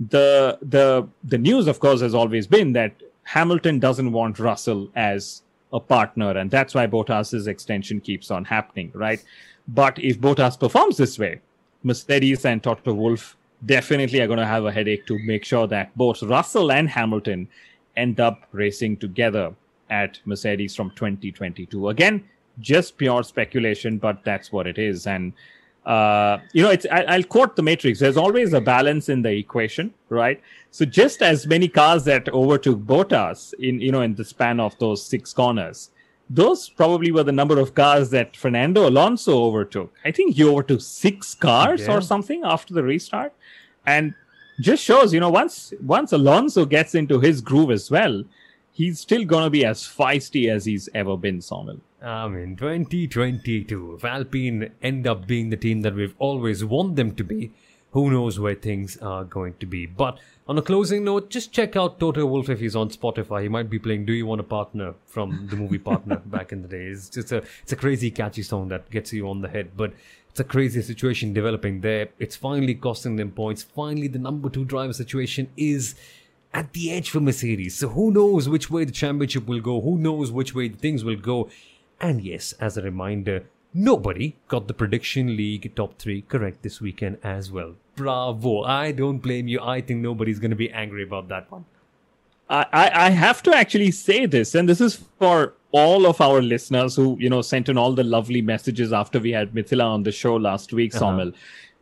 The 0.00 0.58
the 0.62 1.06
the 1.22 1.38
news, 1.38 1.66
of 1.66 1.78
course, 1.78 2.00
has 2.00 2.14
always 2.14 2.46
been 2.46 2.72
that 2.72 2.92
Hamilton 3.24 3.78
doesn't 3.78 4.10
want 4.12 4.38
Russell 4.38 4.90
as 4.96 5.42
a 5.72 5.80
partner, 5.80 6.36
and 6.36 6.50
that's 6.50 6.74
why 6.74 6.86
Bottas's 6.86 7.46
extension 7.46 8.00
keeps 8.00 8.30
on 8.30 8.44
happening, 8.44 8.90
right? 8.94 9.24
But 9.68 9.98
if 9.98 10.20
Bottas 10.20 10.58
performs 10.58 10.96
this 10.96 11.18
way, 11.18 11.40
Mercedes 11.82 12.44
and 12.44 12.62
Toto 12.62 12.92
Wolff 12.92 13.36
definitely 13.64 14.20
are 14.20 14.26
going 14.26 14.38
to 14.38 14.46
have 14.46 14.64
a 14.64 14.72
headache 14.72 15.06
to 15.06 15.18
make 15.20 15.44
sure 15.44 15.66
that 15.68 15.96
both 15.96 16.22
Russell 16.22 16.72
and 16.72 16.88
Hamilton 16.88 17.48
end 17.96 18.20
up 18.20 18.46
racing 18.52 18.96
together 18.96 19.54
at 19.90 20.20
Mercedes 20.24 20.74
from 20.74 20.90
2022. 20.90 21.88
Again, 21.88 22.24
just 22.58 22.96
pure 22.96 23.22
speculation, 23.22 23.98
but 23.98 24.24
that's 24.24 24.52
what 24.52 24.66
it 24.66 24.78
is. 24.78 25.06
And 25.06 25.32
uh, 25.86 26.38
you 26.52 26.62
know, 26.62 26.70
it's 26.70 26.86
I, 26.90 27.16
will 27.16 27.24
quote 27.24 27.56
the 27.56 27.62
Matrix. 27.62 27.98
There's 28.00 28.16
always 28.16 28.52
a 28.52 28.60
balance 28.60 29.08
in 29.08 29.22
the 29.22 29.30
equation, 29.30 29.94
right? 30.08 30.40
So 30.70 30.84
just 30.84 31.22
as 31.22 31.46
many 31.46 31.68
cars 31.68 32.04
that 32.04 32.28
overtook 32.28 32.80
Bottas 32.80 33.54
in 33.54 33.80
you 33.80 33.90
know 33.90 34.02
in 34.02 34.14
the 34.14 34.24
span 34.24 34.60
of 34.60 34.78
those 34.78 35.04
six 35.04 35.32
corners, 35.32 35.90
those 36.28 36.68
probably 36.68 37.10
were 37.10 37.24
the 37.24 37.32
number 37.32 37.58
of 37.58 37.74
cars 37.74 38.10
that 38.10 38.36
Fernando 38.36 38.88
Alonso 38.88 39.42
overtook. 39.42 39.92
I 40.04 40.10
think 40.10 40.36
he 40.36 40.44
overtook 40.44 40.82
six 40.82 41.34
cars 41.34 41.88
or 41.88 42.00
something 42.02 42.42
after 42.44 42.74
the 42.74 42.82
restart, 42.82 43.32
and 43.86 44.14
just 44.60 44.84
shows 44.84 45.14
you 45.14 45.20
know 45.20 45.30
once 45.30 45.72
once 45.82 46.12
Alonso 46.12 46.66
gets 46.66 46.94
into 46.94 47.20
his 47.20 47.40
groove 47.40 47.70
as 47.70 47.90
well, 47.90 48.22
he's 48.80 48.98
still 48.98 49.24
gonna 49.24 49.50
be 49.50 49.62
as 49.62 49.80
feisty 49.82 50.50
as 50.50 50.64
he's 50.64 50.88
ever 50.94 51.16
been, 51.16 51.40
Somil. 51.40 51.80
Um, 52.00 52.10
I 52.10 52.28
mean, 52.28 52.56
2022, 52.56 53.96
if 53.96 54.04
Alpine 54.06 54.72
end 54.82 55.06
up 55.06 55.26
being 55.26 55.50
the 55.50 55.58
team 55.58 55.82
that 55.82 55.94
we've 55.94 56.14
always 56.18 56.64
want 56.64 56.96
them 56.96 57.14
to 57.16 57.22
be, 57.22 57.52
who 57.92 58.10
knows 58.10 58.40
where 58.40 58.54
things 58.54 58.96
are 58.98 59.24
going 59.24 59.54
to 59.60 59.66
be. 59.66 59.84
But 59.84 60.18
on 60.48 60.56
a 60.56 60.62
closing 60.62 61.04
note, 61.04 61.28
just 61.28 61.52
check 61.52 61.76
out 61.76 62.00
Toto 62.00 62.24
Wolff 62.24 62.48
if 62.48 62.60
he's 62.60 62.76
on 62.76 62.88
Spotify. 62.88 63.42
He 63.42 63.48
might 63.48 63.68
be 63.68 63.78
playing 63.78 64.06
"Do 64.06 64.14
You 64.14 64.24
Want 64.24 64.40
a 64.40 64.44
Partner" 64.44 64.94
from 65.04 65.48
the 65.50 65.56
movie 65.56 65.78
Partner 65.90 66.16
back 66.24 66.50
in 66.50 66.62
the 66.62 66.68
days. 66.68 67.00
It's 67.00 67.16
just 67.16 67.32
a 67.32 67.42
it's 67.62 67.72
a 67.72 67.76
crazy 67.76 68.10
catchy 68.10 68.42
song 68.42 68.68
that 68.68 68.90
gets 68.90 69.12
you 69.12 69.28
on 69.28 69.42
the 69.42 69.48
head, 69.48 69.72
but 69.76 69.92
it's 70.30 70.40
a 70.40 70.44
crazy 70.44 70.80
situation 70.80 71.34
developing 71.34 71.82
there. 71.82 72.08
It's 72.18 72.36
finally 72.36 72.74
costing 72.74 73.16
them 73.16 73.32
points. 73.32 73.62
Finally, 73.62 74.08
the 74.08 74.20
number 74.20 74.48
two 74.48 74.64
driver 74.64 74.94
situation 74.94 75.50
is 75.56 75.96
at 76.52 76.72
the 76.72 76.90
edge 76.90 77.10
for 77.10 77.20
Mercedes. 77.20 77.76
So 77.76 77.88
who 77.88 78.10
knows 78.10 78.48
which 78.48 78.70
way 78.70 78.84
the 78.84 78.92
championship 78.92 79.46
will 79.46 79.60
go? 79.60 79.80
Who 79.80 79.98
knows 79.98 80.32
which 80.32 80.54
way 80.54 80.68
things 80.68 81.04
will 81.04 81.16
go? 81.16 81.48
And 82.00 82.22
yes, 82.22 82.52
as 82.54 82.76
a 82.76 82.82
reminder, 82.82 83.44
Nobody 83.72 84.36
got 84.48 84.66
the 84.66 84.74
prediction 84.74 85.36
league 85.36 85.72
top 85.76 85.96
three 85.98 86.22
correct 86.22 86.62
this 86.62 86.80
weekend 86.80 87.18
as 87.22 87.52
well. 87.52 87.76
Bravo. 87.94 88.62
I 88.62 88.90
don't 88.90 89.18
blame 89.18 89.46
you. 89.46 89.60
I 89.62 89.80
think 89.80 90.00
nobody's 90.00 90.40
going 90.40 90.50
to 90.50 90.56
be 90.56 90.70
angry 90.72 91.04
about 91.04 91.28
that 91.28 91.50
one. 91.50 91.66
I, 92.48 92.66
I 92.72 93.10
have 93.10 93.44
to 93.44 93.54
actually 93.54 93.92
say 93.92 94.26
this, 94.26 94.56
and 94.56 94.68
this 94.68 94.80
is 94.80 95.04
for 95.20 95.54
all 95.70 96.04
of 96.04 96.20
our 96.20 96.42
listeners 96.42 96.96
who, 96.96 97.16
you 97.20 97.30
know, 97.30 97.42
sent 97.42 97.68
in 97.68 97.78
all 97.78 97.92
the 97.92 98.02
lovely 98.02 98.42
messages 98.42 98.92
after 98.92 99.20
we 99.20 99.30
had 99.30 99.52
Mithila 99.52 99.84
on 99.84 100.02
the 100.02 100.10
show 100.10 100.34
last 100.34 100.72
week, 100.72 100.92
uh-huh. 100.96 101.30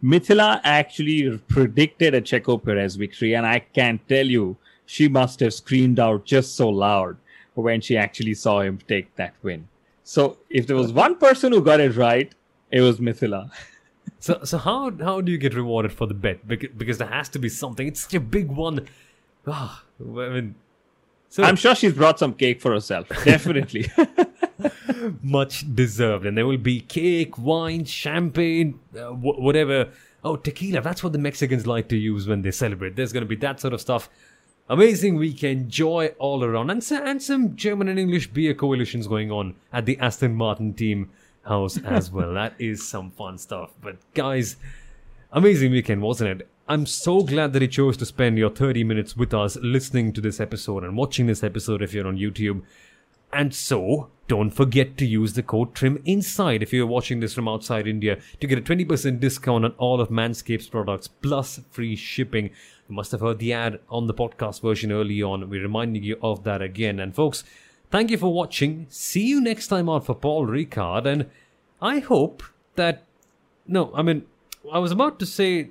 Mithila 0.02 0.60
actually 0.64 1.38
predicted 1.48 2.14
a 2.14 2.20
Checo 2.20 2.62
Perez 2.62 2.96
victory, 2.96 3.34
and 3.34 3.46
I 3.46 3.60
can 3.60 3.98
tell 4.08 4.26
you, 4.26 4.56
she 4.86 5.08
must 5.08 5.40
have 5.40 5.52
screamed 5.52 5.98
out 5.98 6.24
just 6.24 6.56
so 6.56 6.68
loud 6.68 7.16
when 7.54 7.80
she 7.80 7.96
actually 7.96 8.34
saw 8.34 8.60
him 8.60 8.78
take 8.86 9.14
that 9.16 9.34
win. 9.42 9.68
So 10.04 10.38
if 10.48 10.66
there 10.66 10.76
was 10.76 10.92
one 10.92 11.16
person 11.16 11.52
who 11.52 11.60
got 11.62 11.80
it 11.80 11.96
right, 11.96 12.32
It 12.70 12.82
was 12.82 12.98
Mithila. 12.98 13.50
So, 14.20 14.40
so 14.42 14.58
how 14.58 14.90
how 14.90 15.20
do 15.20 15.30
you 15.30 15.38
get 15.38 15.54
rewarded 15.54 15.92
for 15.92 16.06
the 16.06 16.14
bet? 16.14 16.46
Because, 16.48 16.70
because 16.76 16.98
there 16.98 17.08
has 17.08 17.28
to 17.30 17.38
be 17.38 17.48
something. 17.48 17.86
It's 17.86 18.00
such 18.00 18.14
a 18.14 18.20
big 18.20 18.48
one. 18.48 18.88
Ah, 19.46 19.84
I 20.00 20.28
mean, 20.28 20.54
so 21.28 21.44
I'm 21.44 21.56
sure 21.56 21.74
she's 21.74 21.92
brought 21.92 22.18
some 22.18 22.34
cake 22.34 22.60
for 22.60 22.72
herself. 22.72 23.08
Definitely. 23.24 23.90
much 25.22 25.74
deserved, 25.74 26.26
and 26.26 26.36
there 26.36 26.46
will 26.46 26.56
be 26.58 26.80
cake, 26.80 27.38
wine, 27.38 27.84
champagne, 27.84 28.78
uh, 28.96 29.08
wh- 29.08 29.38
whatever. 29.38 29.88
Oh, 30.24 30.36
tequila. 30.36 30.80
That's 30.80 31.02
what 31.04 31.12
the 31.12 31.18
Mexicans 31.18 31.66
like 31.66 31.88
to 31.88 31.96
use 31.96 32.26
when 32.26 32.42
they 32.42 32.50
celebrate. 32.50 32.96
There's 32.96 33.12
going 33.12 33.22
to 33.22 33.28
be 33.28 33.36
that 33.36 33.60
sort 33.60 33.72
of 33.72 33.80
stuff. 33.80 34.08
Amazing 34.68 35.14
weekend, 35.16 35.70
joy 35.70 36.08
all 36.18 36.44
around, 36.44 36.70
and, 36.70 36.84
so, 36.84 37.02
and 37.02 37.22
some 37.22 37.56
German 37.56 37.88
and 37.88 37.98
English 37.98 38.26
beer 38.32 38.52
coalitions 38.52 39.06
going 39.06 39.30
on 39.30 39.54
at 39.72 39.86
the 39.86 39.96
Aston 39.98 40.34
Martin 40.34 40.74
team 40.74 41.10
house 41.44 41.78
as 41.78 42.10
well. 42.12 42.34
that 42.34 42.54
is 42.58 42.86
some 42.86 43.10
fun 43.10 43.38
stuff. 43.38 43.70
But 43.80 43.96
guys, 44.12 44.56
amazing 45.32 45.72
weekend, 45.72 46.02
wasn't 46.02 46.40
it? 46.40 46.48
I'm 46.68 46.84
so 46.84 47.22
glad 47.22 47.54
that 47.54 47.62
you 47.62 47.68
chose 47.68 47.96
to 47.96 48.04
spend 48.04 48.36
your 48.36 48.50
30 48.50 48.84
minutes 48.84 49.16
with 49.16 49.32
us 49.32 49.56
listening 49.62 50.12
to 50.12 50.20
this 50.20 50.38
episode 50.38 50.84
and 50.84 50.98
watching 50.98 51.26
this 51.26 51.42
episode 51.42 51.80
if 51.80 51.94
you're 51.94 52.06
on 52.06 52.18
YouTube. 52.18 52.60
And 53.32 53.54
so, 53.54 54.08
don't 54.26 54.50
forget 54.50 54.96
to 54.98 55.06
use 55.06 55.32
the 55.32 55.42
code 55.42 55.74
TRIM 55.74 56.02
INSIDE 56.04 56.62
if 56.62 56.72
you're 56.72 56.86
watching 56.86 57.20
this 57.20 57.34
from 57.34 57.48
outside 57.48 57.86
India 57.86 58.18
to 58.40 58.46
get 58.46 58.58
a 58.58 58.62
20% 58.62 59.20
discount 59.20 59.64
on 59.64 59.72
all 59.78 60.00
of 60.00 60.10
Manscaped's 60.10 60.68
products 60.68 61.08
plus 61.08 61.60
free 61.70 61.96
shipping. 61.96 62.50
You 62.88 62.94
must 62.94 63.12
have 63.12 63.20
heard 63.20 63.38
the 63.38 63.52
ad 63.52 63.80
on 63.88 64.06
the 64.06 64.14
podcast 64.14 64.60
version 64.60 64.92
early 64.92 65.22
on. 65.22 65.48
We're 65.48 65.62
reminding 65.62 66.02
you 66.02 66.18
of 66.22 66.44
that 66.44 66.60
again. 66.60 67.00
And 67.00 67.14
folks, 67.14 67.42
thank 67.90 68.10
you 68.10 68.18
for 68.18 68.32
watching. 68.32 68.86
See 68.90 69.26
you 69.26 69.40
next 69.40 69.68
time 69.68 69.88
out 69.88 70.06
for 70.06 70.14
Paul 70.14 70.46
Ricard. 70.46 71.06
And 71.06 71.30
I 71.80 72.00
hope 72.00 72.42
that. 72.76 73.04
No, 73.66 73.92
I 73.94 74.02
mean, 74.02 74.24
I 74.72 74.78
was 74.78 74.92
about 74.92 75.18
to 75.20 75.26
say 75.26 75.70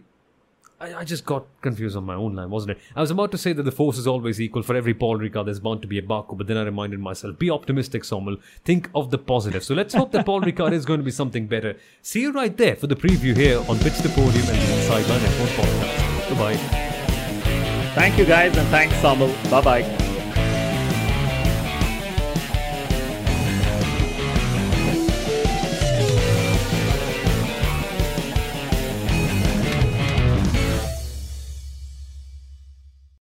I, 0.80 0.96
I, 0.96 1.04
just 1.04 1.26
got 1.26 1.46
confused 1.62 1.98
on 1.98 2.04
my 2.04 2.14
own 2.14 2.36
line, 2.36 2.52
wasn't 2.52 2.72
it? 2.72 2.78
I 2.96 3.02
was 3.02 3.10
about 3.10 3.32
to 3.32 3.38
say 3.38 3.52
that 3.52 3.64
the 3.64 3.72
force 3.72 3.98
is 3.98 4.06
always 4.06 4.40
equal 4.40 4.62
for 4.62 4.76
every 4.76 4.94
Paul 4.94 5.18
Ricard. 5.18 5.46
There's 5.46 5.60
bound 5.60 5.82
to 5.82 5.88
be 5.88 5.98
a 5.98 6.04
Baku, 6.04 6.36
but 6.36 6.46
then 6.46 6.58
I 6.58 6.64
reminded 6.64 7.00
myself: 7.00 7.40
be 7.40 7.50
optimistic, 7.50 8.04
Somil. 8.04 8.40
Think 8.64 8.90
of 8.94 9.10
the 9.10 9.18
positive. 9.18 9.64
So 9.64 9.74
let's 9.74 9.94
hope 9.94 10.12
that 10.12 10.26
Paul 10.26 10.42
Ricard 10.42 10.74
is 10.74 10.86
going 10.86 11.00
to 11.00 11.04
be 11.04 11.12
something 11.12 11.48
better. 11.48 11.76
See 12.04 12.22
you 12.22 12.32
right 12.32 12.56
there 12.56 12.76
for 12.76 12.88
the 12.88 12.96
preview 12.96 13.36
here 13.36 13.60
on 13.68 13.80
Pitch 13.80 13.98
the 13.98 14.10
Podium 14.10 14.48
and 14.48 14.58
the 14.58 14.78
Inside 14.78 15.08
Line 15.10 15.22
F1 15.22 15.48
podcast. 15.56 16.30
Goodbye. 16.30 16.56
Thank 17.96 18.20
you, 18.20 18.26
guys, 18.26 18.56
and 18.56 18.68
thanks, 18.70 18.94
Somil. 18.98 19.34
Bye 19.50 19.62
bye. 19.62 20.07